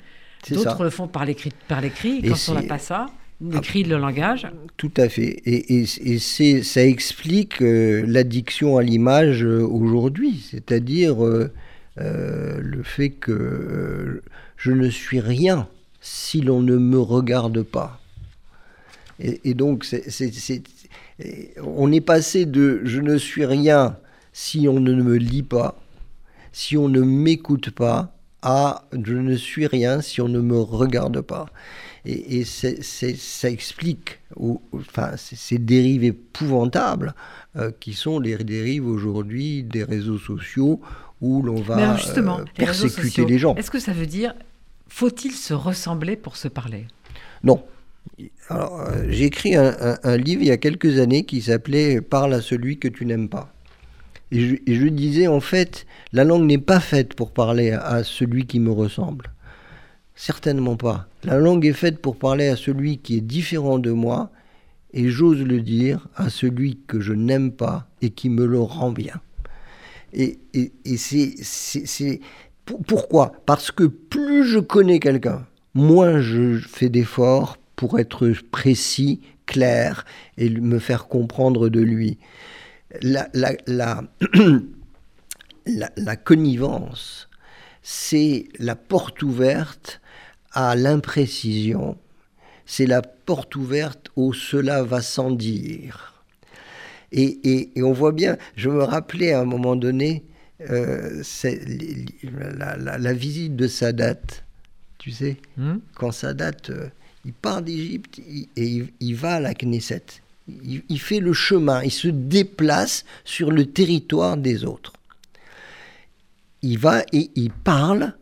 D'autres 0.52 0.84
le 0.84 0.92
font 0.92 1.08
par 1.08 1.26
l'écrit, 1.26 1.54
par 1.68 1.82
l'écrit. 1.82 2.22
Quand 2.22 2.36
on 2.50 2.54
n'a 2.54 2.68
pas 2.68 2.78
ça, 2.78 3.08
écrit 3.54 3.84
le 3.84 3.98
langage. 3.98 4.48
Tout 4.78 4.92
à 4.98 5.10
fait. 5.10 5.42
Et, 5.46 5.86
c'est, 6.20 6.64
ça 6.64 6.84
explique 6.84 7.62
euh, 7.62 8.04
l'addiction 8.06 8.78
à 8.78 8.84
l'image 8.84 9.44
euh, 9.44 9.62
aujourd'hui, 9.62 10.46
c'est-à-dire 10.50 11.24
euh, 11.26 11.52
le 11.98 12.84
fait 12.84 13.10
que 13.10 14.22
je 14.58 14.72
ne 14.72 14.90
suis 14.90 15.20
rien 15.20 15.68
si 16.02 16.42
l'on 16.42 16.62
ne 16.62 16.78
me 16.78 17.00
regarde 17.00 17.64
pas. 17.64 18.00
Et, 19.22 19.54
donc, 19.54 19.86
on 21.62 21.92
est 21.92 22.02
passé 22.02 22.46
de 22.46 22.82
je 22.86 23.02
ne 23.02 23.18
suis 23.18 23.44
rien 23.44 23.98
si 24.32 24.70
on 24.70 24.80
ne 24.80 24.94
me 24.94 25.18
lit 25.18 25.44
pas, 25.44 25.78
si 26.54 26.78
on 26.78 26.88
ne 26.88 27.02
m'écoute 27.02 27.72
pas, 27.72 28.16
à 28.42 28.88
je 28.94 29.16
ne 29.16 29.36
suis 29.36 29.68
rien 29.68 30.00
si 30.00 30.22
on 30.22 30.30
ne 30.30 30.40
me 30.40 30.58
regarde 30.58 31.20
pas. 31.20 31.48
Et, 32.06 32.46
ça 32.46 33.50
explique 33.50 34.20
enfin, 34.72 35.12
ces 35.18 35.58
dérives 35.58 36.04
épouvantables 36.04 37.14
euh, 37.56 37.72
qui 37.80 37.94
sont 37.94 38.20
les 38.20 38.38
dérives 38.38 38.88
aujourd'hui 38.88 39.64
des 39.64 39.84
réseaux 39.84 40.18
sociaux 40.18 40.80
où 41.22 41.42
l'on 41.42 41.62
va 41.62 41.96
euh, 41.96 42.46
persécuter 42.56 43.26
les, 43.26 43.38
gens. 43.38 43.56
Est-ce 43.56 43.72
que 43.72 43.80
ça 43.80 43.92
veut 43.92 44.06
dire 44.06 44.34
faut-il 44.88 45.34
se 45.34 45.54
ressembler 45.54 46.16
pour 46.16 46.36
se 46.36 46.48
parler? 46.48 46.88
Non. 47.44 47.64
Alors, 48.50 48.80
euh, 48.80 49.06
j'ai 49.10 49.26
écrit 49.26 49.56
un, 49.56 50.18
livre 50.18 50.42
il 50.42 50.48
y 50.48 50.52
a 50.52 50.58
quelques 50.58 51.00
années 51.00 51.26
qui 51.26 51.42
s'appelait 51.42 52.02
Parle 52.02 52.34
à 52.34 52.42
celui 52.42 52.80
que 52.80 52.88
tu 52.88 53.06
n'aimes 53.06 53.30
pas. 53.30 53.54
Et 54.32 54.42
je, 54.42 54.56
et 54.66 54.76
je, 54.76 54.88
disais, 54.88 55.28
en 55.28 55.40
fait, 55.40 55.86
la 56.12 56.24
langue 56.24 56.46
n'est 56.46 56.58
pas 56.58 56.80
faite 56.80 57.14
pour 57.14 57.32
parler 57.32 57.72
à 57.72 58.04
celui 58.04 58.46
qui 58.46 58.60
me 58.60 58.72
ressemble. 58.72 59.32
Certainement 60.22 60.76
pas. 60.76 61.08
La 61.24 61.38
langue 61.38 61.66
est 61.66 61.72
faite 61.72 62.02
pour 62.02 62.18
parler 62.18 62.50
à 62.50 62.58
celui 62.58 62.98
qui 62.98 63.16
est 63.16 63.22
différent 63.22 63.80
de 63.80 63.92
moi, 63.92 64.32
et 64.92 65.08
j'ose 65.08 65.40
le 65.40 65.62
dire 65.62 66.10
à 66.18 66.30
celui 66.30 66.78
que 66.88 67.00
je 67.00 67.14
n'aime 67.14 67.54
pas 67.54 67.88
et 68.02 68.10
qui 68.10 68.28
me 68.28 68.46
le 68.46 68.60
rend 68.60 68.92
bien. 68.92 69.22
Et, 70.12 70.38
c'est. 70.98 72.20
Pourquoi? 72.86 73.32
Parce 73.46 73.72
que 73.72 73.86
plus 73.86 74.44
je 74.44 74.60
connais 74.60 75.00
quelqu'un, 75.00 75.48
moins 75.74 76.20
je 76.20 76.60
fais 76.68 76.90
d'efforts 76.90 77.56
pour 77.78 77.98
être 77.98 78.30
précis, 78.52 79.22
clair 79.46 80.04
et 80.38 80.50
me 80.50 80.80
faire 80.80 81.08
comprendre 81.08 81.70
de 81.70 81.80
lui. 81.80 82.18
La 83.02 83.30
connivence, 86.26 87.30
c'est 87.82 88.50
la 88.60 88.76
porte 88.76 89.24
ouverte 89.24 90.02
à 90.54 90.76
l'imprécision, 90.76 91.98
c'est 92.66 92.86
la 92.86 93.02
porte 93.02 93.56
ouverte 93.56 94.10
au 94.16 94.34
cela 94.34 94.84
va 94.84 95.02
sans 95.02 95.32
dire. 95.32 96.14
Et, 97.12 97.72
on 97.78 97.92
voit 97.92 98.12
bien, 98.12 98.38
je 98.56 98.70
me 98.70 98.84
rappelais 98.84 99.34
à 99.34 99.42
un 99.42 99.46
moment 99.46 99.76
donné 99.76 100.24
euh, 100.70 101.24
la, 102.24 103.14
visite 103.14 103.56
de 103.56 103.68
Sadat, 103.68 104.20
tu 105.00 105.12
sais, 105.12 105.38
hmm? 105.58 105.78
quand 105.96 106.12
Sadat, 106.12 106.52
euh, 106.70 106.88
il 107.26 107.34
part 107.34 107.62
d'Égypte 107.62 108.20
et 108.56 108.84
il, 109.00 109.16
va 109.16 109.36
à 109.36 109.40
la 109.40 109.54
Knesset. 109.54 110.04
Il, 110.48 111.00
fait 111.00 111.20
le 111.20 111.34
chemin, 111.34 111.84
il 111.84 111.92
se 111.92 112.08
déplace 112.08 113.06
sur 113.24 113.52
le 113.52 113.66
territoire 113.66 114.38
des 114.38 114.64
autres. 114.64 114.94
Il 116.62 116.78
va 116.80 117.04
et 117.14 117.30
il 117.36 117.52
parle 117.52 118.14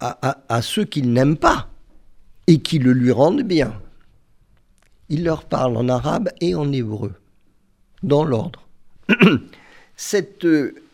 à, 0.00 0.62
ceux 0.62 0.84
qu'il 0.84 1.12
n'aime 1.12 1.36
pas 1.36 1.68
et 2.46 2.58
qui 2.58 2.78
le 2.78 2.92
lui 2.92 3.12
rendent 3.12 3.42
bien. 3.42 3.74
Il 5.08 5.24
leur 5.24 5.44
parle 5.44 5.76
en 5.76 5.88
arabe 5.88 6.30
et 6.40 6.54
en 6.54 6.72
hébreu, 6.72 7.12
dans 8.02 8.24
l'ordre. 8.24 8.66
cette, 9.96 10.46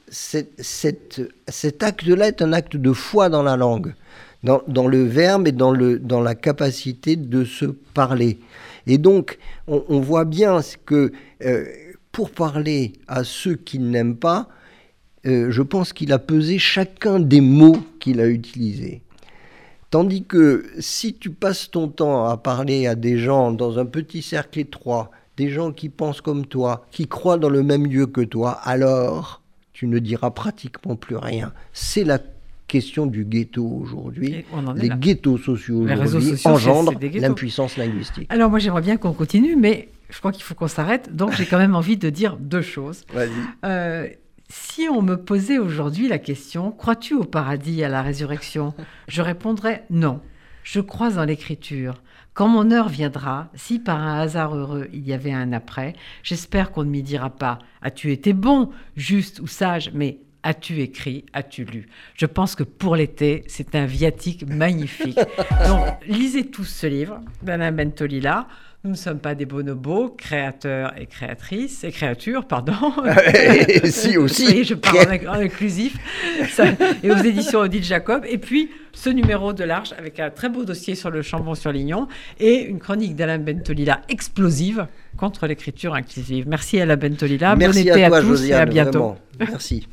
cet 0.09 1.83
acte-là 1.83 2.29
est 2.29 2.43
un 2.43 2.53
acte 2.53 2.77
de 2.77 2.93
foi 2.93 3.29
dans 3.29 3.43
la 3.43 3.57
langue, 3.57 3.95
dans, 4.43 4.89
le 4.89 5.05
verbe 5.05 5.49
et 5.49 5.53
dans, 5.53 5.73
le, 5.73 5.99
dans 5.99 6.21
la 6.21 6.35
capacité 6.35 7.17
de 7.17 7.45
se 7.45 7.65
parler. 7.65 8.39
Et 8.87 8.99
donc, 8.99 9.39
on, 9.67 10.01
voit 10.01 10.25
bien 10.25 10.61
que 10.85 11.13
euh, 11.45 11.65
pour 12.11 12.31
parler 12.31 12.93
à 13.07 13.25
ceux 13.25 13.55
qu'il 13.55 13.91
n'aime 13.91 14.17
pas, 14.17 14.49
euh, 15.27 15.51
je 15.51 15.63
pense 15.63 15.93
qu'il 15.93 16.13
a 16.13 16.19
pesé 16.19 16.59
chacun 16.59 17.21
des 17.21 17.41
mots 17.41 17.79
qu'il 18.01 18.21
a 18.21 18.27
utilisés. 18.27 19.03
Tandis 19.91 20.25
que 20.25 20.65
si 20.79 21.15
tu 21.15 21.31
passes 21.31 21.71
ton 21.71 21.89
temps 21.89 22.25
à 22.25 22.37
parler 22.37 22.87
à 22.87 22.95
des 22.95 23.19
gens 23.19 23.53
dans 23.53 23.79
un 23.79 23.85
petit 23.85 24.23
cercle 24.23 24.59
étroit, 24.59 25.11
des 25.37 25.51
gens 25.51 25.71
qui 25.73 25.89
pensent 25.89 26.21
comme 26.21 26.47
toi, 26.47 26.87
qui 26.91 27.07
croient 27.07 27.39
dans 27.39 27.51
le 27.51 27.63
même 27.63 27.87
lieu 27.87 28.07
que 28.07 28.23
toi, 28.23 28.53
alors 28.65 29.43
tu 29.73 29.87
ne 29.87 29.99
diras 29.99 30.31
pratiquement 30.31 30.97
plus 30.97 31.17
rien. 31.17 31.53
C'est 31.73 32.05
la 32.05 32.19
question 32.69 33.05
du 33.05 33.25
ghetto 33.25 33.67
aujourd'hui. 33.67 34.45
Les 34.77 34.89
ghettos 34.89 35.37
sociaux 35.37 35.83
aujourd'hui 35.83 36.35
engendrent 36.45 36.95
l'impuissance 37.15 37.77
linguistique. 37.77 38.27
Alors 38.31 38.49
moi 38.49 38.59
j'aimerais 38.59 38.81
bien 38.81 38.97
qu'on 38.97 39.13
continue, 39.13 39.57
mais 39.57 39.89
je 40.09 40.19
crois 40.19 40.33
qu'il 40.33 40.43
faut 40.43 40.55
qu'on 40.55 40.69
s'arrête. 40.69 41.15
Donc 41.15 41.33
j'ai 41.33 41.45
quand 41.45 41.59
même 41.59 41.75
envie 41.75 41.99
de 41.99 42.09
dire 42.09 42.37
deux 42.39 42.63
choses. 42.63 43.05
Vas-y. 43.13 43.31
Euh, 43.65 44.09
si 44.53 44.87
on 44.91 45.01
me 45.01 45.17
posait 45.17 45.57
aujourd'hui 45.57 46.09
la 46.09 46.19
question, 46.19 46.73
crois-tu 46.73 47.15
au 47.15 47.25
paradis 47.25 47.81
et 47.81 47.85
à 47.85 47.89
la 47.89 48.03
résurrection? 48.03 48.75
Je 49.09 49.23
répondrais 49.23 49.87
non. 49.89 50.21
Je 50.63 50.81
crois 50.81 51.19
en 51.19 51.25
l'écriture. 51.25 52.03
Quand 52.35 52.49
mon 52.49 52.71
heure 52.71 52.91
viendra, 52.91 53.49
si 53.55 53.79
par 53.79 53.99
un 53.99 54.21
hasard 54.21 54.55
heureux 54.55 54.89
il 54.93 55.09
y 55.09 55.15
avait 55.15 55.33
un 55.33 55.55
après, 55.55 55.95
j'espère 56.23 56.71
qu'on 56.71 56.85
ne 56.85 56.91
m'y 56.91 57.03
dira 57.03 57.31
pas 57.31 57.61
As-tu 57.81 58.13
été 58.13 58.35
bon, 58.35 58.69
juste 58.95 59.41
ou 59.41 59.47
sage, 59.47 59.91
mais 59.95 60.19
As-tu 60.43 60.81
écrit 60.81 61.25
As-tu 61.33 61.65
lu? 61.65 61.89
Je 62.15 62.27
pense 62.27 62.55
que 62.55 62.65
pour 62.65 62.95
l'été, 62.95 63.45
c'est 63.47 63.75
un 63.75 63.87
viatique 63.87 64.47
magnifique. 64.47 65.19
Donc, 65.67 65.87
lisez 66.07 66.51
tous 66.51 66.65
ce 66.65 66.87
livre 66.87 67.21
d'Alain 67.43 67.73
Bentolila. 67.73 68.49
Nous 68.85 68.91
ne 68.91 68.97
sommes 68.97 69.21
pas 69.21 69.37
des 69.37 69.47
bonobos, 69.47 70.09
créateurs 70.09 70.93
et 70.99 71.07
créatrices, 71.07 71.85
et 71.85 71.93
créatures, 71.93 72.47
pardon. 72.47 72.75
si 73.85 74.17
aussi. 74.17 74.45
Oui, 74.49 74.65
je 74.65 74.75
parle 74.75 75.21
en 75.29 75.35
inclusif. 75.35 75.97
Ça, 76.51 76.65
et 77.05 77.13
aux 77.13 77.17
éditions 77.17 77.61
Odile 77.61 77.85
Jacob. 77.85 78.25
Et 78.29 78.39
puis, 78.39 78.71
ce 78.93 79.09
numéro 79.09 79.53
de 79.53 79.63
l'Arche 79.63 79.93
avec 79.97 80.19
un 80.19 80.31
très 80.31 80.49
beau 80.49 80.65
dossier 80.65 80.97
sur 80.97 81.11
le 81.11 81.23
Chambon-sur-Lignon 81.23 82.09
et 82.41 82.63
une 82.65 82.81
chronique 82.81 83.15
d'Alain 83.15 83.39
Bentolila 83.39 84.01
explosive 84.09 84.89
contre 85.17 85.47
l'écriture 85.47 85.95
inclusive. 85.95 86.49
Merci 86.49 86.81
Alain 86.81 86.97
Bentolila. 86.97 87.55
Merci 87.55 87.85
bon 87.85 87.89
été 87.89 88.05
à, 88.05 88.09
toi, 88.09 88.21
tous 88.21 88.27
Josiane, 88.27 88.59
et 88.59 88.63
à 88.63 88.67
bientôt. 88.67 88.99
Vraiment. 88.99 89.19
Merci. 89.39 89.87